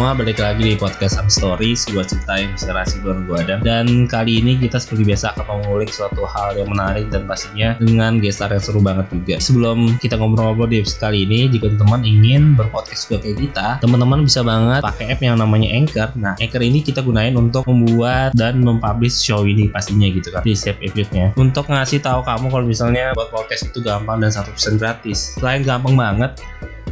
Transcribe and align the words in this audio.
semua, 0.00 0.16
balik 0.16 0.40
lagi 0.40 0.64
di 0.64 0.80
podcast 0.80 1.20
Up 1.20 1.28
Story, 1.28 1.76
sebuah 1.76 2.08
cerita 2.08 2.40
yang 2.40 2.56
inspirasi 2.56 3.04
bareng 3.04 3.28
gue 3.28 3.36
Adam. 3.36 3.60
Dan 3.60 4.08
kali 4.08 4.40
ini 4.40 4.56
kita 4.56 4.80
seperti 4.80 5.04
biasa 5.04 5.36
akan 5.36 5.60
mengulik 5.60 5.92
suatu 5.92 6.24
hal 6.24 6.56
yang 6.56 6.72
menarik 6.72 7.12
dan 7.12 7.28
pastinya 7.28 7.76
dengan 7.76 8.16
gestar 8.16 8.48
yang 8.48 8.64
seru 8.64 8.80
banget 8.80 9.12
juga. 9.12 9.36
Sebelum 9.36 10.00
kita 10.00 10.16
ngobrol-ngobrol 10.16 10.72
di 10.72 10.80
episode 10.80 11.04
kali 11.04 11.28
ini, 11.28 11.52
jika 11.52 11.68
teman-teman 11.68 12.00
ingin 12.08 12.56
berpodcast 12.56 13.12
juga 13.12 13.28
kayak 13.28 13.38
kita, 13.44 13.68
teman-teman 13.84 14.24
bisa 14.24 14.40
banget 14.40 14.80
pakai 14.80 15.04
app 15.12 15.20
yang 15.20 15.36
namanya 15.36 15.68
Anchor. 15.68 16.08
Nah, 16.16 16.32
Anchor 16.40 16.62
ini 16.64 16.80
kita 16.80 17.04
gunain 17.04 17.36
untuk 17.36 17.68
membuat 17.68 18.32
dan 18.32 18.56
mempublish 18.64 19.20
show 19.20 19.44
ini 19.44 19.68
pastinya 19.68 20.08
gitu 20.08 20.32
kan 20.32 20.40
di 20.40 20.56
setiap 20.56 20.80
episode-nya. 20.80 21.36
Untuk 21.36 21.68
ngasih 21.68 22.00
tahu 22.00 22.24
kamu 22.24 22.48
kalau 22.48 22.64
misalnya 22.64 23.12
buat 23.12 23.28
podcast 23.28 23.68
itu 23.68 23.84
gampang 23.84 24.24
dan 24.24 24.32
100% 24.32 24.80
gratis. 24.80 25.36
Selain 25.36 25.60
gampang 25.60 25.92
banget, 25.92 26.40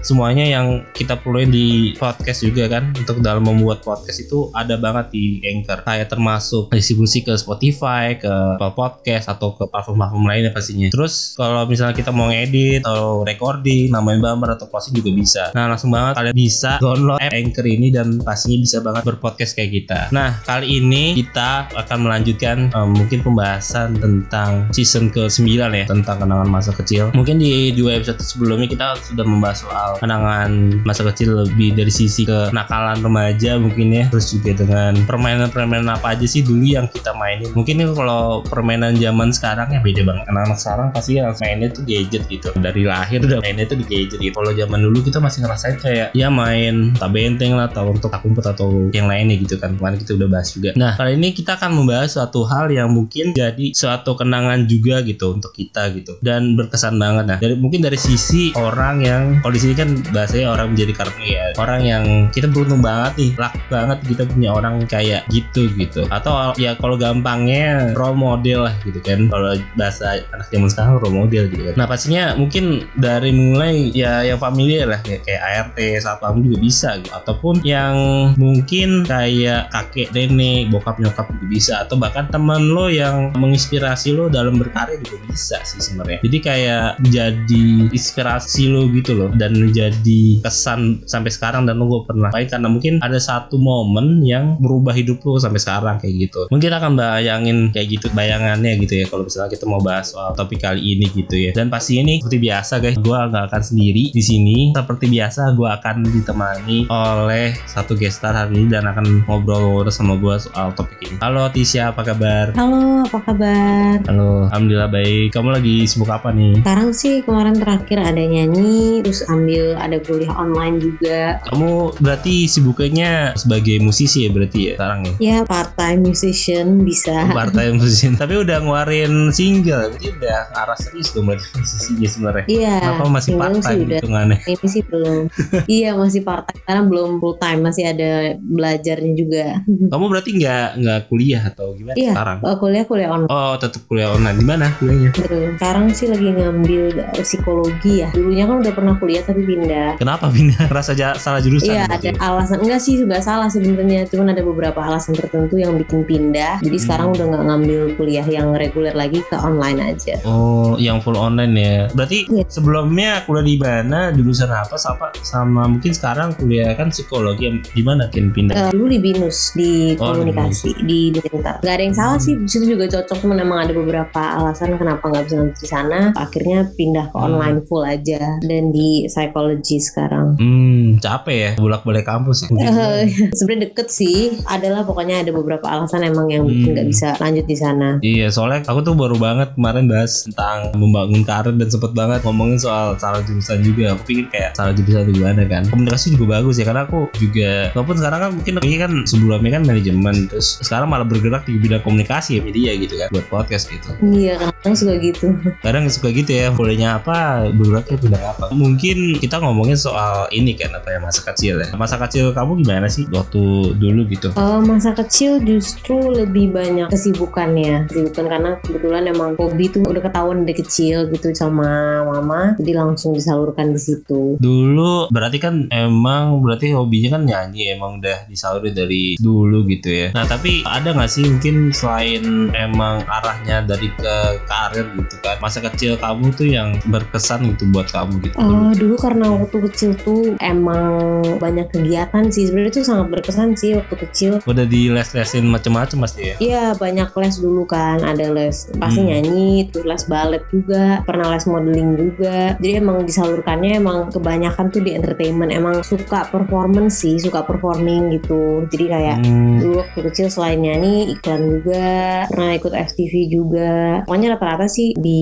semuanya 0.02 0.44
yang 0.46 0.84
kita 0.94 1.18
perluin 1.18 1.50
di 1.50 1.94
podcast 1.96 2.44
juga 2.44 2.70
kan 2.70 2.94
untuk 2.94 3.20
dalam 3.22 3.44
membuat 3.44 3.82
podcast 3.82 4.18
itu 4.22 4.50
ada 4.54 4.78
banget 4.78 5.14
di 5.14 5.24
Anchor. 5.44 5.82
Kayak 5.84 6.12
termasuk 6.12 6.70
distribusi 6.72 7.22
ke 7.22 7.34
Spotify 7.38 8.18
ke 8.18 8.28
Apple 8.28 8.74
Podcast 8.74 9.30
atau 9.30 9.54
ke 9.54 9.66
platform-platform 9.68 10.24
lainnya 10.26 10.50
pastinya. 10.54 10.88
Terus 10.90 11.34
kalau 11.34 11.64
misalnya 11.66 11.94
kita 11.96 12.10
mau 12.10 12.30
ngedit 12.30 12.84
atau 12.84 13.22
recording 13.22 13.90
nambahin 13.92 14.20
gambar 14.22 14.58
atau 14.58 14.66
closing 14.70 14.94
juga 14.96 15.10
bisa. 15.14 15.42
Nah 15.54 15.70
langsung 15.70 15.94
banget 15.94 16.18
kalian 16.18 16.34
bisa 16.36 16.70
download 16.82 17.18
app 17.20 17.34
Anchor 17.34 17.66
ini 17.66 17.88
dan 17.94 18.20
pastinya 18.22 18.58
bisa 18.60 18.78
banget 18.82 19.02
berpodcast 19.06 19.54
kayak 19.56 19.70
kita. 19.84 20.00
Nah 20.14 20.38
kali 20.44 20.80
ini 20.80 21.16
kita 21.18 21.70
akan 21.74 21.98
melanjutkan 22.04 22.70
um, 22.74 22.94
mungkin 22.94 23.22
pembahasan 23.22 23.98
tentang 23.98 24.68
season 24.74 25.10
ke-9 25.12 25.46
ya 25.56 25.84
tentang 25.86 26.16
kenangan 26.22 26.48
masa 26.48 26.72
kecil. 26.74 27.10
Mungkin 27.14 27.40
di 27.40 27.72
dua 27.74 28.00
episode 28.00 28.20
sebelumnya 28.22 28.68
kita 28.68 28.86
sudah 28.98 29.24
membahas 29.24 29.64
soal 29.64 29.87
soal 29.88 29.96
kenangan 30.04 30.50
masa 30.84 31.00
kecil 31.08 31.48
lebih 31.48 31.72
dari 31.72 31.88
sisi 31.88 32.28
kenakalan 32.28 33.00
remaja 33.00 33.56
mungkin 33.56 33.88
ya. 33.96 34.04
Terus 34.12 34.36
juga 34.36 34.52
dengan 34.60 34.92
permainan-permainan 35.08 35.88
apa 35.88 36.12
aja 36.12 36.26
sih 36.28 36.44
dulu 36.44 36.60
yang 36.60 36.84
kita 36.92 37.16
mainin. 37.16 37.48
Mungkin 37.56 37.80
kalau 37.96 38.44
permainan 38.44 39.00
zaman 39.00 39.32
sekarang 39.32 39.72
ya 39.72 39.80
beda 39.80 40.04
banget. 40.04 40.24
Anak-anak 40.28 40.58
sekarang 40.60 40.88
pasti 40.92 41.16
yang 41.16 41.32
mainnya 41.40 41.68
tuh 41.72 41.82
gadget 41.88 42.22
gitu. 42.28 42.52
Dari 42.60 42.82
lahir 42.84 43.24
udah 43.24 43.40
mainnya 43.40 43.64
tuh 43.64 43.80
di 43.80 43.86
gadget 43.88 44.20
gitu. 44.20 44.34
Kalau 44.36 44.52
zaman 44.52 44.80
dulu 44.84 44.98
kita 45.00 45.18
masih 45.24 45.38
ngerasain 45.48 45.76
kayak 45.80 46.08
ya 46.12 46.28
main 46.28 46.92
tak 47.00 47.10
benteng 47.16 47.56
lah 47.56 47.72
atau 47.72 47.88
untuk 47.88 48.12
tak 48.12 48.20
kumpet 48.20 48.44
atau 48.44 48.92
yang 48.92 49.08
lainnya 49.08 49.40
gitu 49.40 49.56
kan. 49.56 49.80
Kemarin 49.80 49.96
kita 49.96 50.12
udah 50.20 50.28
bahas 50.28 50.48
juga. 50.52 50.70
Nah 50.76 50.92
kali 50.98 51.16
ini 51.16 51.32
kita 51.32 51.56
akan 51.56 51.70
membahas 51.72 52.12
suatu 52.12 52.44
hal 52.44 52.68
yang 52.68 52.92
mungkin 52.92 53.32
jadi 53.32 53.72
suatu 53.72 54.18
kenangan 54.18 54.68
juga 54.68 55.00
gitu 55.00 55.32
untuk 55.32 55.56
kita 55.56 55.88
gitu. 55.96 56.20
Dan 56.20 56.58
berkesan 56.58 57.00
banget. 57.00 57.24
Nah 57.24 57.38
dari 57.40 57.56
mungkin 57.56 57.80
dari 57.80 57.96
sisi 57.96 58.52
orang 58.58 59.00
yang 59.00 59.24
sini 59.58 59.74
kan 59.78 59.88
bahasanya 60.10 60.50
orang 60.50 60.74
menjadi 60.74 60.92
kartu 60.98 61.22
ya. 61.22 61.44
Orang 61.54 61.86
yang 61.86 62.04
kita 62.34 62.50
beruntung 62.50 62.82
banget 62.82 63.12
nih 63.14 63.30
lak 63.38 63.54
banget 63.70 63.98
kita 64.10 64.22
punya 64.26 64.50
orang 64.50 64.82
kayak 64.90 65.22
gitu 65.30 65.70
gitu. 65.78 66.02
Atau 66.10 66.34
ya 66.58 66.74
kalau 66.74 66.98
gampangnya 66.98 67.94
role 67.94 68.18
model 68.18 68.66
lah 68.66 68.74
gitu 68.82 68.98
kan. 69.06 69.30
Kalau 69.30 69.54
bahasa 69.78 70.26
anak 70.34 70.50
zaman 70.50 70.68
sekarang 70.68 70.98
role 70.98 71.14
model 71.14 71.46
gitu 71.46 71.62
kan. 71.70 71.74
Nah 71.78 71.86
pastinya 71.86 72.34
mungkin 72.34 72.90
dari 72.98 73.30
mulai 73.30 73.94
ya 73.94 74.26
yang 74.26 74.42
familiar 74.42 74.90
lah 74.90 75.00
kayak, 75.06 75.22
kayak 75.22 75.42
ART 75.42 75.78
satpam 76.02 76.42
juga 76.42 76.58
bisa 76.58 76.98
gitu. 76.98 77.10
Ataupun 77.14 77.62
yang 77.62 77.94
mungkin 78.34 79.06
kayak 79.06 79.70
kakek 79.70 80.10
nenek 80.10 80.72
bokap 80.74 80.98
nyokap 80.98 81.30
juga 81.30 81.46
bisa. 81.46 81.72
Atau 81.86 82.00
bahkan 82.00 82.26
teman 82.26 82.74
lo 82.74 82.90
yang 82.90 83.30
menginspirasi 83.36 84.16
lo 84.16 84.26
dalam 84.26 84.58
berkarya 84.58 84.98
juga 85.04 85.18
bisa 85.30 85.56
sih 85.62 85.78
sebenarnya. 85.78 86.18
Jadi 86.24 86.38
kayak 86.42 86.88
jadi 87.12 87.66
inspirasi 87.92 88.72
lo 88.72 88.88
gitu 88.90 89.14
loh. 89.14 89.30
Dan 89.30 89.67
menjadi 89.68 90.40
kesan 90.40 91.04
sampai 91.04 91.28
sekarang 91.28 91.68
dan 91.68 91.76
lo 91.76 91.86
gue 91.88 92.02
pernah 92.08 92.32
baik 92.32 92.48
karena 92.48 92.68
mungkin 92.72 93.04
ada 93.04 93.20
satu 93.20 93.60
momen 93.60 94.24
yang 94.24 94.56
merubah 94.58 94.96
hidup 94.96 95.20
lo 95.28 95.36
sampai 95.36 95.60
sekarang 95.60 96.00
kayak 96.00 96.28
gitu. 96.28 96.40
Mungkin 96.48 96.70
akan 96.72 96.92
bayangin 96.96 97.58
kayak 97.70 98.00
gitu 98.00 98.06
bayangannya 98.16 98.80
gitu 98.80 99.04
ya 99.04 99.06
kalau 99.06 99.28
misalnya 99.28 99.52
kita 99.52 99.64
mau 99.68 99.84
bahas 99.84 100.10
soal 100.10 100.32
topik 100.32 100.64
kali 100.64 100.80
ini 100.80 101.06
gitu 101.12 101.36
ya. 101.36 101.52
Dan 101.52 101.68
pasti 101.68 102.00
ini 102.00 102.24
seperti 102.24 102.40
biasa 102.40 102.80
guys 102.80 102.96
gue 102.96 103.18
nggak 103.18 103.44
akan 103.52 103.62
sendiri 103.62 104.04
di 104.10 104.22
sini. 104.24 104.58
Seperti 104.72 105.06
biasa 105.12 105.52
gue 105.52 105.68
akan 105.68 105.96
ditemani 106.08 106.78
oleh 106.88 107.52
satu 107.68 107.92
gestar 107.94 108.32
hari 108.32 108.64
ini 108.64 108.72
dan 108.72 108.88
akan 108.88 109.28
ngobrol 109.28 109.84
sama 109.92 110.16
gue 110.16 110.34
soal 110.40 110.72
topik 110.72 110.98
ini. 111.04 111.16
Halo 111.20 111.50
Tisha 111.52 111.92
apa 111.92 112.02
kabar? 112.06 112.56
Halo, 112.56 113.04
apa 113.04 113.18
kabar? 113.20 113.96
halo 114.08 114.48
alhamdulillah 114.48 114.90
baik. 114.90 115.34
Kamu 115.34 115.50
lagi 115.52 115.84
sibuk 115.84 116.08
apa 116.08 116.30
nih? 116.32 116.62
Sekarang 116.62 116.90
sih 116.94 117.20
kemarin 117.20 117.56
terakhir 117.58 117.98
ada 118.00 118.22
nyanyi, 118.22 119.02
terus 119.02 119.26
ambil 119.26 119.57
ada 119.74 119.96
kuliah 119.98 120.32
online 120.32 120.76
juga. 120.78 121.38
kamu 121.46 121.70
berarti 121.98 122.34
sibuknya 122.44 123.10
sebagai 123.34 123.78
musisi 123.78 124.24
ya 124.24 124.30
berarti 124.30 124.60
ya 124.64 124.74
sekarang 124.74 125.00
ya 125.02 125.12
Ya 125.18 125.36
part 125.42 125.74
time 125.74 126.00
musician 126.06 126.66
bisa. 126.80 127.28
partai 127.30 127.70
musisi 127.70 128.08
tapi 128.12 128.34
udah 128.36 128.58
ngeluarin 128.58 129.30
single 129.30 129.90
jadi 129.94 130.06
udah 130.14 130.36
arah 130.56 130.76
serius 130.76 131.10
dong 131.10 131.26
berarti 131.26 131.44
musisinya 131.52 132.08
sebenarnya 132.08 132.44
Iya. 132.46 132.74
kenapa 132.80 133.04
masih 133.08 133.32
part 133.34 133.54
time 133.56 133.80
hitungannya 133.88 134.38
Ini 134.50 134.66
sih 134.66 134.82
belum. 134.82 135.22
iya 135.66 135.90
masih 135.92 136.20
part 136.22 136.46
time 136.46 136.60
karena 136.62 136.82
belum 136.84 137.10
full 137.18 137.36
time 137.36 137.60
masih 137.62 137.84
ada 137.86 138.10
belajarnya 138.38 139.12
juga. 139.14 139.46
kamu 139.66 140.04
berarti 140.06 140.30
nggak 140.34 140.68
nggak 140.78 141.00
kuliah 141.06 141.42
atau 141.44 141.72
gimana 141.72 141.96
Iya. 141.96 142.12
sekarang 142.12 142.38
Oh, 142.40 142.56
kuliah 142.56 142.84
kuliah 142.84 143.10
online. 143.10 143.30
oh 143.30 143.54
tetap 143.56 143.82
kuliah 143.84 144.10
online 144.10 144.36
di 144.36 144.46
mana 144.46 144.66
kuliahnya 144.74 145.10
Gitu. 145.10 145.36
Sekarang 145.54 145.84
sih 145.90 146.06
lagi 146.06 146.28
ngambil 146.28 146.84
psikologi 147.18 147.92
ya. 147.98 148.08
Dulunya 148.10 148.44
kan 148.44 148.56
udah 148.58 148.72
pernah 148.72 148.94
kuliah 148.94 149.20
tapi 149.20 149.40
pindah. 149.48 149.88
kenapa 149.96 150.28
pindah 150.28 150.68
rasa 150.76 150.92
salah 151.16 151.40
jurusan 151.40 151.70
Iya 151.70 151.84
berarti? 151.86 152.08
ada 152.08 152.20
alasan 152.22 152.58
enggak 152.60 152.80
sih 152.80 153.00
nggak 153.00 153.22
salah 153.22 153.48
sebenarnya 153.48 154.04
cuman 154.06 154.30
ada 154.30 154.42
beberapa 154.42 154.76
alasan 154.78 155.14
tertentu 155.14 155.56
yang 155.56 155.72
bikin 155.74 156.04
pindah 156.04 156.60
jadi 156.60 156.70
Hmm. 156.70 156.84
sekarang 156.84 157.08
udah 157.10 157.24
nggak 157.26 157.44
ngambil 157.44 157.80
kuliah 157.94 158.26
yang 158.26 158.52
reguler 158.52 158.92
lagi 158.92 159.20
ke 159.22 159.34
online 159.34 159.80
aja 159.86 160.20
Oh, 160.22 160.76
yang 160.76 160.98
full 160.98 161.16
online 161.16 161.54
ya. 161.54 161.76
Berarti 161.90 162.28
Iya. 162.28 162.44
sebelumnya 162.46 163.22
kuliah 163.22 163.42
di 163.42 163.56
mana, 163.56 164.00
jurusan 164.10 164.48
apa, 164.48 164.76
sama, 164.76 165.08
sama 165.18 165.62
mungkin 165.66 165.90
sekarang 165.90 166.34
kuliah 166.34 166.74
kan 166.74 166.90
psikologi 166.90 167.48
di 167.64 167.82
mana 167.82 168.06
kan 168.06 168.28
pindah? 168.28 168.54
Eh, 168.54 168.70
dulu 168.70 168.86
di 168.86 168.98
binus 168.98 169.52
di 169.52 169.94
Oh, 169.96 170.12
komunikasi 170.12 170.74
di 170.80 171.10
Dental 171.10 171.56
nggak 171.58 171.72
ada 171.72 171.82
yang 171.82 171.96
salah 171.96 172.18
sih 172.18 172.34
di 172.34 172.46
situ 172.46 172.68
juga 172.68 172.84
cocok 172.88 173.16
cuman 173.20 173.38
emang 173.38 173.58
ada 173.60 173.72
beberapa 173.72 174.20
alasan 174.36 174.74
kenapa 174.74 175.00
nggak 175.02 175.24
bisa 175.24 175.36
di 175.48 175.66
sana 175.66 176.00
akhirnya 176.14 176.68
pindah 176.70 177.06
ke 177.06 177.16
Hmm. 177.16 177.26
online 177.30 177.58
full 177.64 177.82
aja 177.82 178.38
dan 178.40 178.62
di 178.68 179.06
psychology 179.38 179.78
sekarang 179.78 180.34
Hmm, 180.38 180.98
capek 180.98 181.36
ya, 181.38 181.50
bolak-balik 181.54 182.02
kampus 182.02 182.42
ya. 182.44 182.50
Sebenarnya 183.38 183.70
deket 183.70 183.88
sih 183.88 184.34
adalah 184.44 184.82
pokoknya 184.82 185.22
ada 185.22 185.30
beberapa 185.30 185.62
alasan 185.64 186.02
emang 186.02 186.26
yang 186.28 186.42
Hmm. 186.48 186.74
nggak 186.74 186.86
bisa 186.86 187.08
lanjut 187.18 187.44
di 187.44 187.54
sana 187.54 187.98
Iya, 188.00 188.30
soalnya 188.30 188.64
aku 188.64 188.80
tuh 188.80 188.94
baru 188.94 189.14
banget 189.14 189.52
kemarin 189.52 189.84
bahas 189.86 190.24
tentang 190.24 190.72
membangun 190.74 191.22
karir 191.22 191.52
dan 191.52 191.68
sempet 191.68 191.92
banget 191.92 192.20
ngomongin 192.22 192.56
soal 192.56 192.96
salah 192.96 193.20
jurusan 193.20 193.60
juga. 193.60 193.94
Aku 193.94 194.02
pikir 194.04 194.26
kayak 194.28 194.54
salah 194.54 194.72
jurusan 194.72 195.06
itu 195.06 195.20
gimana 195.20 195.44
kan. 195.44 195.62
Komunikasi 195.68 196.14
juga 196.14 196.38
bagus 196.38 196.56
ya, 196.56 196.64
karena 196.64 196.82
aku 196.84 197.10
juga, 197.14 197.70
walaupun 197.74 197.96
sekarang 197.96 198.18
kan 198.18 198.30
mungkin 198.32 198.52
ini 198.60 198.76
kan 198.76 198.92
sebelumnya 199.04 199.50
kan 199.52 199.62
manajemen, 199.64 200.16
terus 200.26 200.58
sekarang 200.62 200.88
malah 200.88 201.04
bergerak 201.04 201.44
di 201.44 201.58
bidang 201.58 201.82
komunikasi 201.82 202.38
ya 202.38 202.42
media 202.42 202.70
gitu 202.74 202.94
kan, 202.96 203.08
buat 203.10 203.26
podcast 203.28 203.68
gitu. 203.68 203.90
iya 204.08 204.34
kadang 204.38 204.74
suka 204.74 204.94
gitu 204.98 205.26
kadang 205.60 205.84
suka 205.86 206.08
gitu 206.10 206.30
ya 206.30 206.48
bolehnya 206.50 206.96
apa 206.96 207.48
bergeraknya 207.50 207.96
bidang 207.98 208.24
apa 208.26 208.44
mungkin 208.52 209.18
kita 209.28 209.44
ngomongin 209.44 209.76
soal 209.76 210.24
ini 210.32 210.56
kan 210.56 210.72
apa 210.72 210.96
ya 210.96 210.98
masa 211.04 211.20
kecil 211.20 211.60
ya. 211.60 211.68
Masa 211.76 212.00
kecil 212.00 212.32
kamu 212.32 212.64
gimana 212.64 212.88
sih 212.88 213.04
waktu 213.12 213.76
dulu 213.76 214.08
gitu? 214.08 214.32
Eh, 214.32 214.60
masa 214.64 214.96
kecil 214.96 215.44
justru 215.44 216.00
lebih 216.00 216.56
banyak 216.56 216.88
kesibukannya. 216.88 217.92
Kesibukan 217.92 218.24
karena 218.24 218.50
kebetulan 218.64 219.04
emang 219.04 219.36
hobi 219.36 219.68
tuh 219.68 219.84
udah 219.84 220.00
ketahuan 220.00 220.48
dari 220.48 220.56
kecil 220.56 221.12
gitu 221.12 221.28
sama 221.36 222.00
mama 222.08 222.56
jadi 222.56 222.80
langsung 222.80 223.12
disalurkan 223.12 223.76
di 223.76 223.80
situ. 223.84 224.40
Dulu 224.40 225.12
berarti 225.12 225.36
kan 225.36 225.68
emang 225.68 226.40
berarti 226.40 226.72
hobinya 226.72 227.20
kan 227.20 227.28
nyanyi 227.28 227.76
emang 227.76 228.00
udah 228.00 228.24
disaluri 228.32 228.72
dari 228.72 229.20
dulu 229.20 229.68
gitu 229.68 229.92
ya. 229.92 230.08
Nah 230.16 230.24
tapi 230.24 230.64
ada 230.64 230.96
nggak 230.96 231.10
sih 231.12 231.28
mungkin 231.28 231.68
selain 231.76 232.48
emang 232.56 233.04
arahnya 233.04 233.60
dari 233.68 233.92
ke 233.92 234.16
karir 234.48 234.88
gitu 234.96 235.20
kan 235.20 235.36
masa 235.44 235.60
kecil 235.60 236.00
kamu 236.00 236.32
tuh 236.32 236.48
yang 236.48 236.80
berkesan 236.88 237.44
gitu 237.52 237.68
buat 237.68 237.92
kamu 237.92 238.24
gitu? 238.24 238.36
Oh, 238.40 238.72
dulu 238.72 238.94
karena 239.08 239.32
waktu 239.32 239.58
kecil 239.72 239.90
tuh 239.96 240.36
emang 240.36 241.24
banyak 241.40 241.72
kegiatan 241.72 242.28
sih. 242.28 242.44
Sebenarnya 242.44 242.72
tuh 242.76 242.84
sangat 242.84 243.06
berkesan 243.08 243.56
sih 243.56 243.72
waktu 243.72 243.94
kecil. 244.04 244.32
Udah 244.44 244.68
di 244.68 244.92
les-lesin 244.92 245.48
macem-macem 245.48 245.96
pasti 245.96 246.20
ya? 246.28 246.34
Iya 246.36 246.64
banyak 246.76 247.08
les 247.16 247.36
dulu 247.40 247.64
kan. 247.64 248.04
Ada 248.04 248.28
les 248.28 248.68
pasti 248.76 249.00
Hmm. 249.00 249.08
nyanyi 249.08 249.72
terus 249.72 249.88
les 249.88 250.04
balet 250.04 250.44
juga 250.52 251.00
pernah 251.08 251.32
les 251.32 251.44
modeling 251.48 251.90
juga. 251.96 252.36
Jadi 252.60 252.72
emang 252.76 253.08
disalurkannya 253.08 253.80
emang 253.80 254.12
kebanyakan 254.12 254.68
tuh 254.68 254.84
di 254.84 254.92
entertainment. 254.92 255.48
Emang 255.48 255.80
suka 255.80 256.28
performance 256.28 257.00
sih 257.00 257.16
suka 257.16 257.40
performing 257.40 258.12
gitu. 258.12 258.68
Jadi 258.68 258.84
kayak 258.84 259.16
Hmm. 259.24 259.56
dulu 259.56 259.80
waktu 259.80 260.00
kecil 260.12 260.26
selain 260.28 260.60
nyanyi 260.60 261.16
iklan 261.16 261.40
juga 261.48 261.88
pernah 262.28 262.52
ikut 262.52 262.74
FTV 262.74 263.12
juga. 263.30 264.02
Pokoknya 264.04 264.36
rata-rata 264.36 264.68
sih 264.68 264.92
di 264.92 265.20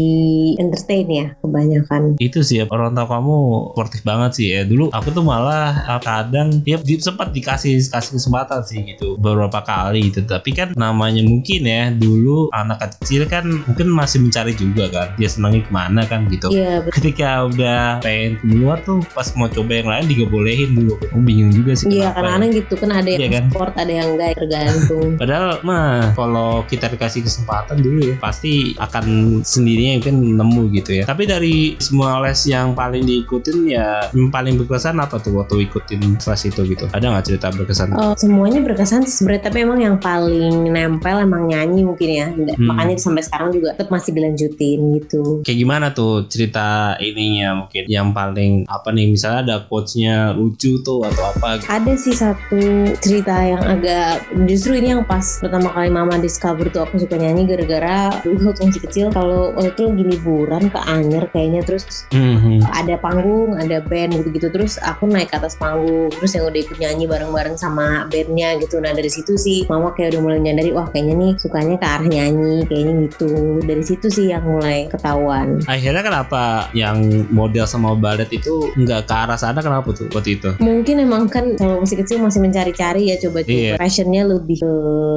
entertain 0.56 1.06
ya 1.06 1.26
kebanyakan. 1.38 2.18
itu 2.18 2.40
sih 2.40 2.58
ya, 2.58 2.64
orang 2.68 2.96
tua 2.96 3.04
kamu 3.06 3.36
sportif 3.76 4.00
banget 4.00 4.30
sih 4.32 4.46
ya 4.48 4.64
dulu 4.64 4.88
aku 4.88 5.12
tuh 5.12 5.20
malah 5.20 5.84
ah, 5.86 6.00
kadang 6.00 6.64
ya 6.64 6.80
sempat 6.96 7.28
dikasih 7.28 7.76
kasih 7.84 8.16
kesempatan 8.16 8.64
sih 8.64 8.80
gitu 8.86 9.20
beberapa 9.20 9.60
kali 9.60 10.08
gitu 10.08 10.24
tapi 10.24 10.50
kan 10.50 10.72
namanya 10.72 11.20
mungkin 11.20 11.60
ya 11.60 11.92
dulu 11.92 12.48
anak 12.50 12.80
kecil 12.88 13.28
kan 13.28 13.44
mungkin 13.68 13.92
masih 13.92 14.24
mencari 14.24 14.56
juga 14.56 14.88
kan 14.88 15.12
dia 15.14 15.28
senangnya 15.28 15.60
ke 15.60 15.70
mana 15.70 16.02
kan 16.02 16.24
gitu 16.26 16.48
Iya 16.48 16.80
betul. 16.80 16.92
ketika 16.96 17.44
udah 17.44 18.00
pengen 18.00 18.40
keluar 18.40 18.80
tuh 18.80 19.04
pas 19.12 19.28
mau 19.36 19.44
coba 19.46 19.72
yang 19.74 19.88
lain 19.88 20.04
juga 20.08 20.24
bolehin 20.26 20.70
dulu 20.72 20.96
aku 20.96 21.18
bingung 21.20 21.52
juga 21.52 21.76
sih 21.76 21.84
Iya 21.86 22.08
kenapa 22.08 22.08
ya. 22.08 22.12
kadang-kadang 22.16 22.52
gitu 22.54 22.74
kan 22.74 22.90
ada 22.90 23.08
yang 23.08 23.20
Iya 23.20 23.28
kan? 23.28 23.44
sport 23.46 23.74
ada 23.76 23.92
yang 23.92 24.08
enggak 24.08 24.30
tergantung. 24.36 25.08
Padahal 25.20 25.48
mah 25.60 25.86
kalau 26.16 26.50
kita 26.64 26.86
dikasih 26.88 27.20
kesempatan 27.20 27.76
dulu 27.76 28.00
ya 28.00 28.14
pasti 28.16 28.72
akan 28.76 29.04
sendirinya 29.42 30.00
mungkin 30.00 30.16
nemu 30.34 30.62
gitu 30.72 30.90
ya. 30.96 31.04
Tapi 31.04 31.22
dari 31.26 31.56
semua 31.76 32.22
les 32.22 32.40
yang 32.46 32.72
paling 32.72 33.04
diikutin 33.04 33.65
ya 33.68 34.06
yang 34.10 34.28
paling 34.28 34.54
berkesan 34.56 34.96
apa 34.96 35.18
tuh 35.18 35.36
waktu 35.36 35.66
ikutin 35.66 36.16
les 36.16 36.42
itu 36.42 36.60
gitu? 36.64 36.84
Ada 36.88 37.06
nggak 37.06 37.24
cerita 37.24 37.46
berkesan? 37.50 37.88
Oh, 37.92 38.14
semuanya 38.14 38.60
berkesan 38.60 39.02
sih 39.02 39.14
sebenarnya 39.14 39.42
tapi 39.44 39.58
emang 39.60 39.78
yang 39.78 39.96
paling 39.96 40.68
nempel 40.68 41.16
emang 41.18 41.46
nyanyi 41.46 41.82
mungkin 41.82 42.08
ya 42.08 42.26
Hmm. 42.26 42.68
makanya 42.68 42.94
sampai 42.96 43.20
sekarang 43.20 43.50
juga 43.50 43.72
tetap 43.72 43.88
masih 43.88 44.12
dilanjutin 44.12 44.80
gitu 44.96 45.40
Kayak 45.42 45.58
gimana 45.58 45.86
tuh 45.90 46.24
cerita 46.26 46.94
ininya 46.98 47.56
mungkin 47.58 47.82
yang 47.86 48.10
paling 48.10 48.64
apa 48.66 48.88
nih 48.90 49.06
misalnya 49.08 49.40
ada 49.42 49.56
quotes-nya 49.62 50.30
lucu 50.32 50.78
tuh 50.80 51.02
atau 51.02 51.24
apa 51.28 51.58
gitu. 51.58 51.66
ada 51.66 51.92
sih 51.94 52.12
satu 52.12 52.60
cerita 52.96 53.34
yang 53.36 53.62
agak 53.62 54.20
justru 54.44 54.74
ini 54.74 54.92
yang 54.92 55.02
pas 55.02 55.38
pertama 55.38 55.70
kali 55.70 55.88
mama 55.88 56.16
discover 56.16 56.68
tuh 56.68 56.82
aku 56.82 56.98
suka 56.98 57.16
nyanyi 57.16 57.44
gara-gara 57.44 57.96
dulu 58.22 58.50
waktu 58.50 58.62
masih 58.66 58.82
kecil 58.82 59.06
kalau 59.10 59.50
waktu 59.52 59.70
itu 59.70 59.82
lagi 59.84 60.04
liburan 60.06 60.62
ke 60.66 60.78
Anyer 60.82 61.24
kayaknya 61.26 61.62
terus 61.62 62.06
Mhm. 62.08 62.62
ada 62.64 62.94
panggung 62.96 63.55
ada 63.56 63.80
band 63.80 64.12
gitu-gitu 64.14 64.48
terus 64.48 64.76
aku 64.78 65.06
naik 65.06 65.28
ke 65.28 65.36
atas 65.36 65.56
panggung 65.56 66.08
terus 66.12 66.32
yang 66.32 66.44
udah 66.44 66.60
ikut 66.60 66.76
nyanyi 66.76 67.04
bareng-bareng 67.04 67.56
sama 67.56 68.06
bandnya 68.06 68.56
gitu 68.58 68.78
nah 68.78 68.92
dari 68.92 69.08
situ 69.08 69.34
sih 69.34 69.64
mama 69.66 69.90
kayak 69.90 70.12
udah 70.12 70.22
mulai 70.22 70.38
nyadari 70.40 70.70
wah 70.70 70.86
kayaknya 70.86 71.14
nih 71.16 71.32
sukanya 71.36 71.76
ke 71.76 71.86
arah 71.86 72.06
nyanyi 72.06 72.56
kayaknya 72.64 72.92
gitu 73.06 73.28
dari 73.62 73.82
situ 73.82 74.06
sih 74.06 74.26
yang 74.28 74.44
mulai 74.44 74.86
ketahuan 74.86 75.58
Akhirnya 75.66 76.00
kenapa 76.00 76.42
yang 76.72 77.00
model 77.28 77.64
sama 77.64 77.92
balet 77.94 78.28
itu 78.30 78.70
nggak 78.74 79.04
ke 79.04 79.14
arah 79.14 79.36
sana 79.36 79.58
kenapa 79.58 79.90
tuh 79.90 80.08
waktu 80.10 80.36
itu? 80.36 80.50
mungkin 80.58 81.00
emang 81.00 81.26
kan 81.26 81.56
kalau 81.56 81.80
masih 81.80 81.98
kecil 81.98 82.18
masih 82.18 82.38
mencari-cari 82.38 83.08
ya 83.08 83.16
coba-coba 83.18 83.48
Iya. 83.48 83.74
passionnya 83.76 84.22
lebih 84.22 84.58
ke 84.58 84.72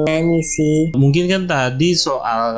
nyanyi 0.06 0.40
sih 0.40 0.78
Mungkin 0.92 1.26
kan 1.26 1.42
tadi 1.44 1.92
soal 1.92 2.54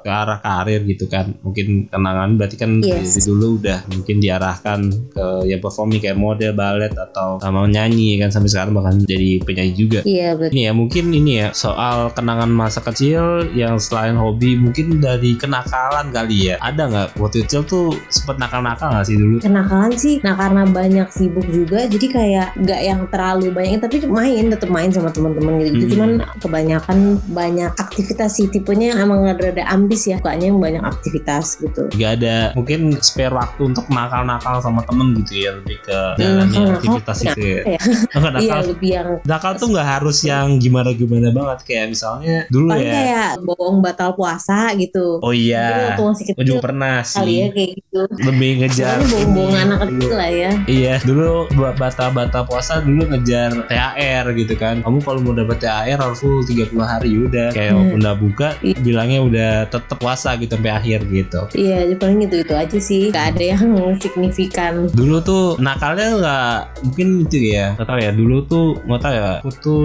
ke 0.00 0.08
arah 0.08 0.38
karir 0.38 0.82
gitu 0.84 1.06
kan. 1.06 1.34
Mungkin 1.40 1.88
kenangan 1.88 2.36
berarti 2.36 2.56
kan 2.56 2.70
Yes. 2.80 3.16
dari 3.16 3.26
dulu 3.26 3.58
udah 3.58 3.78
mungkin 3.90 4.16
diarahkan 4.18 4.80
ke 5.10 5.25
ya 5.42 5.56
performing 5.56 5.98
kayak 5.98 6.16
model, 6.16 6.52
balet 6.52 6.92
atau 6.92 7.38
sama 7.38 7.66
nyanyi 7.66 8.16
kan 8.16 8.28
sampai 8.28 8.48
sekarang 8.48 8.72
bahkan 8.72 8.96
jadi 9.02 9.40
penyanyi 9.40 9.74
juga. 9.74 10.00
iya 10.02 10.32
betul 10.32 10.52
Ini 10.52 10.60
ya 10.62 10.72
mungkin 10.72 11.04
ini 11.10 11.32
ya 11.36 11.48
soal 11.52 12.10
kenangan 12.10 12.48
masa 12.48 12.80
kecil 12.80 13.22
yang 13.52 13.76
selain 13.76 14.14
hobi 14.14 14.54
mungkin 14.54 14.98
dari 14.98 15.34
kenakalan 15.36 16.10
kali 16.10 16.50
ya. 16.50 16.56
Ada 16.58 16.82
nggak 16.86 17.08
waktu 17.16 17.44
kecil 17.44 17.62
tuh 17.62 17.86
sempet 18.08 18.36
nakal-nakal 18.36 18.92
nggak 18.92 19.06
sih 19.06 19.16
dulu? 19.16 19.36
kenakalan 19.38 19.92
sih 19.94 20.14
nah 20.20 20.34
karena 20.34 20.62
banyak 20.64 21.08
sibuk 21.08 21.46
juga 21.46 21.84
jadi 21.86 22.06
kayak 22.08 22.48
nggak 22.56 22.80
yang 22.82 23.00
terlalu 23.08 23.52
banyak 23.52 23.78
tapi 23.78 23.96
main 24.06 24.48
tetap 24.48 24.70
main 24.70 24.90
sama 24.90 25.10
teman-teman 25.12 25.60
gitu, 25.60 25.74
Hmm. 25.76 25.90
cuman 25.92 26.10
kebanyakan 26.40 26.98
banyak 27.30 27.70
aktivitas 27.76 28.38
sih 28.38 28.46
tipenya 28.48 28.96
emang 28.96 29.24
rada 29.26 29.64
ambis 29.68 30.08
ya 30.08 30.16
sukanya 30.16 30.48
yang 30.48 30.58
banyak 30.58 30.82
aktivitas 30.82 31.60
gitu 31.60 31.88
Gak 31.94 32.20
ada 32.20 32.52
mungkin 32.52 32.96
spare 32.98 33.32
waktu 33.32 33.60
untuk 33.66 33.86
nakal-nakal 33.88 34.58
sama 34.58 34.80
temen 34.84 35.15
gitu 35.18 35.32
ya 35.36 35.50
lebih 35.54 35.76
ke 35.80 35.98
jalannya 36.16 36.44
nakal-nakal 36.46 36.76
aktivitas 36.76 37.18
itu 37.22 37.40
ya. 37.40 37.62
ya. 37.66 37.80
Oh, 38.16 38.20
nakal 38.22 38.40
iya 38.40 38.56
lebih 38.62 38.90
yang 38.90 39.08
Nakal 39.22 39.52
tuh 39.54 39.68
nggak 39.68 39.88
harus 39.90 40.18
yang 40.22 40.46
gimana-gimana 40.56 41.28
banget 41.30 41.58
kayak 41.64 41.86
misalnya 41.90 42.36
dulu 42.48 42.66
paling 42.68 42.82
ya. 42.82 42.94
kayak 42.94 43.30
bohong 43.42 43.78
batal 43.78 44.10
puasa 44.12 44.58
gitu 44.74 45.18
Oh 45.18 45.30
Dulu 45.30 45.36
iya. 45.36 45.66
waktu 45.92 46.02
masih 46.02 46.24
kecil 46.26 46.44
juga 46.46 46.60
pernah 46.62 46.96
kali 47.02 47.12
ya 47.32 47.44
sih. 47.44 47.52
kayak 47.52 47.70
gitu 47.74 48.00
Lebih 48.18 48.50
ngejar. 48.58 48.96
Bohong-bohong 48.98 49.46
ini 49.46 49.58
anak 49.58 49.78
dulu. 49.80 49.90
kecil 49.96 50.14
lah 50.14 50.30
ya 50.32 50.50
Iya, 50.66 50.94
dulu 51.02 51.28
buat 51.52 51.74
bata-bata 51.76 52.40
puasa 52.42 52.80
dulu 52.80 53.02
ngejar 53.06 53.50
THR 53.66 54.24
gitu 54.34 54.54
kan. 54.54 54.80
Kamu 54.80 54.98
kalau 55.00 55.20
mau 55.20 55.32
dapat 55.32 55.56
THR 55.58 55.98
harus 55.98 56.18
full 56.18 56.42
30 56.42 56.66
hari 56.82 57.10
udah. 57.18 57.48
Kayak 57.50 57.72
Hmm. 57.76 57.96
udah 57.96 58.14
buka, 58.14 58.48
Iya. 58.58 58.76
bilangnya 58.78 59.20
udah 59.20 59.50
tetap 59.66 59.96
puasa 59.96 60.34
gitu 60.34 60.52
sampai 60.52 60.72
akhir 60.72 61.00
gitu. 61.06 61.40
iya 61.54 61.84
paling 61.94 62.22
itu 62.22 62.36
itu 62.38 62.54
aja 62.54 62.78
sih 62.78 63.02
gak 63.08 63.34
ada 63.34 63.44
yang 63.52 63.62
signifikan 63.98 64.88
Dulu 64.88 65.05
tuh 65.22 65.44
nakalnya 65.62 66.08
nggak 66.18 66.56
mungkin 66.86 67.08
itu 67.26 67.38
ya. 67.54 67.78
Gak 67.78 67.88
tahu 67.88 67.98
ya. 68.02 68.10
Dulu 68.14 68.36
tuh 68.46 68.66
nggak 68.86 69.00
tahu 69.02 69.14
ya. 69.14 69.30
Aku 69.42 69.50
tuh 69.62 69.82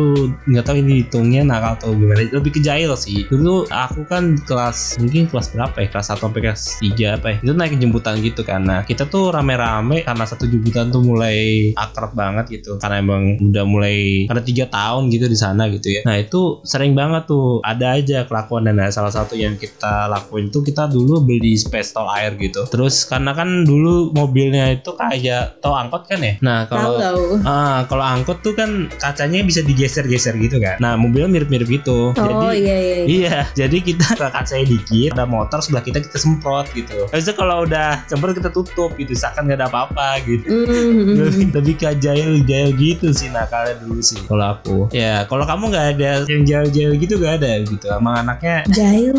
nggak 0.49 0.65
tahu 0.65 0.75
ini 0.81 0.93
hitungnya 1.05 1.41
nakal 1.45 1.77
atau 1.77 1.89
gimana. 1.93 2.25
Lebih 2.29 2.51
ke 2.57 2.59
jahil 2.63 2.93
sih. 2.97 3.25
Dulu 3.29 3.69
aku 3.69 4.05
kan 4.07 4.37
kelas 4.43 4.97
mungkin 5.01 5.29
kelas 5.29 5.53
berapa 5.53 5.77
ya? 5.77 5.87
Kelas 5.91 6.07
1 6.13 6.23
sampai 6.23 6.41
kelas 6.41 6.61
3 6.81 7.17
apa 7.19 7.27
ya? 7.31 7.37
Itu 7.43 7.53
naik 7.53 7.77
jemputan 7.77 8.19
gitu 8.21 8.41
kan. 8.41 8.61
Nah 8.65 8.79
kita 8.87 9.05
tuh 9.05 9.29
rame-rame 9.29 10.03
karena 10.07 10.25
satu 10.25 10.47
jemputan 10.49 10.89
tuh 10.89 11.03
mulai 11.05 11.71
akrab 11.77 12.13
banget 12.15 12.61
gitu. 12.61 12.77
Karena 12.81 13.03
emang 13.03 13.37
udah 13.41 13.65
mulai 13.67 14.25
ada 14.27 14.41
tiga 14.41 14.67
tahun 14.67 15.11
gitu 15.13 15.25
di 15.27 15.37
sana 15.37 15.67
gitu 15.69 15.87
ya. 15.89 16.01
Nah 16.07 16.17
itu 16.17 16.63
sering 16.65 16.93
banget 16.97 17.29
tuh 17.29 17.59
ada 17.61 17.97
aja 17.97 18.25
kelakuan 18.25 18.67
dan 18.67 18.79
salah 18.91 19.11
satu 19.11 19.35
yang 19.35 19.55
kita 19.59 20.07
lakuin 20.09 20.49
tuh 20.49 20.63
kita 20.63 20.87
dulu 20.87 21.23
beli 21.23 21.55
space 21.59 21.93
tol 21.93 22.07
air 22.09 22.33
gitu. 22.39 22.65
Terus 22.67 23.05
karena 23.05 23.35
kan 23.35 23.63
dulu 23.67 24.15
mobilnya 24.15 24.71
itu 24.71 24.93
kayak 25.11 25.59
tau 25.59 25.75
angkot 25.75 26.07
kan 26.07 26.19
ya. 26.23 26.33
Nah 26.39 26.65
kalau 26.71 26.95
Ah, 27.43 27.83
kalau 27.87 28.03
angkot 28.03 28.39
tuh 28.45 28.53
kan 28.55 28.87
kacanya 28.95 29.43
bisa 29.43 29.59
digeser-geser 29.65 30.35
gitu 30.39 30.61
kan. 30.61 30.77
Nah, 30.79 30.95
mobilnya 30.95 31.27
mirip-mirip 31.27 31.67
gitu. 31.67 32.11
oh 32.11 32.15
jadi 32.15 32.45
iya 32.55 32.77
iya, 32.77 32.77
iya. 32.77 33.05
Iya, 33.07 33.37
jadi 33.55 33.77
kita 33.81 34.07
ke 34.15 34.27
kacanya 34.35 34.65
dikit, 34.67 35.09
ada 35.17 35.25
motor 35.27 35.59
sebelah 35.59 35.83
kita 35.83 35.99
kita 36.03 36.17
semprot 36.17 36.67
gitu. 36.71 37.07
Itu 37.11 37.31
kalau 37.35 37.65
udah 37.65 38.05
semprot 38.07 38.37
kita 38.37 38.49
tutup 38.53 38.93
gitu, 38.95 39.11
seakan 39.15 39.49
nggak 39.49 39.59
ada 39.61 39.67
apa-apa 39.67 40.21
gitu. 40.23 40.45
Hmm. 40.47 41.17
lebih, 41.17 41.47
lebih 41.57 41.75
ke 41.81 41.89
jail-jail 41.97 42.69
gitu 42.77 43.11
sih 43.11 43.29
nakalnya 43.33 43.75
dulu 43.81 43.99
sih 43.99 44.19
kalau 44.25 44.45
aku. 44.57 44.77
Ya, 44.93 45.25
kalau 45.27 45.43
kamu 45.47 45.63
nggak 45.71 45.87
ada 45.97 46.11
yang 46.29 46.43
jail-jail 46.45 46.91
gitu 46.99 47.13
nggak 47.17 47.41
ada 47.41 47.51
gitu. 47.65 47.85
Emang 47.91 48.15
anaknya 48.23 48.63
Jahil 48.71 49.15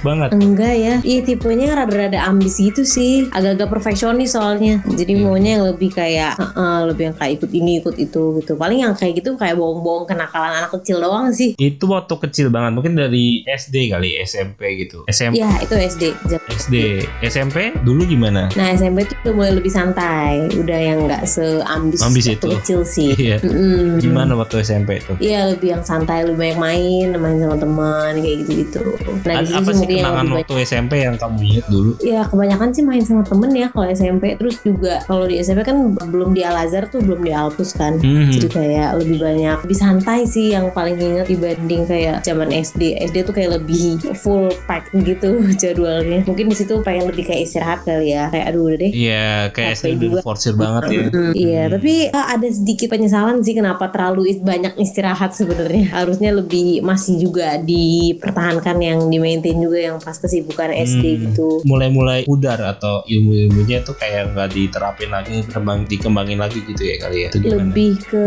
banget. 0.00 0.30
Enggak 0.36 0.74
ya, 0.76 0.94
iya 1.02 1.20
tipenya 1.22 1.74
rada-rada 1.76 2.22
ambis 2.28 2.58
gitu 2.58 2.82
sih 2.86 3.28
Agak-agak 3.32 3.68
perfeksionis 3.68 4.32
soalnya 4.36 4.80
Jadi. 4.86 5.15
Maunya 5.18 5.50
yang 5.56 5.64
lebih 5.66 5.90
kayak 5.90 6.32
"Heeh, 6.34 6.78
Lebih 6.86 7.02
yang 7.04 7.16
kayak 7.16 7.32
ikut 7.34 7.50
ini, 7.50 7.72
ikut 7.80 7.96
itu 7.96 8.22
gitu 8.36 8.52
Paling 8.54 8.78
yang 8.80 8.92
kayak 8.92 9.12
gitu 9.16 9.34
kayak 9.34 9.54
bohong-bohong 9.54 10.06
kenakalan 10.06 10.52
anak 10.54 10.70
kecil 10.72 10.98
doang 10.98 11.30
sih 11.30 11.52
Itu 11.54 11.86
waktu 11.86 12.14
kecil 12.18 12.48
banget, 12.48 12.72
mungkin 12.72 12.94
dari 12.94 13.42
SD 13.42 13.88
kali, 13.88 14.18
SMP 14.20 14.60
gitu. 14.78 15.02
SMP, 15.06 15.38
Ya 15.38 15.50
itu 15.58 15.74
SD 15.74 16.02
SD, 16.50 16.74
SMP 17.22 17.56
dulu 17.80 18.04
gimana? 18.04 18.48
Nah 18.52 18.66
SMP 18.72 19.04
tuh 19.04 19.16
udah 19.22 19.32
mulai 19.34 19.52
lebih 19.54 19.70
santai 19.70 20.46
Udah 20.52 20.78
yang 20.78 21.06
gak 21.06 21.24
seambis 21.24 22.00
Ambis 22.00 22.24
waktu 22.26 22.36
itu. 22.36 22.48
kecil 22.56 22.80
sih 22.82 23.10
Iya. 23.16 23.38
Mm-mm. 23.40 23.98
Gimana 23.98 24.34
waktu 24.34 24.60
SMP 24.60 25.00
tuh? 25.00 25.16
Iya 25.18 25.48
lebih 25.48 25.68
yang 25.70 25.82
santai, 25.82 26.22
lebih 26.22 26.36
banyak 26.36 26.58
main, 26.58 27.06
main 27.14 27.36
sama 27.38 27.56
teman 27.56 28.12
kayak 28.16 28.36
gitu-gitu. 28.44 28.82
Nah 29.22 29.34
di 29.36 29.46
Ada 29.46 29.46
situ 29.46 29.56
apa 29.58 29.70
sih 29.72 29.86
kenangan 29.88 30.26
waktu 30.32 30.54
SMP 30.62 30.92
yang 31.00 31.14
kamu 31.16 31.38
ingat 31.48 31.66
dulu? 31.66 31.90
Ya 32.00 32.20
kebanyakan 32.24 32.68
sih 32.70 32.82
main 32.82 33.02
sama 33.02 33.22
temen 33.22 33.50
ya 33.50 33.66
kalau 33.68 33.86
SMP 33.88 34.36
Terus 34.36 34.56
juga 34.60 35.00
kalau 35.06 35.24
di 35.24 35.38
SMP 35.38 35.62
kan 35.62 35.78
belum 35.96 36.30
di 36.30 36.42
Al 36.42 36.58
Azhar 36.58 36.86
tuh 36.86 36.98
belum 36.98 37.22
di 37.22 37.30
Alpus 37.30 37.72
kan 37.72 37.94
Hmm. 37.96 38.28
Jadi 38.28 38.48
kayak 38.48 38.98
lebih 38.98 39.18
banyak 39.18 39.58
Lebih 39.62 39.78
santai 39.78 40.24
sih 40.24 40.50
yang 40.50 40.68
paling 40.68 40.94
inget 40.96 41.26
dibanding 41.26 41.82
kayak 41.84 42.20
zaman 42.20 42.50
SD 42.50 42.98
SD 43.00 43.22
tuh 43.22 43.32
kayak 43.32 43.56
lebih 43.56 43.96
full 44.14 44.46
pack 44.64 44.90
gitu 44.92 45.40
jadwalnya 45.56 46.22
Mungkin 46.22 46.46
di 46.46 46.56
situ 46.56 46.82
pengen 46.82 47.08
lebih 47.08 47.24
kayak 47.24 47.42
istirahat 47.42 47.80
kali 47.82 48.10
ya 48.10 48.28
Kayak 48.28 48.50
aduh 48.50 48.62
udah 48.64 48.78
deh 48.78 48.92
Iya, 48.92 49.26
kayak 49.50 49.72
Capek 49.72 49.86
SD 49.88 50.02
juga. 50.02 50.20
forsir 50.20 50.54
banget 50.54 50.82
ya. 50.86 51.02
Hmm, 51.06 51.32
Iya, 51.32 51.62
tapi 51.68 51.92
uh, 52.08 52.26
ada 52.28 52.48
sedikit 52.48 52.88
penyesalan 52.88 53.36
sih 53.40 53.54
kenapa 53.54 53.88
terlalu 53.88 54.22
banyak 54.38 54.74
istirahat 54.76 55.32
sebenarnya. 55.32 55.84
Harusnya 55.98 56.30
lebih 56.32 56.80
masih 56.80 57.16
juga 57.18 57.56
dipertahankan 57.58 58.76
yang 58.78 58.98
di 59.06 59.18
maintain 59.18 59.56
juga 59.56 59.78
yang 59.82 59.96
pas 59.98 60.16
kesibukan 60.16 60.70
SD 60.72 61.04
Hmm. 61.06 61.22
gitu. 61.24 61.48
Mulai-mulai 61.62 62.24
pudar 62.24 62.58
atau 62.58 63.06
ilmu-ilmunya 63.06 63.80
tuh 63.80 63.94
kayak 63.94 64.32
nggak 64.32 64.48
diterapin 64.96 65.12
lagi, 65.12 65.36
kembang 65.46 65.78
dikembangin 65.84 66.38
lagi 66.40 66.64
gitu 66.64 66.82
ya 66.82 66.96
kali 66.98 67.18
ya. 67.22 67.30
Lebih 67.36 67.92
ke 68.02 68.24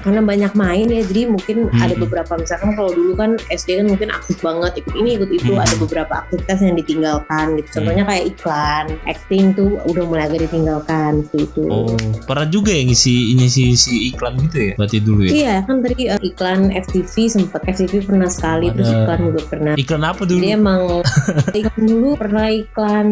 karena 0.00 0.20
banyak 0.22 0.52
main 0.54 0.86
ya 0.88 1.02
jadi 1.04 1.28
mungkin 1.28 1.56
Hmm. 1.64 1.80
ada 1.80 1.94
beberapa 1.94 2.32
misalkan 2.36 2.72
kalau 2.72 2.90
dulu 2.90 3.12
kan 3.14 3.30
SD 3.48 3.78
kan 3.78 3.86
mungkin 3.86 4.08
aktif 4.10 4.40
banget 4.40 4.80
ikut 4.80 4.94
ini 4.94 5.10
ikut 5.16 5.30
itu 5.30 5.52
Hmm. 5.52 5.60
ada 5.60 5.74
beberapa 5.76 6.12
aktivitas 6.18 6.58
yang 6.60 6.76
ditinggalkan 6.76 7.44
gitu 7.56 7.68
contohnya 7.80 8.04
kayak 8.04 8.24
iklan 8.30 8.86
acting 9.04 9.44
tuh 9.52 9.76
udah 9.84 10.04
mulai 10.04 10.24
agak 10.24 10.40
ditinggalkan 10.44 11.12
gitu 11.26 11.36
itu 11.44 11.62
Oh, 11.66 11.92
pernah 12.24 12.46
juga 12.46 12.70
ya 12.70 12.82
ngisi 12.82 13.14
ngisi 13.34 13.60
ngisi 13.70 13.94
iklan 14.10 14.34
gitu 14.40 14.56
ya? 14.58 14.72
Berarti 14.76 14.96
dulu 14.98 15.20
ya? 15.22 15.32
Iya 15.32 15.54
kan 15.64 15.76
tadi 15.80 16.02
uh, 16.06 16.20
iklan 16.22 16.60
FTV 16.70 17.12
sempat 17.28 17.60
FTV 17.64 17.92
pernah 18.04 18.28
sekali 18.28 18.70
terus 18.70 18.88
Ada. 18.88 18.96
iklan 18.98 19.20
juga 19.24 19.40
pernah. 19.44 19.74
Iklan 19.74 20.02
apa 20.02 20.22
dulu? 20.24 20.40
Dia 20.40 20.54
emang 20.54 20.82
iklan 21.58 21.82
dulu 21.82 22.08
pernah 22.14 22.46
iklan 22.48 23.08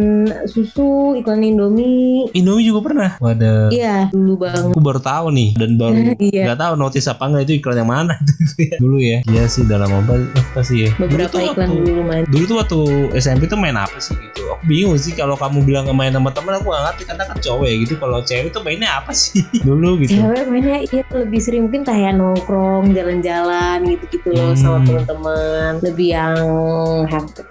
susu 0.47 0.91
iklan 1.15 1.43
Indomie 1.43 2.31
Indomie 2.33 2.62
juga 2.65 2.81
pernah. 2.83 3.11
Waduh. 3.19 3.69
iya 3.69 4.09
dulu 4.09 4.35
bang 4.41 4.69
Aku 4.69 4.81
baru 4.81 4.99
tahu 4.99 5.27
nih 5.31 5.49
dan 5.55 5.71
baru 5.75 5.95
Iya. 6.23 6.43
nggak 6.47 6.61
tahu 6.61 6.73
notis 6.75 7.07
apa 7.07 7.23
enggak 7.25 7.43
itu 7.45 7.53
iklan 7.57 7.77
yang 7.77 7.91
mana 7.91 8.15
dulu 8.83 8.99
ya. 8.99 9.19
Iya 9.25 9.45
sih 9.47 9.65
dalam 9.65 9.89
mobile 9.89 10.27
apa 10.33 10.61
sih 10.61 10.87
ya. 10.87 10.91
beberapa 10.97 11.33
Dulu 11.33 11.47
iklan 11.49 11.69
waktu- 11.69 11.85
dulu 11.85 12.03
main 12.03 12.23
Dulu 12.25 12.45
tuh 12.45 12.57
waktu 12.59 12.79
SMP 13.15 13.43
tuh 13.45 13.57
main 13.57 13.75
apa 13.75 13.99
sih 13.99 14.15
gitu. 14.15 14.41
Aku 14.49 14.65
bingung 14.65 14.95
sih 14.95 15.13
kalau 15.13 15.35
kamu 15.35 15.63
bilang 15.63 15.85
main 15.91 16.11
sama 16.11 16.31
temen 16.31 16.53
aku 16.53 16.69
gak 16.69 16.83
ngerti 16.87 17.03
karena 17.05 17.25
kan 17.25 17.37
cowok 17.39 17.65
ya 17.65 17.75
gitu. 17.79 17.95
Kalau 17.97 18.19
cewek 18.21 18.49
tuh 18.51 18.63
mainnya 18.63 18.91
apa 18.95 19.13
sih 19.13 19.43
dulu 19.67 19.99
gitu. 19.99 20.15
cewek 20.15 20.45
mainnya 20.47 20.79
iya 20.83 21.03
lebih 21.09 21.39
sering 21.39 21.63
mungkin 21.65 21.83
kayak 21.83 22.13
nongkrong 22.13 22.93
jalan-jalan 22.93 23.79
gitu-gitu 23.87 24.29
loh 24.31 24.41
Hmm. 24.45 24.59
sama 24.59 24.79
teman-teman 24.83 25.81
lebih 25.81 26.09
yang 26.11 26.37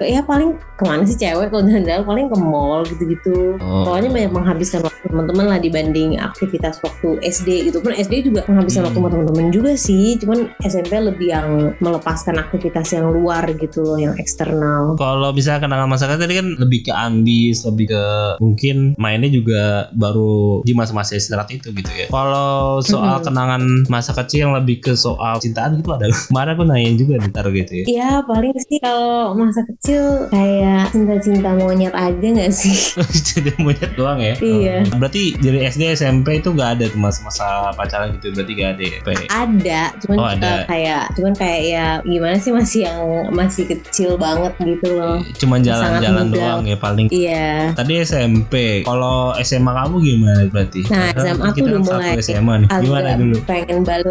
ya 0.01 0.21
paling 0.21 0.49
ke 0.71 0.83
mana 0.83 1.03
sih 1.03 1.15
cewek 1.15 1.47
kalau 1.47 1.63
jalan-jalan 1.63 2.03
paling 2.03 2.25
ke 2.27 2.37
mall 2.37 2.81
gitu-gitu 2.83 3.55
Oh. 3.57 3.85
pokoknya 3.85 4.09
banyak 4.11 4.31
menghabiskan 4.31 4.81
waktu 4.81 5.00
teman-teman 5.01 5.45
lah 5.47 5.57
dibanding 5.57 6.17
aktivitas 6.17 6.77
waktu 6.79 7.17
SD 7.23 7.67
gitu 7.67 7.79
pun 7.79 7.91
SD 7.91 8.25
juga 8.25 8.45
menghabiskan 8.45 8.81
Hmm. 8.81 8.87
waktu 8.87 8.99
sama 8.99 9.09
teman-teman 9.09 9.47
juga 9.49 9.71
sih 9.73 10.17
cuman 10.17 10.39
SMP 10.61 10.93
lebih 10.95 11.27
yang 11.29 11.49
melepaskan 11.77 12.37
aktivitas 12.37 12.91
yang 12.91 13.09
luar 13.09 13.45
gitu 13.51 13.81
loh 13.81 13.97
yang 13.97 14.13
eksternal 14.15 14.93
Kalau 14.95 15.29
misalnya 15.31 15.61
kenangan 15.61 15.87
masa 15.87 16.05
kecil 16.05 16.21
tadi 16.21 16.35
kan 16.35 16.47
lebih 16.55 16.79
ke 16.81 16.91
ambis, 16.91 17.61
lebih 17.63 17.85
ke 17.89 18.03
mungkin 18.37 18.93
mainnya 18.95 19.27
juga 19.27 19.63
baru 19.91 20.61
di 20.61 20.73
masa-masa 20.73 21.13
istirahat 21.13 21.49
itu 21.49 21.69
gitu 21.71 21.91
ya. 21.91 22.07
Kalau 22.07 22.79
soal 22.79 23.17
Mm-mm. 23.17 23.25
kenangan 23.25 23.61
masa 23.87 24.11
kecil 24.13 24.45
yang 24.45 24.53
lebih 24.53 24.79
ke 24.79 24.93
soal 24.93 25.37
cintaan 25.37 25.77
gitu 25.77 25.91
ada. 25.91 26.05
Kemarin 26.29 26.51
aku 26.53 26.63
nanyain 26.63 26.95
juga 26.95 27.21
ntar 27.23 27.47
gitu 27.49 27.71
ya. 27.73 27.85
Ya 27.87 28.11
paling 28.23 28.53
sih 28.57 28.77
kalau 28.77 29.33
masa 29.33 29.61
kecil 29.65 30.27
kayak 30.29 30.91
cinta-cinta 30.91 31.53
monyet 31.53 31.93
aja 31.93 32.27
gak 32.31 32.51
sih? 32.51 32.75
Jadi 33.27 33.51
monyet 33.57 33.91
doang 33.93 34.19
ya. 34.19 34.33
Iya. 34.37 34.77
Berarti 34.91 35.35
dari 35.35 35.63
SD 35.63 35.83
SMP 35.93 36.39
itu 36.39 36.51
gak 36.51 36.79
ada 36.79 36.85
masa-masa 36.95 37.69
pacaran 37.73 38.15
gitu. 38.15 38.31
Berarti 38.31 38.51
gak 38.53 38.69
ada 38.75 38.83
ya. 38.83 38.97
Ada, 39.27 39.81
cuman 39.99 40.17
Oh, 40.17 40.27
ada. 40.27 40.47
uh, 40.47 40.59
kayak 40.65 41.03
cuman 41.13 41.33
kayak 41.33 41.61
ya 41.63 41.85
gimana 42.01 42.35
sih 42.35 42.51
masih 42.51 42.81
yang 42.85 42.99
masih 43.31 43.63
kecil 43.65 44.15
banget 44.15 44.53
gitu 44.57 44.87
loh. 44.93 45.19
Cuman 45.37 45.59
Sangat 45.61 46.01
jalan-jalan 46.03 46.27
doang 46.29 46.61
ya 46.65 46.77
paling. 46.77 47.07
Iya. 47.09 47.73
Tadi 47.73 47.93
SMP. 48.01 48.53
Kalau 48.83 49.33
SMA 49.37 49.71
kamu 49.71 49.95
gimana 49.99 50.41
berarti? 50.47 50.81
Nah, 50.87 51.11
SMA 51.13 51.33
udah 51.33 51.51
kan 51.51 51.53
satu 51.53 51.87
mulai 51.87 52.13
SMA 52.19 52.53
nih. 52.57 52.69
Gimana 52.81 53.09
dulu? 53.15 53.37
pengen 53.43 53.79
balik 53.81 54.07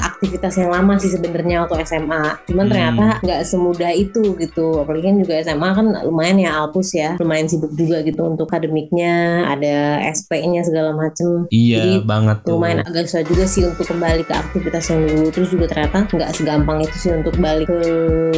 aktivitas 0.00 0.54
yang 0.56 0.70
lama 0.70 0.94
sih 0.96 1.10
sebenarnya 1.10 1.64
waktu 1.64 1.82
SMA. 1.84 2.22
Cuman 2.46 2.64
Hmm. 2.66 2.70
ternyata 2.70 3.06
nggak 3.20 3.40
semudah 3.42 3.92
itu 3.92 4.22
gitu. 4.36 4.80
Apalagi 4.80 5.04
kan 5.06 5.16
juga 5.18 5.34
SMA 5.40 5.68
kan 5.70 5.86
lumayan 6.02 6.36
ya 6.38 6.50
Alpus 6.56 6.92
ya, 6.92 7.16
lumayan 7.16 7.46
sibuk 7.46 7.72
juga 7.72 8.00
gitu 8.00 8.22
untuk 8.22 8.46
akademiknya, 8.46 9.12
ada 9.46 10.00
SP-nya 10.20 10.60
segala 10.60 10.92
macem. 10.92 11.48
Iya 11.48 11.80
Jadi, 11.80 11.92
banget 12.04 12.36
tuh. 12.44 12.56
lumayan 12.56 12.82
agak 12.82 13.06
susah 13.06 13.24
juga 13.24 13.44
sih 13.44 13.62
untuk 13.64 13.86
kembali 13.86 14.22
ke 14.22 14.34
aktivitas 14.34 14.84
yang 14.88 15.00
dulu 15.06 15.26
terus 15.30 15.48
juga 15.48 15.64
ternyata 15.66 15.98
nggak 16.06 16.30
segampang 16.32 16.78
itu 16.80 16.96
sih 16.98 17.10
untuk 17.10 17.34
balik 17.36 17.66
ke 17.66 17.80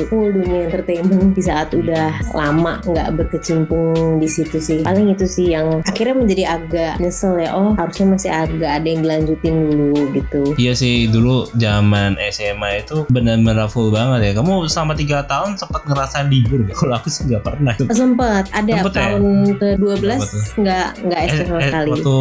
full 0.07 0.31
dunia 0.31 0.67
entertainment 0.67 1.33
di 1.33 1.43
saat 1.43 1.73
udah 1.73 2.13
lama 2.33 2.79
nggak 2.83 3.09
berkecimpung 3.17 3.93
di 4.17 4.29
situ 4.29 4.59
sih 4.59 4.81
paling 4.83 5.11
itu 5.11 5.27
sih 5.27 5.51
yang 5.51 5.83
akhirnya 5.83 6.15
menjadi 6.15 6.45
agak 6.53 6.93
nyesel 6.99 7.35
ya 7.37 7.51
oh 7.53 7.75
harusnya 7.75 8.07
masih 8.09 8.31
agak 8.31 8.71
ada 8.73 8.87
yang 8.87 9.01
dilanjutin 9.03 9.55
dulu 9.67 9.93
gitu 10.13 10.43
Iya 10.55 10.73
sih 10.73 11.09
dulu 11.09 11.49
zaman 11.55 12.15
SMA 12.31 12.85
itu 12.85 13.09
benar-benar 13.09 13.67
full 13.67 13.89
banget 13.89 14.21
ya. 14.23 14.33
Kamu 14.35 14.69
selama 14.69 14.93
tiga 14.93 15.25
tahun 15.25 15.57
sempat 15.57 15.83
ngerasain 15.85 16.29
libur 16.29 16.63
gak? 16.63 16.77
Kalau 16.81 16.95
aku 16.95 17.09
sih 17.09 17.25
nggak 17.25 17.43
pernah. 17.43 17.73
sempet 17.89 18.45
ada 18.53 18.71
Sempet 18.71 18.93
ya? 18.93 19.01
tahun 19.01 19.25
ke 19.57 19.69
12 19.77 20.05
Apa 20.13 20.25
tuh? 20.25 20.43
nggak 20.61 20.87
nggak 21.03 21.21
SD 21.25 21.41
sekali 21.73 21.89
waktu 21.91 22.17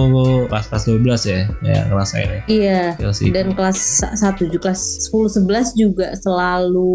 pas 0.47 0.63
kelas 0.63 0.83
12 0.87 1.03
ya, 1.27 1.39
ya 1.61 1.79
ngerasain 1.87 2.29
ya. 2.29 2.41
iya 2.47 2.79
sih. 3.11 3.27
dan 3.29 3.51
kelas 3.51 3.79
1 4.15 4.47
juga 4.47 4.71
kelas 4.71 4.81
10 5.11 5.43
11 5.43 5.75
juga 5.75 6.07
selalu 6.15 6.91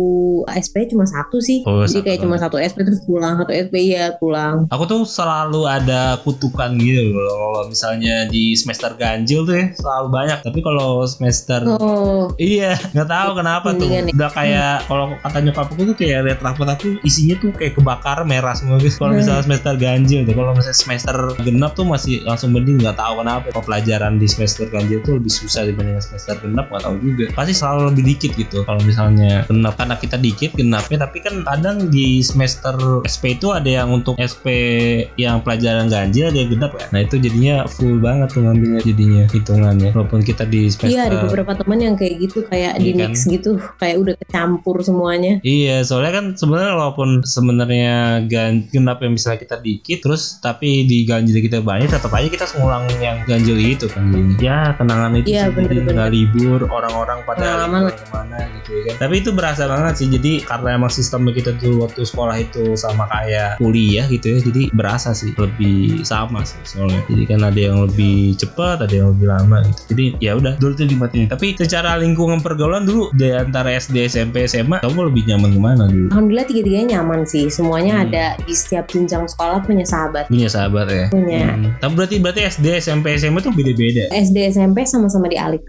SP 0.48 0.74
cuma 0.88 1.04
satu 1.04 1.38
sih. 1.38 1.62
Oh, 1.64 1.82
Jadi 1.82 1.92
satu 1.92 2.04
kayak 2.04 2.18
cuma 2.20 2.36
satu 2.36 2.56
SP 2.56 2.78
terus 2.82 3.02
pulang, 3.02 3.34
satu 3.36 3.50
SP 3.50 3.74
ya 3.90 4.14
pulang. 4.14 4.66
Aku 4.68 4.84
tuh 4.84 5.02
selalu 5.02 5.66
ada 5.66 6.18
kutukan 6.22 6.76
gitu 6.76 7.12
loh. 7.12 7.34
Kalau 7.36 7.62
misalnya 7.66 8.26
di 8.26 8.54
semester 8.54 8.94
ganjil 8.94 9.42
tuh 9.42 9.54
ya 9.54 9.66
selalu 9.74 10.06
banyak. 10.10 10.38
Tapi 10.40 10.58
kalau 10.60 11.02
semester 11.04 11.58
Oh, 11.66 12.30
Iya, 12.36 12.78
nggak 12.92 13.08
tahu 13.08 13.30
kenapa 13.34 13.68
tuh. 13.74 13.88
Ya. 13.88 14.00
Udah 14.06 14.30
kayak 14.30 14.86
kalau 14.86 15.14
kata 15.18 15.38
nyokap 15.40 15.66
aku 15.68 15.82
tuh 15.84 15.96
kayak 15.96 16.20
lihat 16.24 16.38
rapot 16.40 16.66
aku 16.66 16.96
isinya 17.02 17.34
tuh 17.38 17.50
kayak 17.50 17.74
kebakar 17.74 18.22
merah 18.22 18.54
semua 18.54 18.78
guys. 18.78 18.94
Kalau 18.94 19.12
Hmm. 19.12 19.20
misalnya 19.20 19.42
semester 19.42 19.74
ganjil 19.76 20.20
tuh, 20.22 20.34
kalau 20.34 20.52
misalnya 20.54 20.78
semester 20.78 21.16
genap 21.42 21.72
tuh 21.74 21.84
masih 21.84 22.22
langsung 22.22 22.45
mending 22.50 22.82
nggak 22.82 22.98
tahu 22.98 23.22
kenapa. 23.22 23.46
Kalau 23.54 23.64
pelajaran 23.64 24.18
di 24.18 24.26
semester 24.26 24.66
ganjil 24.66 24.98
tuh 25.06 25.22
lebih 25.22 25.32
susah 25.32 25.68
dibanding 25.68 26.00
semester 26.02 26.34
genap 26.42 26.66
nggak 26.72 26.82
tahu 26.82 26.96
juga. 26.98 27.24
Pasti 27.36 27.52
selalu 27.54 27.80
lebih 27.94 28.04
dikit 28.16 28.30
gitu. 28.34 28.58
Kalau 28.66 28.80
misalnya 28.82 29.46
genap 29.46 29.74
karena 29.78 29.94
kita 30.00 30.16
dikit 30.18 30.50
genapnya, 30.58 30.98
tapi 31.06 31.18
kan 31.22 31.46
kadang 31.46 31.86
di 31.92 32.20
semester 32.24 33.06
SP 33.06 33.38
itu 33.38 33.54
ada 33.54 33.70
yang 33.70 33.92
untuk 33.94 34.18
SP 34.18 34.46
yang 35.14 35.44
pelajaran 35.46 35.86
ganjil 35.86 36.32
ada 36.32 36.38
yang 36.42 36.50
genap 36.50 36.72
ya. 36.74 36.86
Nah 36.90 37.00
itu 37.06 37.16
jadinya 37.22 37.54
full 37.70 38.02
banget 38.02 38.28
tuh 38.34 38.42
ngambilnya 38.42 38.80
jadinya 38.82 39.22
hitungannya. 39.30 39.90
Walaupun 39.94 40.20
kita 40.26 40.42
di 40.48 40.66
semester 40.68 40.90
iya 40.90 41.06
ada 41.06 41.22
beberapa 41.22 41.52
teman 41.54 41.78
yang 41.78 41.94
kayak 41.94 42.14
gitu 42.18 42.42
kayak 42.46 42.78
di 42.82 42.92
Iya 42.92 42.92
kan? 42.92 43.10
mix 43.12 43.16
gitu, 43.26 43.50
kayak 43.80 43.96
udah 43.98 44.14
kecampur 44.20 44.76
semuanya. 44.84 45.40
Iya, 45.42 45.82
soalnya 45.82 46.12
kan 46.20 46.24
sebenarnya 46.36 46.72
walaupun 46.76 47.08
sebenarnya 47.26 48.22
genap 48.70 48.98
yang 49.02 49.12
misalnya 49.16 49.40
kita 49.42 49.56
dikit, 49.58 49.98
terus 50.04 50.38
tapi 50.38 50.84
di 50.84 51.08
ganjil 51.08 51.40
kita 51.40 51.64
banyak, 51.64 51.88
tetap 51.88 52.12
aja 52.12 52.28
kita 52.28 52.35
ngulang 52.56 52.84
yang 53.00 53.16
ganjil 53.24 53.56
itu 53.56 53.86
kan 53.88 54.04
jadi. 54.12 54.34
Ya 54.38 54.58
kenangan 54.76 55.12
itu 55.16 55.26
sih, 55.26 55.36
jadi 55.36 55.50
bener-bener. 55.52 55.92
nggak 55.96 56.10
libur, 56.12 56.60
orang-orang 56.68 57.18
pada 57.24 57.64
libur 57.64 57.92
ke 57.92 58.06
mana 58.12 58.36
gitu 58.60 58.70
ya 58.76 58.82
kan. 58.92 58.94
Tapi 59.06 59.14
itu 59.20 59.30
berasa 59.32 59.62
banget 59.64 59.94
sih, 59.96 60.08
jadi 60.12 60.32
karena 60.44 60.68
emang 60.76 60.92
sistemnya 60.92 61.32
kita 61.32 61.50
dulu 61.56 61.88
waktu 61.88 62.02
sekolah 62.04 62.36
itu 62.36 62.64
sama 62.76 63.08
kayak 63.08 63.56
kuliah 63.56 64.04
gitu 64.06 64.36
ya, 64.36 64.38
jadi 64.44 64.62
berasa 64.72 65.16
sih 65.16 65.32
lebih 65.34 66.04
sama 66.04 66.44
sih 66.44 66.60
soalnya. 66.62 67.00
Jadi 67.08 67.22
kan 67.24 67.40
ada 67.40 67.60
yang 67.60 67.80
lebih 67.82 68.36
cepat, 68.36 68.84
ada 68.84 68.92
yang 68.94 69.14
lebih 69.16 69.26
lama 69.30 69.64
gitu. 69.64 69.80
Jadi 69.94 70.04
ya 70.20 70.36
udah 70.36 70.52
dulu 70.58 70.72
tuh 70.74 70.86
dimatiin. 70.86 71.28
Tapi 71.30 71.56
secara 71.56 71.96
lingkungan 71.96 72.42
pergaulan 72.42 72.84
dulu 72.84 73.08
di 73.14 73.32
antara 73.32 73.72
SD, 73.72 74.06
SMP, 74.06 74.44
SMA, 74.44 74.82
kamu 74.82 75.08
lebih 75.08 75.22
nyaman 75.30 75.50
ke 75.54 75.60
mana 75.60 75.84
dulu? 75.88 76.06
Alhamdulillah 76.12 76.46
tiga-tiganya 76.46 77.00
nyaman 77.00 77.24
sih. 77.24 77.48
Semuanya 77.48 77.84
Hmm. 77.96 78.04
ada 78.10 78.26
di 78.42 78.52
setiap 78.52 78.90
jenjang 78.90 79.24
sekolah 79.24 79.62
punya 79.62 79.86
sahabat. 79.86 80.26
Punya 80.28 80.48
sahabat 80.50 80.86
ya? 80.90 81.06
Punya. 81.08 81.54
Hmm. 81.54 81.70
Tapi 81.78 81.92
berarti 81.94 82.16
berarti 82.26 82.42
SD, 82.42 82.82
SMP, 82.82 83.14
SMA 83.22 83.38
tuh 83.38 83.54
beda-beda. 83.54 84.10
SD 84.10 84.50
SMP 84.50 84.82
sama-sama 84.82 85.30
di 85.30 85.38
Alex. 85.38 85.62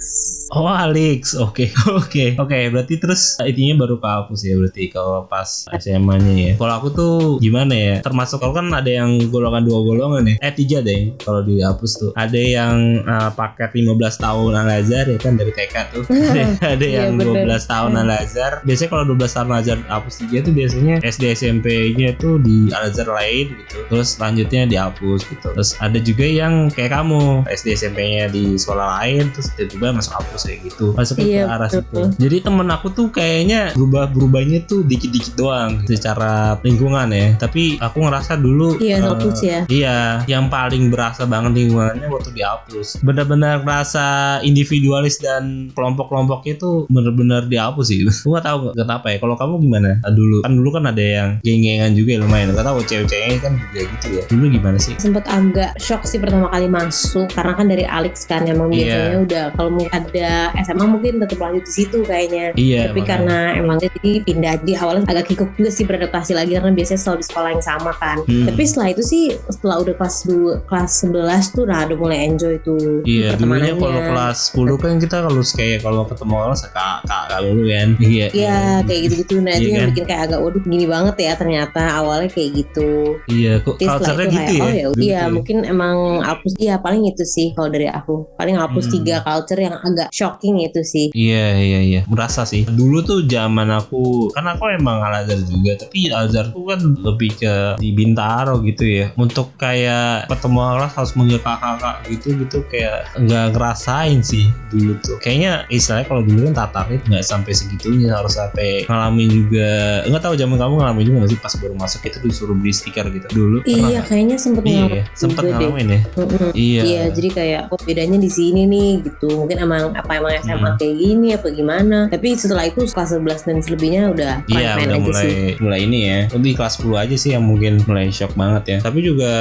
Oh 0.50 0.66
Alex, 0.66 1.38
oke 1.38 1.70
oke 2.02 2.34
oke. 2.42 2.60
Berarti 2.74 2.98
terus 2.98 3.38
intinya 3.46 3.86
baru 3.86 4.02
ke 4.02 4.34
ya 4.42 4.58
berarti 4.58 4.84
kalau 4.90 5.30
pas 5.30 5.70
SMA-nya 5.70 6.34
ya. 6.34 6.52
Kalau 6.58 6.74
aku 6.82 6.88
tuh 6.90 7.16
gimana 7.38 7.78
ya? 7.78 7.96
Termasuk 8.02 8.42
kalau 8.42 8.58
kan 8.58 8.74
ada 8.74 8.90
yang 8.90 9.22
golongan 9.30 9.70
dua 9.70 9.86
golongan 9.86 10.34
ya. 10.34 10.36
Eh 10.42 10.54
tiga 10.58 10.82
deh 10.82 11.14
kalau 11.22 11.46
dihapus 11.46 11.92
tuh. 12.02 12.12
Ada 12.18 12.42
yang 12.42 13.06
uh, 13.06 13.30
paket 13.38 13.78
15 13.78 13.94
tahun 14.18 14.52
Al 14.58 14.70
Azhar 14.82 15.06
ya 15.06 15.20
kan 15.22 15.38
dari 15.38 15.54
TK 15.54 15.76
tuh. 15.94 16.04
ada, 16.34 16.42
ada 16.74 16.86
Iya, 16.88 17.14
yang 17.14 17.22
bener. 17.22 17.46
12 17.46 17.70
tahun 17.70 17.92
Al 18.02 18.12
Azhar. 18.18 18.54
Biasanya 18.66 18.90
kalau 18.90 19.06
12 19.14 19.36
tahun 19.38 19.48
Al 19.54 19.58
Azhar 19.62 19.80
hapus 19.86 20.16
tiga 20.26 20.38
tuh 20.42 20.54
biasanya 20.58 20.96
SD 21.06 21.24
SMP-nya 21.38 22.18
tuh 22.18 22.42
di 22.42 22.74
Al 22.74 22.90
Azhar 22.90 23.06
lain 23.14 23.54
gitu. 23.54 23.78
Terus 23.94 24.18
selanjutnya 24.18 24.66
dihapus 24.66 25.22
gitu. 25.30 25.48
Terus 25.54 25.78
ada 25.78 26.00
juga 26.02 26.26
yang 26.38 26.54
kayak 26.70 26.94
kamu 26.94 27.44
SD 27.48 27.68
SMP-nya 27.76 28.26
di 28.28 28.56
sekolah 28.56 29.02
lain 29.02 29.30
terus 29.32 29.50
tiba-tiba 29.54 29.92
masuk 29.92 30.14
hapus 30.16 30.42
kayak 30.44 30.60
gitu. 30.64 30.86
Masuk 30.94 31.16
Iya, 31.18 31.44
ke 31.44 31.50
arah 31.50 31.70
betul. 31.70 31.82
situ. 31.82 32.02
Jadi 32.18 32.38
temen 32.40 32.68
aku 32.68 32.88
tuh 32.90 33.08
kayaknya 33.10 33.62
berubah-berubahnya 33.74 34.60
tuh 34.66 34.82
dikit-dikit 34.82 35.34
doang 35.34 35.82
secara 35.84 36.56
lingkungan 36.62 37.10
ya. 37.10 37.28
Tapi 37.36 37.78
aku 37.78 37.98
ngerasa 38.00 38.38
dulu 38.38 38.78
Iya, 38.78 38.96
eh, 38.96 39.02
hapus 39.02 39.38
ya. 39.42 39.60
Iya, 39.68 39.98
yang 40.26 40.48
paling 40.48 40.88
berasa 40.88 41.26
banget 41.26 41.58
lingkungannya 41.58 42.08
waktu 42.08 42.32
dihapus. 42.32 43.02
Benar-benar 43.02 43.64
rasa 43.64 44.06
individualis 44.42 45.18
dan 45.18 45.70
kelompok-kelompoknya 45.74 46.56
itu 46.56 46.86
benar-benar 46.88 47.46
dihapus 47.46 47.86
sih. 47.88 48.00
Gue 48.28 48.34
gak 48.34 48.46
tahu 48.46 48.60
kenapa 48.74 49.10
ya. 49.10 49.18
Kalau 49.18 49.36
kamu 49.36 49.54
gimana 49.60 49.92
Ah, 50.04 50.12
dulu? 50.12 50.44
Kan 50.44 50.54
dulu 50.54 50.70
kan 50.70 50.84
ada 50.86 51.02
yang 51.02 51.30
geng-gengan 51.42 51.92
juga 51.94 52.10
ya, 52.14 52.20
lumayan. 52.22 52.54
Gak 52.54 52.66
tahu 52.66 52.80
cewek-ceweknya 52.84 53.38
kan 53.40 53.54
juga 53.58 53.82
gitu 53.88 54.08
ya. 54.14 54.24
Dulu 54.30 54.46
gimana 54.52 54.78
sih? 54.78 54.94
Sempet 55.00 55.26
agak 55.26 55.72
shock 55.80 56.04
sih 56.04 56.20
pertama 56.28 56.48
kali 56.50 56.68
masuk 56.68 57.28
karena 57.30 57.54
kan 57.54 57.66
dari 57.66 57.86
Alex 57.86 58.14
kan 58.24 58.42
emang 58.44 58.68
Iya. 58.70 58.78
biasanya 58.78 59.18
udah 59.22 59.44
kalau 59.54 59.70
mungkin 59.72 59.92
ada 59.94 60.30
SMA 60.60 60.86
mungkin 60.86 61.14
tetap 61.18 61.40
lanjut 61.40 61.64
di 61.64 61.74
situ 61.74 61.98
kayaknya. 62.04 62.46
Iya. 62.54 62.82
tapi 62.88 63.00
makanya. 63.00 63.10
karena 63.10 63.38
emang 63.56 63.76
dia 63.78 63.90
jadi 63.94 64.12
pindah 64.22 64.54
jadi 64.60 64.74
awalnya 64.78 65.04
agak 65.06 65.26
kikuk 65.28 65.50
juga 65.54 65.70
sih 65.70 65.84
beradaptasi 65.84 66.32
lagi 66.34 66.52
karena 66.54 66.70
biasanya 66.70 67.00
selalu 67.00 67.18
di 67.18 67.28
sekolah 67.28 67.50
yang 67.50 67.64
sama 67.64 67.92
kan 67.94 68.18
Hmm. 68.20 68.46
tapi 68.46 68.62
setelah 68.62 68.88
itu 68.90 69.02
sih 69.02 69.24
setelah 69.48 69.78
udah 69.80 69.96
kelas 69.96 70.18
2 70.26 70.66
kelas 70.66 70.92
11 71.00 71.16
tuh 71.50 71.64
udah 71.64 71.80
udah 71.86 71.98
mulai 71.98 72.20
enjoy 72.26 72.56
tuh 72.60 73.02
Iya, 73.02 73.34
dulunya 73.34 73.72
pertemanannya. 73.72 73.74
kalau 73.78 74.02
kelas 74.04 74.38
10 74.50 74.76
kan 74.78 74.92
kita 74.98 75.18
kalau 75.22 75.42
kayak 75.48 75.80
kalau 75.80 76.02
ketemu 76.04 76.34
orang 76.36 76.58
kak 76.58 76.72
kak 77.02 77.24
kak 77.26 77.40
dulu 77.42 77.64
kan. 77.66 77.90
Iya. 78.08 78.28
Iya 78.30 78.58
kayak 78.84 79.00
gitu-gitu 79.06 79.36
Nah 79.38 79.54
Iya 79.54 79.60
itu 79.60 79.70
yang 79.70 79.80
kan? 79.80 79.90
bikin 79.92 80.06
kayak 80.06 80.22
agak 80.26 80.40
Waduh 80.40 80.64
gini 80.64 80.86
banget 80.86 81.16
ya 81.20 81.34
ternyata 81.34 81.82
Awalnya 81.94 82.30
kayak 82.30 82.50
gitu 82.56 82.90
Iya, 83.28 83.54
kok 83.62 83.76
culture-nya 83.78 84.26
itu 84.26 84.34
gitu 84.34 84.54
kayak 84.58 84.76
ya. 84.76 84.86
Oh 84.88 84.94
ya 84.94 85.00
iya 85.00 85.22
tuh. 85.22 85.32
mungkin 85.34 85.58
emang 85.64 85.98
Alpus 86.22 86.54
Iya 86.58 86.78
paling 86.78 87.04
itu 87.06 87.24
sih 87.24 87.52
Kalau 87.52 87.68
dari 87.68 87.86
aku. 87.86 88.34
Paling 88.36 88.56
Alpus 88.56 88.86
Hmm. 88.88 89.04
3 89.04 89.22
culture 89.22 89.60
yang 89.60 89.76
agak 89.76 90.08
shocking 90.10 90.60
itu 90.60 90.82
sih. 90.82 91.06
Iya 91.12 91.46
iya 91.56 91.80
iya. 91.82 92.02
Merasa 92.08 92.44
sih. 92.44 92.64
Dulu 92.64 93.02
tuh 93.02 93.20
zaman 93.24 93.68
aku 93.70 94.30
kan 94.32 94.46
aku 94.46 94.70
emang 94.72 95.00
Al 95.00 95.24
Azhar 95.24 95.40
juga 95.40 95.76
tapi 95.78 96.08
Al 96.08 96.28
Azhar 96.28 96.50
tuh 96.50 96.64
kan 96.66 96.80
lebih 96.82 97.32
ke 97.36 97.54
di 97.78 97.92
Bintaro 97.92 98.62
gitu 98.62 98.84
ya. 98.84 99.12
Untuk 99.16 99.54
kayak 99.56 100.28
pertemuan 100.28 100.78
kelas 100.78 100.94
harus 100.94 101.12
manggil 101.14 101.40
kakak-kakak 101.40 101.96
gitu 102.08 102.28
gitu 102.38 102.58
kayak 102.68 103.08
nggak 103.18 103.46
ngerasain 103.52 104.20
sih 104.22 104.46
dulu 104.70 104.96
tuh. 105.02 105.18
Kayaknya 105.20 105.52
istilahnya 105.68 106.06
kalau 106.06 106.22
dulu 106.22 106.40
kan 106.48 106.56
tatarit 106.58 107.02
nggak 107.04 107.24
sampai 107.24 107.52
segitunya. 107.52 108.14
Harus 108.14 108.36
sampai 108.36 108.86
ngalamin 108.86 109.28
juga 109.28 109.70
nggak 110.06 110.22
tahu 110.22 110.34
zaman 110.34 110.58
kamu 110.58 110.74
ngalamin 110.78 111.04
juga 111.04 111.18
nggak 111.20 111.32
sih 111.32 111.40
pas 111.40 111.54
baru 111.58 111.76
masuk 111.76 112.02
itu 112.04 112.18
disuruh 112.22 112.56
beli 112.56 112.72
stiker 112.72 113.06
gitu? 113.10 113.28
Dulu 113.30 113.58
Iya 113.64 114.00
kayaknya 114.02 114.38
sempet 114.38 114.64
iya 114.64 114.86
ngalamin 114.86 115.04
sempet 115.14 115.44
juga 115.44 115.54
deh. 115.54 115.68
ngalamin 115.68 115.88
ya 115.88 116.00
Mm-mm. 116.14 116.50
iya 116.54 116.82
Iya 116.84 117.04
jadi 117.12 117.30
kayak 117.30 117.62
oh 117.70 117.80
bedanya 117.80 118.18
di 118.18 118.28
sini 118.28 118.64
nih 118.64 118.90
gitu 119.04 119.28
mungkin 119.36 119.58
emang 119.60 119.92
apa 119.92 120.12
emang 120.14 120.32
SMA 120.38 120.56
Hmm. 120.68 120.76
kayak 120.76 120.96
gini 120.96 121.28
apa 121.32 121.48
gimana 121.50 121.98
tapi 122.08 122.34
setelah 122.34 122.64
itu 122.64 122.84
kelas 122.84 123.12
11 123.14 123.44
dan 123.44 123.58
selebihnya 123.60 124.02
udah 124.10 124.34
Iya 124.46 124.76
main-main 124.76 124.88
udah 124.88 124.96
aja 124.96 125.04
mulai 125.04 125.24
sih 125.24 125.38
mulai 125.58 125.80
ini 125.82 126.00
ya. 126.04 126.20
Di 126.30 126.52
kelas 126.54 126.74
10 126.78 126.96
aja 126.96 127.16
sih 127.16 127.32
yang 127.32 127.44
mungkin 127.44 127.82
mulai 127.84 128.08
shock 128.10 128.34
banget 128.34 128.64
ya. 128.68 128.78
Tapi 128.80 129.00
juga 129.02 129.34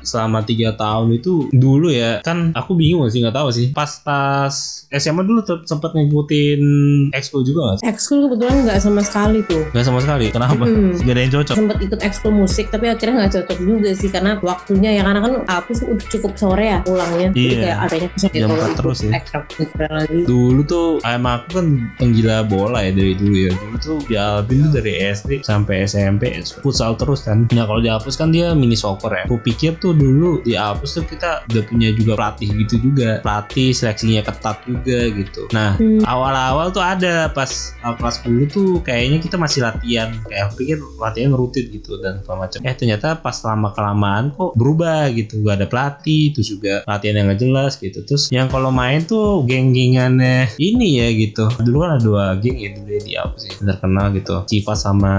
selama 0.00 0.42
tiga 0.42 0.72
tahun 0.72 1.14
itu 1.14 1.50
dulu 1.50 1.88
ya 1.88 2.18
kan 2.20 2.50
aku 2.52 2.74
bingung 2.74 3.06
sih 3.06 3.20
nggak 3.20 3.34
tahu 3.34 3.48
sih. 3.48 3.70
Pas 3.70 4.00
pas 4.00 4.52
SMA 4.88 5.22
dulu 5.22 5.40
tetap 5.40 5.62
sempat 5.64 5.92
ngikutin 5.92 6.60
ekskul 7.12 7.42
juga 7.42 7.76
sih? 7.76 7.84
ekskul 7.86 8.24
kebetulan 8.24 8.64
nggak 8.64 8.78
sama 8.78 9.00
sekali 9.00 9.44
tuh 9.44 9.62
Nggak 9.70 9.84
sama 9.84 10.00
sekali. 10.00 10.26
Kenapa? 10.28 10.64
Mm-mm. 10.64 10.96
Gak 10.98 11.12
ada 11.12 11.20
yang 11.20 11.32
cocok. 11.34 11.54
sempat 11.54 11.78
ikut 11.78 12.00
ekskul 12.00 12.32
musik 12.32 12.66
tapi 12.68 12.86
akhirnya 12.86 13.14
nggak 13.20 13.32
cocok 13.34 13.58
juga 13.60 13.90
sih 13.92 14.08
karena 14.08 14.36
waktunya 14.38 14.90
ya 14.92 15.02
karena 15.02 15.20
kan 15.20 15.32
aku 15.46 15.70
cukup 16.08 16.32
sore 16.34 16.64
ya 16.66 16.78
pulangnya 16.82 17.28
jadi 17.30 17.46
Iya. 17.48 17.58
kayak 17.60 17.78
adanya 17.80 18.08
kesempatan 18.08 18.38
Jam 18.38 18.48
kalau 18.48 18.56
empat 18.58 18.68
ikut 18.68 18.78
terus 18.78 18.98
ya. 18.98 19.10
lagi 19.88 20.18
Dulu 20.24 20.60
tuh 20.64 20.86
emang 21.04 21.32
aku 21.38 21.48
kan 21.54 21.66
penggila 21.96 22.36
bola 22.42 22.78
ya 22.80 22.92
dari 22.92 23.14
dulu 23.14 23.36
ya. 23.38 23.52
Dulu 23.52 23.76
tuh 23.78 23.98
di 24.04 24.14
Alvin 24.14 24.58
tuh 24.64 24.72
dari 24.74 24.92
SD 25.04 25.30
sampai 25.42 25.74
SMP 25.84 26.22
futsal 26.60 26.92
terus 26.94 27.20
kan. 27.22 27.44
Nah 27.50 27.64
kalau 27.64 27.78
di 27.78 27.88
Alpus 27.88 28.14
kan 28.14 28.28
dia 28.28 28.52
mini 28.52 28.74
soccer 28.74 29.10
ya. 29.10 29.22
Aku 29.24 29.38
pikir 29.38 29.76
tuh 29.76 29.92
dulu 29.92 30.40
di 30.40 30.54
Alpus 30.54 30.94
tuh 30.94 31.04
kita 31.04 31.44
udah 31.44 31.62
punya 31.64 31.92
juga 31.92 32.12
pelatih 32.14 32.48
gitu 32.58 32.74
juga. 32.80 33.20
Pelatih 33.20 33.70
seleksinya 33.70 34.22
ketat 34.22 34.64
juga 34.64 34.98
gitu. 35.08 35.42
Nah 35.50 35.76
Hmm. 35.76 36.00
awal-awal 36.02 36.70
tuh 36.70 36.82
ada 36.82 37.28
pas 37.28 37.48
kelas 37.78 38.16
10 38.20 38.46
tuh 38.46 38.80
kayaknya 38.80 39.18
kita 39.18 39.36
masih 39.36 39.62
latihan. 39.62 40.12
Kayak 40.24 40.42
aku 40.46 40.54
pikir 40.58 40.76
latihan 40.96 41.32
rutin 41.32 41.66
gitu 41.68 41.98
dan 41.98 42.20
segala 42.20 42.46
macam. 42.46 42.58
Eh 42.60 42.74
ternyata 42.74 43.14
pas 43.14 43.36
lama 43.42 43.68
kelamaan 43.70 44.32
kok 44.32 44.54
berubah 44.54 45.08
gitu. 45.10 45.40
Gak 45.40 45.60
ada 45.60 45.66
pelatih 45.66 45.96
terus 46.00 46.48
juga 46.48 46.82
latihan 46.84 47.18
yang 47.18 47.26
gak 47.28 47.40
jelas 47.40 47.72
gitu. 47.76 47.98
Terus 48.02 48.28
yang 48.28 48.46
kalau 48.46 48.70
main 48.70 49.02
tuh 49.02 49.42
geng-gengannya 49.42 50.50
ini 50.56 50.88
ya 50.96 51.08
gitu. 51.10 51.46
Dulu 51.58 51.76
kan 51.78 51.90
ada 51.94 52.00
dua 52.00 52.24
geng 52.36 52.56
ya 52.56 52.70
dulu 52.72 52.88
ya 52.88 53.00
di 53.00 53.12
apa 53.14 53.36
sih 53.36 53.50
terkenal 53.54 54.06
gitu. 54.12 54.34
Civa 54.44 54.74
sama 54.74 55.14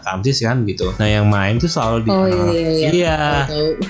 Kamsis 0.00 0.40
kan 0.40 0.62
gitu. 0.64 0.90
Nah 0.96 1.06
yang 1.06 1.26
main 1.26 1.56
tuh 1.56 1.66
selalu 1.66 1.98
di 2.02 2.10
oh 2.10 2.24
anak- 2.24 2.52
iya 2.52 2.70
iya 2.70 2.70
iya 2.70 2.88
Iya, 2.90 3.16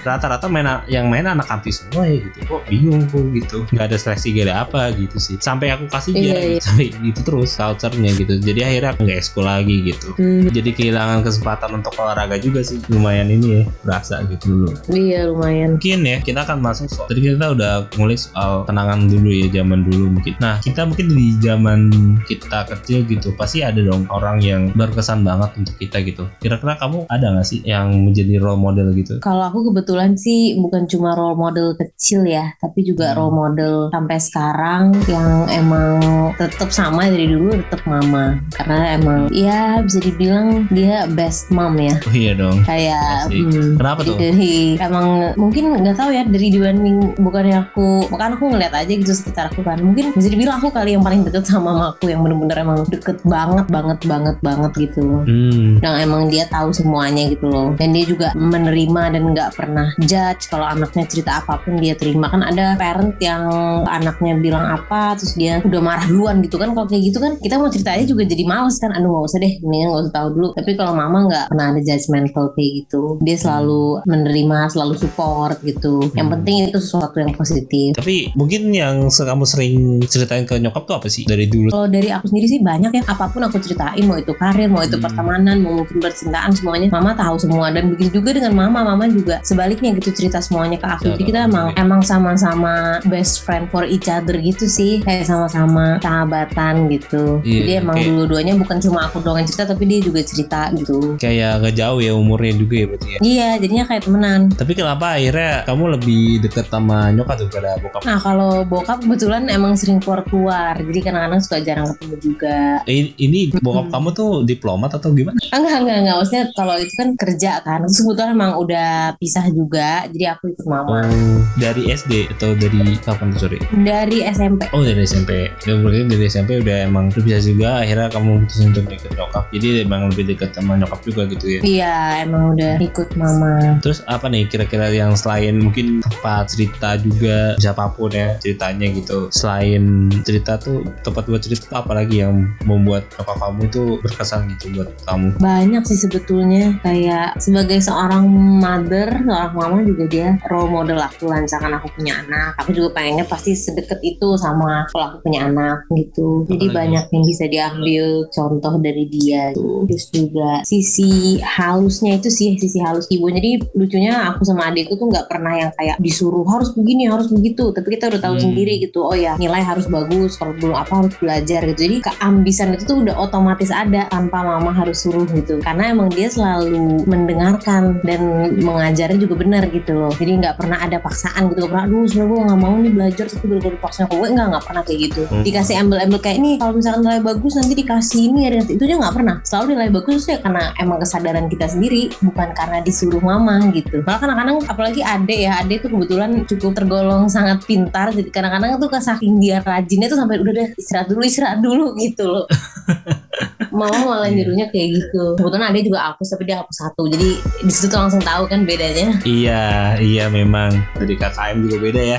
rata-rata 0.00 0.46
main 0.46 0.64
yang 0.86 1.06
main 1.06 1.24
anak 1.24 1.44
kampus 1.44 1.82
semua 1.82 2.04
ya 2.04 2.18
gitu. 2.18 2.38
Kok 2.46 2.62
bingung 2.66 3.02
kok 3.06 3.24
gitu. 3.32 3.58
Nggak 3.70 3.86
ada 3.86 3.96
seleksi 3.96 4.28
ada 4.36 4.54
apa 4.60 4.92
gitu 4.92 5.16
sih. 5.18 5.36
Sampai 5.38 5.70
aku 5.70 5.86
kasih 5.88 6.12
Iya, 6.12 6.20
dia 6.20 6.30
iya. 6.30 6.40
gitu. 6.50 6.62
sampai 6.66 6.86
gitu 7.02 7.20
terus 7.22 7.50
culture-nya 7.52 8.10
gitu. 8.14 8.34
Jadi 8.38 8.60
akhirnya 8.60 8.90
aku 8.92 9.00
nggak 9.04 9.18
ekskul 9.18 9.44
lagi 9.44 9.76
gitu. 9.84 10.08
Hmm, 10.14 10.46
Jadi 10.46 10.70
kehilangan 10.70 11.20
kesempatan 11.20 11.70
untuk 11.74 11.92
olahraga 11.96 12.36
juga 12.36 12.60
sih. 12.60 12.78
Lumayan 12.88 13.28
ini 13.28 13.46
ya, 13.50 13.62
berasa 13.82 14.22
gitu 14.26 14.44
dulu. 14.50 14.68
iya 14.90 15.26
lumayan 15.26 15.76
Mungkin 15.76 16.00
ya 16.02 16.18
kita 16.30 16.42
akan 16.42 16.58
masuk 16.60 16.86
soal. 16.86 17.06
Tadi 17.06 17.20
kita 17.20 17.46
udah 17.50 17.72
ngulik 17.94 18.16
soal 18.16 18.62
kenangan 18.64 19.06
dulu 19.06 19.28
ya 19.28 19.46
zaman 19.52 19.82
dulu 19.84 20.04
mungkin. 20.12 20.34
Nah 20.38 20.58
kita 20.58 20.86
mungkin 20.86 21.10
di 21.10 21.34
zaman 21.38 21.80
kita 22.24 22.66
kecil 22.66 23.02
gitu 23.04 23.34
pasti 23.34 23.60
ada 23.60 23.80
dong 23.80 24.06
orang 24.08 24.38
yang 24.38 24.70
berkesan 24.72 25.22
banget 25.22 25.50
untuk 25.56 25.74
kita 25.76 25.98
gitu. 26.00 26.24
Kira-kira 26.38 26.76
kamu 26.76 27.06
ada 27.06 27.26
nggak 27.30 27.46
sih 27.46 27.60
yang 27.62 27.90
menjadi 28.02 28.38
role 28.38 28.56
model 28.56 28.94
gitu? 28.94 29.18
Kalau 29.18 29.42
aku 29.42 29.68
kebetulan 29.68 30.14
sih 30.14 30.54
bukan 30.56 30.86
cuma 30.86 31.12
role 31.12 31.34
model 31.34 31.74
kecil 31.74 32.22
ya, 32.22 32.54
tapi 32.56 32.82
juga 32.82 33.10
Hmm. 33.10 33.16
role 33.18 33.34
model 33.34 33.74
sampai 33.90 34.18
sekarang 34.20 34.82
yang 35.04 35.48
emang 35.50 35.98
tetap 36.36 36.70
sama 36.70 37.04
dari 37.04 37.26
dulu 37.26 37.50
tetap 37.50 37.82
mama. 37.84 38.38
Karena 38.52 38.94
emang 38.94 39.20
ya 39.30 39.82
bisa 39.82 39.98
dibilang 39.98 40.70
dia 40.70 41.10
best 41.10 41.50
mom 41.50 41.74
ya. 41.74 41.94
Oh 42.06 42.14
iya 42.14 42.32
dong. 42.32 42.62
Kayak 42.62 43.26
Pasti. 43.26 43.40
hmm, 43.40 43.70
Kenapa 43.76 44.00
tuh? 44.04 44.14
dari 44.14 44.54
emang 44.78 45.06
mungkin 45.34 45.64
nggak 45.74 45.96
tahu 45.96 46.10
ya 46.12 46.19
dari 46.26 46.48
dibanding 46.52 47.16
bukannya 47.20 47.56
aku 47.68 48.10
bukan 48.10 48.36
aku 48.36 48.44
ngeliat 48.52 48.74
aja 48.74 48.92
gitu 48.92 49.12
sekitar 49.12 49.48
aku 49.52 49.62
kan. 49.64 49.80
Mungkin 49.80 50.12
bisa 50.16 50.28
dibilang 50.28 50.60
aku 50.60 50.72
kali 50.72 50.96
yang 50.96 51.04
paling 51.04 51.24
deket 51.24 51.46
sama 51.46 51.72
mamaku 51.72 52.10
yang 52.10 52.20
bener-bener 52.24 52.56
emang 52.60 52.84
deket 52.88 53.22
banget 53.24 53.66
banget 53.68 53.98
banget 54.04 54.36
banget 54.40 54.72
gitu. 54.76 55.22
Hmm. 55.26 55.80
yang 55.80 55.96
emang 55.96 56.28
dia 56.28 56.44
tahu 56.50 56.70
semuanya 56.74 57.30
gitu 57.30 57.46
loh. 57.48 57.72
Dan 57.76 57.94
dia 57.94 58.04
juga 58.04 58.32
menerima 58.36 59.02
dan 59.16 59.22
nggak 59.32 59.50
pernah 59.56 59.88
judge 60.02 60.48
kalau 60.50 60.66
anaknya 60.66 61.04
cerita 61.06 61.40
apa 61.40 61.60
pun 61.62 61.78
dia 61.78 61.94
terima. 61.94 62.28
Kan 62.28 62.42
ada 62.44 62.76
parent 62.76 63.16
yang 63.22 63.44
anaknya 63.86 64.36
bilang 64.38 64.64
apa 64.66 65.16
terus 65.16 65.34
dia 65.36 65.60
udah 65.62 65.80
marah 65.80 66.06
duluan 66.06 66.40
gitu 66.44 66.56
kan. 66.60 66.72
Kalau 66.72 66.86
kayak 66.86 67.02
gitu 67.12 67.18
kan 67.20 67.36
kita 67.38 67.54
mau 67.56 67.70
cerita 67.72 67.96
aja 67.96 68.04
juga 68.04 68.22
jadi 68.26 68.44
males 68.44 68.76
kan. 68.80 68.92
Aduh 68.92 69.08
nggak 69.10 69.24
usah 69.30 69.38
deh 69.40 69.52
mendingan 69.62 69.86
nggak 69.92 70.02
usah 70.08 70.14
tahu 70.14 70.28
dulu. 70.36 70.48
Tapi 70.56 70.70
kalau 70.76 70.92
mama 70.96 71.18
nggak 71.28 71.44
pernah 71.52 71.66
ada 71.72 71.80
judgmental 71.80 72.44
kayak 72.56 72.70
gitu. 72.84 73.02
Dia 73.22 73.36
selalu 73.36 74.04
menerima 74.06 74.58
selalu 74.72 74.94
support 74.96 75.56
gitu 75.64 75.99
yang 76.14 76.28
Hmm. 76.28 76.34
penting 76.38 76.56
itu 76.66 76.78
sesuatu 76.78 77.16
yang 77.16 77.32
positif 77.32 77.92
Tapi 77.94 78.32
mungkin 78.32 78.70
yang 78.70 78.94
kamu 79.08 79.44
sering 79.44 79.74
ceritain 80.04 80.44
ke 80.44 80.56
nyokap 80.56 80.84
tuh 80.84 80.96
apa 80.96 81.06
sih 81.06 81.24
dari 81.24 81.46
dulu? 81.46 81.68
Kalau 81.68 81.86
dari 81.86 82.08
aku 82.08 82.26
sendiri 82.26 82.46
sih 82.46 82.60
banyak 82.60 82.90
ya 82.90 83.02
apa 83.04 83.28
pun 83.28 83.42
aku 83.42 83.58
ceritain 83.58 84.02
mau 84.02 84.16
itu 84.16 84.32
karir, 84.32 84.66
mau 84.66 84.80
itu 84.80 84.96
Hmm. 84.96 85.04
pertemanan, 85.04 85.56
mau 85.58 85.72
mungkin 85.76 85.98
percintaan 85.98 86.50
semuanya. 86.50 86.88
Mama 86.90 87.12
tahu 87.12 87.36
semua 87.36 87.70
dan 87.70 87.92
begitu 87.92 88.18
juga 88.18 88.36
dengan 88.36 88.52
mama, 88.54 88.82
mama 88.82 89.04
juga 89.06 89.40
sebaliknya 89.42 89.92
gitu 89.96 90.10
cerita 90.12 90.38
semuanya 90.38 90.76
ke 90.76 90.86
aku. 90.86 91.04
Jadi 91.12 91.22
kita 91.24 91.38
emang 91.44 91.72
emang 91.74 92.00
sama-sama 92.00 92.74
best 93.04 93.42
friend 93.42 93.68
for 93.68 93.84
each 93.84 94.06
other 94.06 94.36
gitu 94.36 94.64
sih, 94.64 95.00
kayak 95.00 95.24
sama-sama 95.24 95.98
sahabatan 96.00 96.88
gitu. 96.88 97.40
Iya, 97.42 97.58
Jadi 97.58 97.72
emang 97.76 97.96
kayak- 97.96 98.08
dua-duanya 98.10 98.54
bukan 98.56 98.78
cuma 98.78 98.98
aku 99.04 99.18
doang 99.20 99.38
yang 99.38 99.48
cerita 99.48 99.64
tapi 99.66 99.84
dia 99.84 100.00
juga 100.00 100.20
cerita 100.20 100.70
gitu. 100.72 101.16
Kayak 101.16 101.62
gak 101.62 101.74
jauh 101.76 102.00
ya 102.00 102.12
umurnya 102.12 102.54
juga 102.54 102.74
ya 102.76 102.86
berarti 102.86 103.08
ya. 103.08 103.18
Iya, 103.20 103.48
jadinya 103.58 103.84
kayak 103.86 104.02
temenan. 104.04 104.40
Tapi 104.52 104.72
kenapa 104.72 105.06
akhirnya 105.16 105.64
kamu 105.64 105.82
lebih 105.90 106.42
deket 106.42 106.66
sama 106.70 107.10
nyokap 107.10 107.36
daripada 107.46 107.70
bokap? 107.82 108.00
Nah 108.06 108.18
kalau 108.20 108.62
bokap 108.64 108.98
kebetulan 109.02 109.46
emang 109.50 109.74
sering 109.74 109.98
keluar-keluar, 109.98 110.78
jadi 110.78 111.00
kadang-kadang 111.02 111.40
suka 111.42 111.58
jarang 111.62 111.86
ketemu 111.94 112.16
juga. 112.20 112.58
Eh, 112.86 113.12
ini 113.18 113.50
bokap 113.60 113.88
Mm-mm. 113.88 113.94
kamu 113.94 114.08
tuh 114.14 114.30
diplomat 114.46 114.90
atau 114.96 115.10
gimana? 115.12 115.38
Enggak, 115.50 115.76
enggak, 115.82 115.96
enggak. 116.04 116.16
Maksudnya 116.20 116.44
kalau 116.54 116.74
itu 116.78 116.94
kan 116.94 117.08
kerja 117.16 117.52
kan. 117.64 117.78
Terus 117.86 117.98
kebetulan 118.02 118.30
emang 118.34 118.52
udah 118.58 118.90
pisah 119.16 119.46
juga. 119.50 120.04
Jadi 120.10 120.24
aku 120.26 120.44
ikut 120.52 120.66
mama. 120.66 121.06
Oh, 121.06 121.38
dari 121.56 121.88
SD 121.90 122.30
atau 122.36 122.52
dari 122.56 122.98
kapan 123.00 123.32
tuh 123.34 123.48
sorry? 123.48 123.58
Dari 123.72 124.18
SMP. 124.28 124.68
Oh 124.74 124.82
dari 124.84 125.02
SMP. 125.06 125.48
Ya 125.64 125.74
berarti 125.78 126.06
dari 126.06 126.24
SMP 126.28 126.50
udah 126.60 126.76
emang 126.86 127.08
udah 127.10 127.22
bisa 127.24 127.38
juga 127.40 127.80
akhirnya 127.80 128.08
kamu 128.12 128.44
mutusin 128.44 128.74
untuk 128.74 128.84
ikut 128.90 129.12
nyokap. 129.16 129.44
Jadi 129.54 129.66
emang 129.86 130.10
lebih 130.12 130.24
dekat 130.34 130.50
sama 130.52 130.76
nyokap 130.76 131.00
juga 131.06 131.22
gitu 131.30 131.46
ya. 131.46 131.60
Iya, 131.64 131.96
emang 132.28 132.56
udah 132.56 132.72
ikut 132.80 133.08
mama. 133.16 133.80
Terus 133.80 134.04
apa 134.04 134.26
nih 134.28 134.44
kira-kira 134.50 134.92
yang 134.92 135.14
selain 135.16 135.56
mungkin 135.56 135.79
tempat 136.00 136.52
cerita 136.52 136.98
juga 137.00 137.54
siapa 137.56 137.92
pun 137.94 138.10
ya 138.12 138.36
ceritanya 138.42 138.86
gitu. 138.92 139.28
Selain 139.32 140.10
cerita 140.22 140.56
tuh 140.60 140.84
tempat 141.04 141.26
buat 141.26 141.42
cerita 141.42 141.82
apalagi 141.82 142.22
yang 142.22 142.48
membuat 142.66 143.06
nyokap 143.16 143.36
kamu 143.40 143.60
itu 143.66 143.82
berkesan 144.02 144.40
gitu 144.56 144.64
buat 144.76 144.90
kamu? 145.06 145.28
Banyak 145.40 145.82
sih 145.86 145.98
sebetulnya. 145.98 146.78
Kayak 146.84 147.38
sebagai 147.40 147.78
seorang 147.80 148.26
mother, 148.60 149.08
seorang 149.24 149.52
mama 149.54 149.78
juga 149.84 150.04
dia 150.10 150.28
role 150.48 150.70
model 150.70 151.00
aku 151.00 151.30
lah. 151.30 151.40
Misalkan 151.42 151.72
aku 151.74 151.88
punya 151.94 152.20
anak. 152.26 152.58
Aku 152.60 152.70
juga 152.76 153.00
pengennya 153.00 153.24
pasti 153.26 153.54
sedekat 153.56 154.00
itu 154.02 154.36
sama 154.36 154.86
kalau 154.90 155.14
aku 155.14 155.16
punya 155.28 155.46
anak 155.48 155.86
gitu. 155.94 156.44
Jadi 156.48 156.66
Apalagi? 156.70 156.78
banyak 156.78 157.04
yang 157.12 157.24
bisa 157.24 157.44
diambil 157.46 158.04
contoh 158.30 158.74
dari 158.80 159.04
dia. 159.08 159.52
Gitu. 159.54 159.86
Terus 159.88 160.06
juga 160.10 160.50
sisi 160.66 161.38
halusnya 161.40 162.18
itu 162.18 162.28
sih 162.28 162.56
sisi 162.58 162.78
halus 162.82 163.06
ibu. 163.08 163.26
Jadi 163.30 163.60
lucunya 163.74 164.30
aku 164.32 164.42
sama 164.44 164.70
adikku 164.70 164.96
tuh 164.96 165.08
nggak 165.08 165.26
pernah 165.30 165.54
yang 165.56 165.69
kayak 165.72 165.96
disuruh 165.98 166.44
harus 166.44 166.72
begini 166.72 167.06
harus 167.06 167.28
begitu. 167.28 167.70
Tapi 167.70 167.88
kita 167.94 168.08
udah 168.08 168.20
tahu 168.20 168.34
Hmm. 168.36 168.44
sendiri 168.46 168.74
gitu. 168.80 169.02
Oh 169.02 169.14
ya 169.14 169.34
nilai 169.36 169.60
harus 169.60 169.86
bagus. 169.86 170.34
Kalau 170.34 170.54
belum 170.54 170.74
apa 170.74 170.92
harus 170.96 171.14
belajar 171.16 171.60
gitu. 171.66 171.78
Jadi 171.80 171.96
keambisan 172.00 172.72
itu 172.72 172.84
tuh 172.84 172.98
udah 173.00 173.16
otomatis 173.18 173.70
ada 173.70 174.06
tanpa 174.06 174.40
mama 174.40 174.70
harus 174.70 175.00
suruh 175.00 175.24
gitu 175.30 175.60
karena 175.60 175.90
emang 175.90 176.08
dia 176.08 176.26
selalu 176.26 177.04
mendengarkan 177.04 178.00
dan 178.02 178.20
mengajarnya 178.56 179.18
juga 179.18 179.34
benar 179.36 179.68
gitu 179.68 179.92
loh 179.92 180.10
jadi 180.10 180.40
nggak 180.40 180.54
pernah 180.56 180.78
ada 180.80 180.98
paksaan 180.98 181.52
gitu 181.52 181.68
pernah 181.68 181.84
aduh 181.84 182.04
sebenarnya 182.04 182.26
gue 182.26 182.40
nggak 182.42 182.60
mau 182.60 182.74
nih 182.74 182.92
belajar 182.92 183.24
tapi 183.28 183.44
gue 183.46 183.58
udah 183.60 183.72
dipaksa 183.72 184.00
gue 184.04 184.28
nggak 184.28 184.46
nggak 184.50 184.64
pernah 184.64 184.82
kayak 184.82 184.98
gitu 185.06 185.22
Hmm. 185.30 185.44
dikasih 185.44 185.74
embel-embel 185.78 186.18
kayak 186.18 186.36
ini 186.36 186.50
kalau 186.56 186.72
misalkan 186.74 187.00
nilai 187.04 187.22
bagus 187.22 187.52
nanti 187.54 187.72
dikasih 187.76 188.20
ini 188.26 188.40
ada 188.48 188.58
itu 188.64 188.82
aja 188.82 188.96
nggak 188.98 189.14
pernah 189.14 189.36
selalu 189.40 189.66
nilai 189.70 189.88
bagus 189.92 190.22
ya 190.26 190.36
karena 190.40 190.62
emang 190.74 190.98
kesadaran 190.98 191.46
kita 191.46 191.66
sendiri 191.68 192.02
bukan 192.18 192.48
karena 192.50 192.78
disuruh 192.80 193.20
mama 193.20 193.62
gitu 193.70 194.02
malah 194.02 194.18
kadang-kadang 194.18 194.56
apalagi 194.66 195.00
ade 195.00 195.36
ya 195.46 195.59
ade 195.60 195.76
tuh 195.84 195.90
kebetulan 195.92 196.30
cukup 196.48 196.72
tergolong 196.72 197.28
sangat 197.28 197.60
pintar 197.68 198.08
jadi 198.16 198.32
kadang-kadang 198.32 198.80
tuh 198.80 198.88
saking 198.96 199.36
dia 199.36 199.60
rajinnya 199.60 200.08
tuh 200.08 200.18
sampai 200.18 200.40
udah 200.40 200.52
deh 200.56 200.68
istirahat 200.80 201.06
dulu 201.12 201.22
istirahat 201.22 201.60
dulu 201.60 201.92
gitu 202.00 202.24
loh 202.24 202.46
mama 203.70 203.98
malah 204.00 204.26
Iya. 204.26 204.36
nyuruhnya 204.36 204.66
kayak 204.68 204.88
gitu 204.94 205.22
kebetulan 205.34 205.68
ade 205.68 205.80
juga 205.82 206.00
hapus 206.06 206.28
tapi 206.30 206.42
dia 206.44 206.56
hapus 206.58 206.76
satu 206.78 207.02
jadi 207.06 207.30
di 207.60 207.72
situ 207.72 207.86
tuh 207.86 207.98
langsung 207.98 208.20
tahu 208.20 208.42
kan 208.46 208.62
bedanya 208.62 209.08
Iya, 209.22 209.62
iya 209.98 210.24
memang 210.26 210.70
dari 210.94 211.14
KKM 211.14 211.56
juga 211.62 211.76
beda 211.80 212.02
ya. 212.06 212.18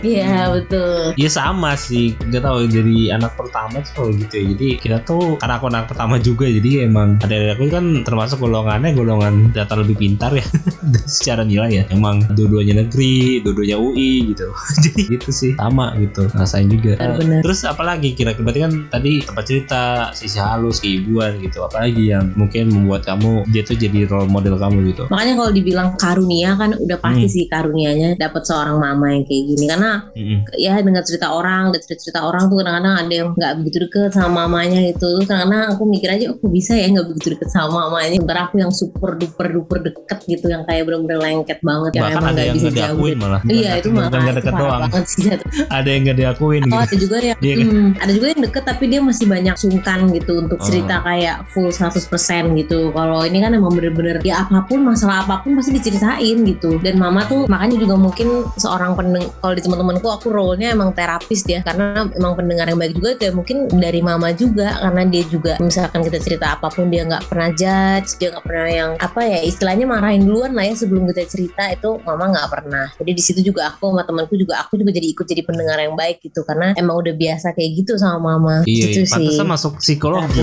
iya 0.00 0.48
betul 0.48 1.12
Iya 1.14 1.30
sama 1.30 1.74
sih, 1.74 2.14
gak 2.22 2.40
tahu 2.40 2.66
dari 2.66 3.10
anak 3.10 3.34
pertama 3.34 3.80
tuh 3.80 3.92
kalau 3.94 4.10
gitu 4.12 4.34
ya. 4.34 4.44
Jadi 4.54 4.68
kita 4.78 4.96
tuh 5.02 5.36
karena 5.36 5.58
aku 5.58 5.66
anak 5.66 5.84
pertama 5.86 6.16
juga, 6.16 6.46
jadi 6.46 6.86
emang 6.86 7.18
ada 7.20 7.52
aku 7.52 7.66
kan 7.68 7.84
termasuk 8.02 8.38
golongannya 8.38 8.92
golongan 8.92 9.50
data 9.50 9.74
lebih 9.74 9.96
pintar 9.96 10.32
ya 10.32 10.44
secara 11.10 11.42
nilai 11.42 11.70
ya. 11.72 11.84
Emang 11.90 12.22
dua-duanya 12.30 12.80
negeri, 12.80 13.42
dua-duanya 13.42 13.76
UI 13.76 14.32
gitu. 14.32 14.48
jadi 14.84 15.00
gitu 15.10 15.30
sih 15.30 15.52
sama 15.54 15.92
gitu 15.98 16.30
rasain 16.32 16.68
juga. 16.68 16.96
Benar-benar. 16.96 17.40
Terus 17.42 17.60
apalagi 17.64 18.08
kira-kira 18.14 18.42
berarti 18.42 18.60
kan 18.62 18.72
tadi 18.88 19.12
tempat 19.20 19.44
cerita, 19.44 19.82
sisi 20.30 20.38
halus, 20.38 20.78
keibuan 20.78 21.36
gitu. 21.38 21.60
Apalagi 21.60 22.08
yang 22.08 22.30
mungkin 22.34 22.70
membuat 22.70 23.02
kamu 23.02 23.42
dia 23.48 23.62
tuh 23.62 23.74
jadi 23.74 24.06
role 24.06 24.26
model 24.26 24.54
kamu 24.54 24.86
gitu. 24.88 25.04
makanya 25.10 25.34
kalau 25.36 25.50
dibilang 25.50 25.88
karunia 25.96 26.54
kan 26.54 26.70
udah 26.72 26.98
pasti 26.98 27.18
Hmm. 27.20 27.32
sih 27.32 27.44
karunianya 27.46 28.14
dapat 28.14 28.42
seorang 28.42 28.76
mama 28.76 29.10
yang 29.10 29.24
kayak 29.24 29.42
gini 29.44 29.64
karena 29.66 29.90
Mm-mm. 30.12 30.38
ya 30.54 30.78
dengar 30.78 31.02
cerita 31.02 31.26
orang 31.28 31.68
dan 31.68 31.80
cerita-cerita 31.80 32.20
orang 32.22 32.46
tuh 32.46 32.56
kadang-kadang 32.58 32.94
ada 32.96 33.12
yang 33.12 33.28
nggak 33.32 33.52
begitu 33.58 33.76
deket 33.82 34.10
sama 34.12 34.46
mamanya 34.46 34.78
gitu 34.86 35.08
kadang-kadang 35.22 35.72
aku 35.72 35.82
mikir 35.84 36.08
aja 36.08 36.24
oh 36.30 36.36
kok 36.36 36.50
bisa 36.50 36.72
ya 36.72 36.86
nggak 36.86 37.06
begitu 37.08 37.26
deket 37.34 37.48
sama 37.48 37.88
mamanya 37.88 38.14
sementara 38.14 38.40
aku 38.46 38.56
yang 38.56 38.70
super 38.70 39.10
duper 39.16 39.46
duper 39.50 39.78
deket 39.82 40.18
gitu 40.24 40.46
yang 40.46 40.62
kayak 40.62 40.82
bener-bener 40.84 41.18
lengket 41.18 41.58
banget 41.60 41.90
yang 41.92 42.04
emang 42.06 42.22
ada 42.22 42.30
nggak 42.30 42.46
yang 42.46 42.56
bisa 42.56 42.68
diakuin 42.70 43.16
malah. 43.18 43.40
iya 43.48 43.70
itu 43.76 43.88
malah 43.90 44.08
nggak 44.10 44.22
itu 44.22 44.38
deket 44.38 44.52
parah 44.52 44.62
doang. 44.62 44.80
banget 44.86 45.04
sih 45.06 45.20
jatuh. 45.26 45.48
Ada 45.68 45.88
yang 45.88 46.02
nggak 46.04 46.18
diakuin 46.18 46.60
Oh 46.60 46.68
gitu. 46.68 46.76
ada 46.80 46.96
juga 46.96 47.16
yang 47.20 47.38
hmm, 47.40 47.88
ada 47.98 48.12
juga 48.12 48.26
yang 48.30 48.42
deket 48.44 48.62
tapi 48.64 48.84
dia 48.86 49.00
masih 49.00 49.26
banyak 49.26 49.56
sungkan 49.56 49.98
gitu 50.12 50.19
untuk 50.28 50.58
Oh. 50.60 50.66
cerita 50.66 51.00
kayak 51.00 51.48
full 51.52 51.72
100% 51.72 52.52
gitu. 52.58 52.92
Kalau 52.92 53.24
ini 53.24 53.40
kan 53.40 53.54
emang 53.56 53.72
bener-bener 53.72 54.20
ya 54.20 54.44
apa 54.44 54.66
pun 54.68 54.84
masalah 54.84 55.24
apa 55.24 55.40
pun 55.40 55.56
pasti 55.56 55.72
diceritain 55.72 56.36
gitu. 56.44 56.76
Dan 56.82 57.00
mama 57.00 57.24
tuh 57.24 57.48
makanya 57.48 57.80
juga 57.80 57.96
mungkin 57.96 58.44
seorang 58.60 58.92
pendeng 58.98 59.24
kalau 59.40 59.54
di 59.56 59.62
teman-temanku 59.64 60.06
aku 60.10 60.28
role-nya 60.28 60.74
emang 60.74 60.92
terapis 60.92 61.46
dia 61.46 61.64
karena 61.64 62.08
emang 62.12 62.36
pendengar 62.36 62.66
yang 62.68 62.78
baik 62.78 62.96
juga 62.96 63.10
ya 63.20 63.32
mungkin 63.32 63.68
dari 63.70 64.00
mama 64.00 64.32
juga 64.34 64.76
karena 64.80 65.02
dia 65.06 65.24
juga 65.28 65.52
misalkan 65.60 66.00
kita 66.04 66.18
cerita 66.20 66.56
apa 66.56 66.68
pun 66.68 66.88
dia 66.88 67.04
nggak 67.06 67.24
pernah 67.30 67.48
judge, 67.54 68.16
dia 68.18 68.28
nggak 68.34 68.44
pernah 68.44 68.68
yang 68.68 68.90
apa 69.00 69.20
ya 69.24 69.38
istilahnya 69.44 69.84
marahin 69.86 70.24
duluan 70.24 70.52
lah 70.52 70.64
ya 70.66 70.74
sebelum 70.74 71.08
kita 71.12 71.24
cerita 71.28 71.68
itu 71.70 72.00
mama 72.04 72.32
nggak 72.32 72.48
pernah. 72.50 72.86
Jadi 72.98 73.10
di 73.12 73.22
situ 73.22 73.40
juga 73.40 73.70
aku 73.72 73.92
sama 73.92 74.02
temanku 74.04 74.34
juga 74.36 74.60
aku 74.60 74.76
juga 74.80 74.90
jadi 74.92 75.06
ikut 75.12 75.26
jadi 75.26 75.42
pendengar 75.44 75.78
yang 75.80 75.94
baik 75.94 76.20
gitu 76.24 76.42
karena 76.44 76.72
emang 76.76 77.00
udah 77.00 77.14
biasa 77.14 77.52
kayak 77.56 77.70
gitu 77.84 77.92
sama 77.96 78.18
mama. 78.36 78.56
Iya, 78.66 78.90
gitu 78.90 79.00
iya. 79.04 79.08
sih. 79.08 79.14
pantesan 79.14 79.46
masuk 79.48 79.72
psikologi. 80.00 80.40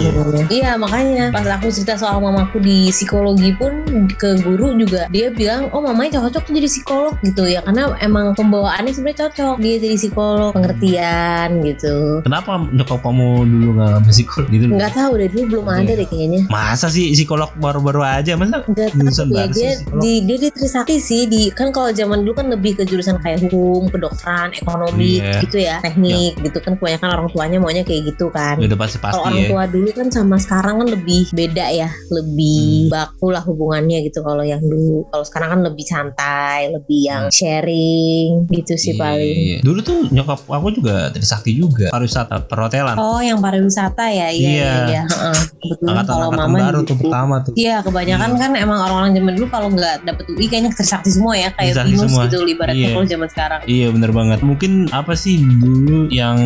Iya 0.54 0.78
makanya 0.78 1.34
pas 1.34 1.48
aku 1.50 1.74
cerita 1.74 1.98
soal 1.98 2.22
mamaku 2.22 2.62
di 2.62 2.94
psikologi 2.94 3.52
pun 3.52 3.74
ke 4.14 4.38
guru 4.40 4.78
juga 4.78 5.10
dia 5.10 5.34
bilang 5.34 5.74
oh 5.74 5.82
mamanya 5.82 6.22
cocok 6.22 6.46
tuh 6.46 6.54
jadi 6.54 6.70
psikolog 6.70 7.14
gitu 7.22 7.44
ya 7.44 7.60
karena 7.62 7.98
emang 8.00 8.38
pembawaannya 8.38 8.94
sebenarnya 8.94 9.28
cocok 9.28 9.56
dia 9.58 9.76
jadi 9.78 9.96
psikolog 9.98 10.52
pengertian 10.54 11.50
gitu. 11.66 12.22
Kenapa 12.22 12.62
nyokap 12.70 13.00
kamu 13.02 13.28
dulu 13.44 13.70
nggak 13.76 13.90
ngambil 13.98 14.12
psikolog 14.14 14.48
gitu? 14.48 14.64
Nggak 14.70 14.92
tahu 14.94 15.12
deh 15.18 15.30
dulu 15.30 15.44
belum 15.50 15.66
ada 15.68 15.82
Iya. 15.88 15.96
deh 15.98 16.08
kayaknya. 16.08 16.42
Masa 16.48 16.88
sih 16.88 17.10
psikolog 17.12 17.50
baru-baru 17.58 18.02
aja 18.04 18.38
masa? 18.38 18.62
Nggak 18.64 18.90
Jurusan 18.94 19.26
tahu 19.28 19.38
ya 19.38 19.46
dia 19.50 19.72
di 19.98 20.14
dia 20.22 20.38
di 20.38 20.50
Trisakti 20.52 20.96
sih 21.00 21.26
di 21.26 21.50
kan 21.50 21.72
kalau 21.72 21.90
zaman 21.90 22.22
dulu 22.22 22.34
kan 22.36 22.48
lebih 22.52 22.78
ke 22.78 22.84
jurusan 22.84 23.18
kayak 23.18 23.42
hukum, 23.42 23.90
kedokteran, 23.90 24.54
ekonomi 24.54 25.20
Iya. 25.24 25.42
gitu 25.42 25.58
ya, 25.58 25.78
teknik 25.80 26.38
gitu 26.44 26.58
kan 26.60 26.76
kebanyakan 26.76 27.10
orang 27.10 27.28
tuanya 27.32 27.58
maunya 27.58 27.82
kayak 27.82 28.12
gitu 28.14 28.28
kan. 28.30 28.60
Ya 28.60 28.68
udah 28.68 28.80
pasti-pasti 28.80 29.16
Kalau 29.16 29.26
orang 29.26 29.40
ya. 29.40 29.47
Tua 29.50 29.64
dulu 29.66 29.90
kan 29.92 30.08
sama 30.08 30.36
sekarang 30.38 30.76
kan 30.78 30.88
lebih 30.90 31.28
beda 31.32 31.66
ya, 31.70 31.90
lebih 32.10 32.88
baku 32.88 33.30
lah 33.30 33.42
hubungannya 33.42 34.02
gitu 34.02 34.22
kalau 34.22 34.42
yang 34.42 34.60
dulu. 34.60 35.08
Kalau 35.08 35.24
sekarang 35.24 35.50
kan 35.50 35.62
lebih 35.64 35.84
santai, 35.84 36.70
lebih 36.70 37.00
yang 37.04 37.24
sharing 37.30 38.48
gitu 38.48 38.74
sih 38.76 38.94
Iya, 38.94 39.00
paling. 39.00 39.38
iya. 39.38 39.60
Dulu 39.62 39.80
tuh 39.82 39.98
nyokap 40.10 40.40
aku 40.44 40.68
juga 40.74 41.10
dari 41.10 41.24
sakti 41.24 41.52
juga 41.54 41.90
pariwisata 41.90 42.44
perhotelan. 42.44 42.96
Oh, 42.96 43.20
yang 43.20 43.38
pariwisata 43.38 44.06
ya, 44.08 44.28
iya 44.30 44.48
Iya. 44.48 44.48
iya. 44.48 44.74
iya. 44.88 45.04
Heeh. 45.06 45.40
Angkatan 45.80 46.06
kalau 46.08 46.30
mama 46.30 46.58
baru 46.62 46.80
tuh 46.84 46.98
pertama 46.98 47.36
tuh. 47.42 47.54
Iya, 47.54 47.82
kebanyakan 47.82 48.32
kan 48.36 48.52
emang 48.54 48.80
orang-orang 48.80 49.12
zaman 49.14 49.32
dulu 49.34 49.48
kalau 49.48 49.68
nggak 49.70 49.96
dapet 50.04 50.26
UI 50.30 50.46
kayaknya 50.48 50.72
tersakti 50.72 51.10
semua 51.10 51.36
ya, 51.36 51.50
kayak 51.52 51.74
Trisakti 51.74 51.92
binus 51.92 52.10
semua. 52.10 52.24
gitu 52.26 52.38
ibaratnya 52.48 52.80
Iya. 52.80 52.94
kalau 52.94 53.08
zaman 53.08 53.28
sekarang. 53.30 53.60
Iya 53.68 53.88
bener 53.92 54.12
banget. 54.12 54.40
Mungkin 54.42 54.72
apa 54.90 55.14
sih 55.14 55.36
dulu 55.38 56.08
yang 56.10 56.38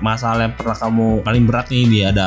masalah 0.00 0.46
yang 0.46 0.54
pernah 0.54 0.76
kamu 0.76 1.06
paling 1.22 1.44
berat 1.44 1.66
nih 1.68 1.84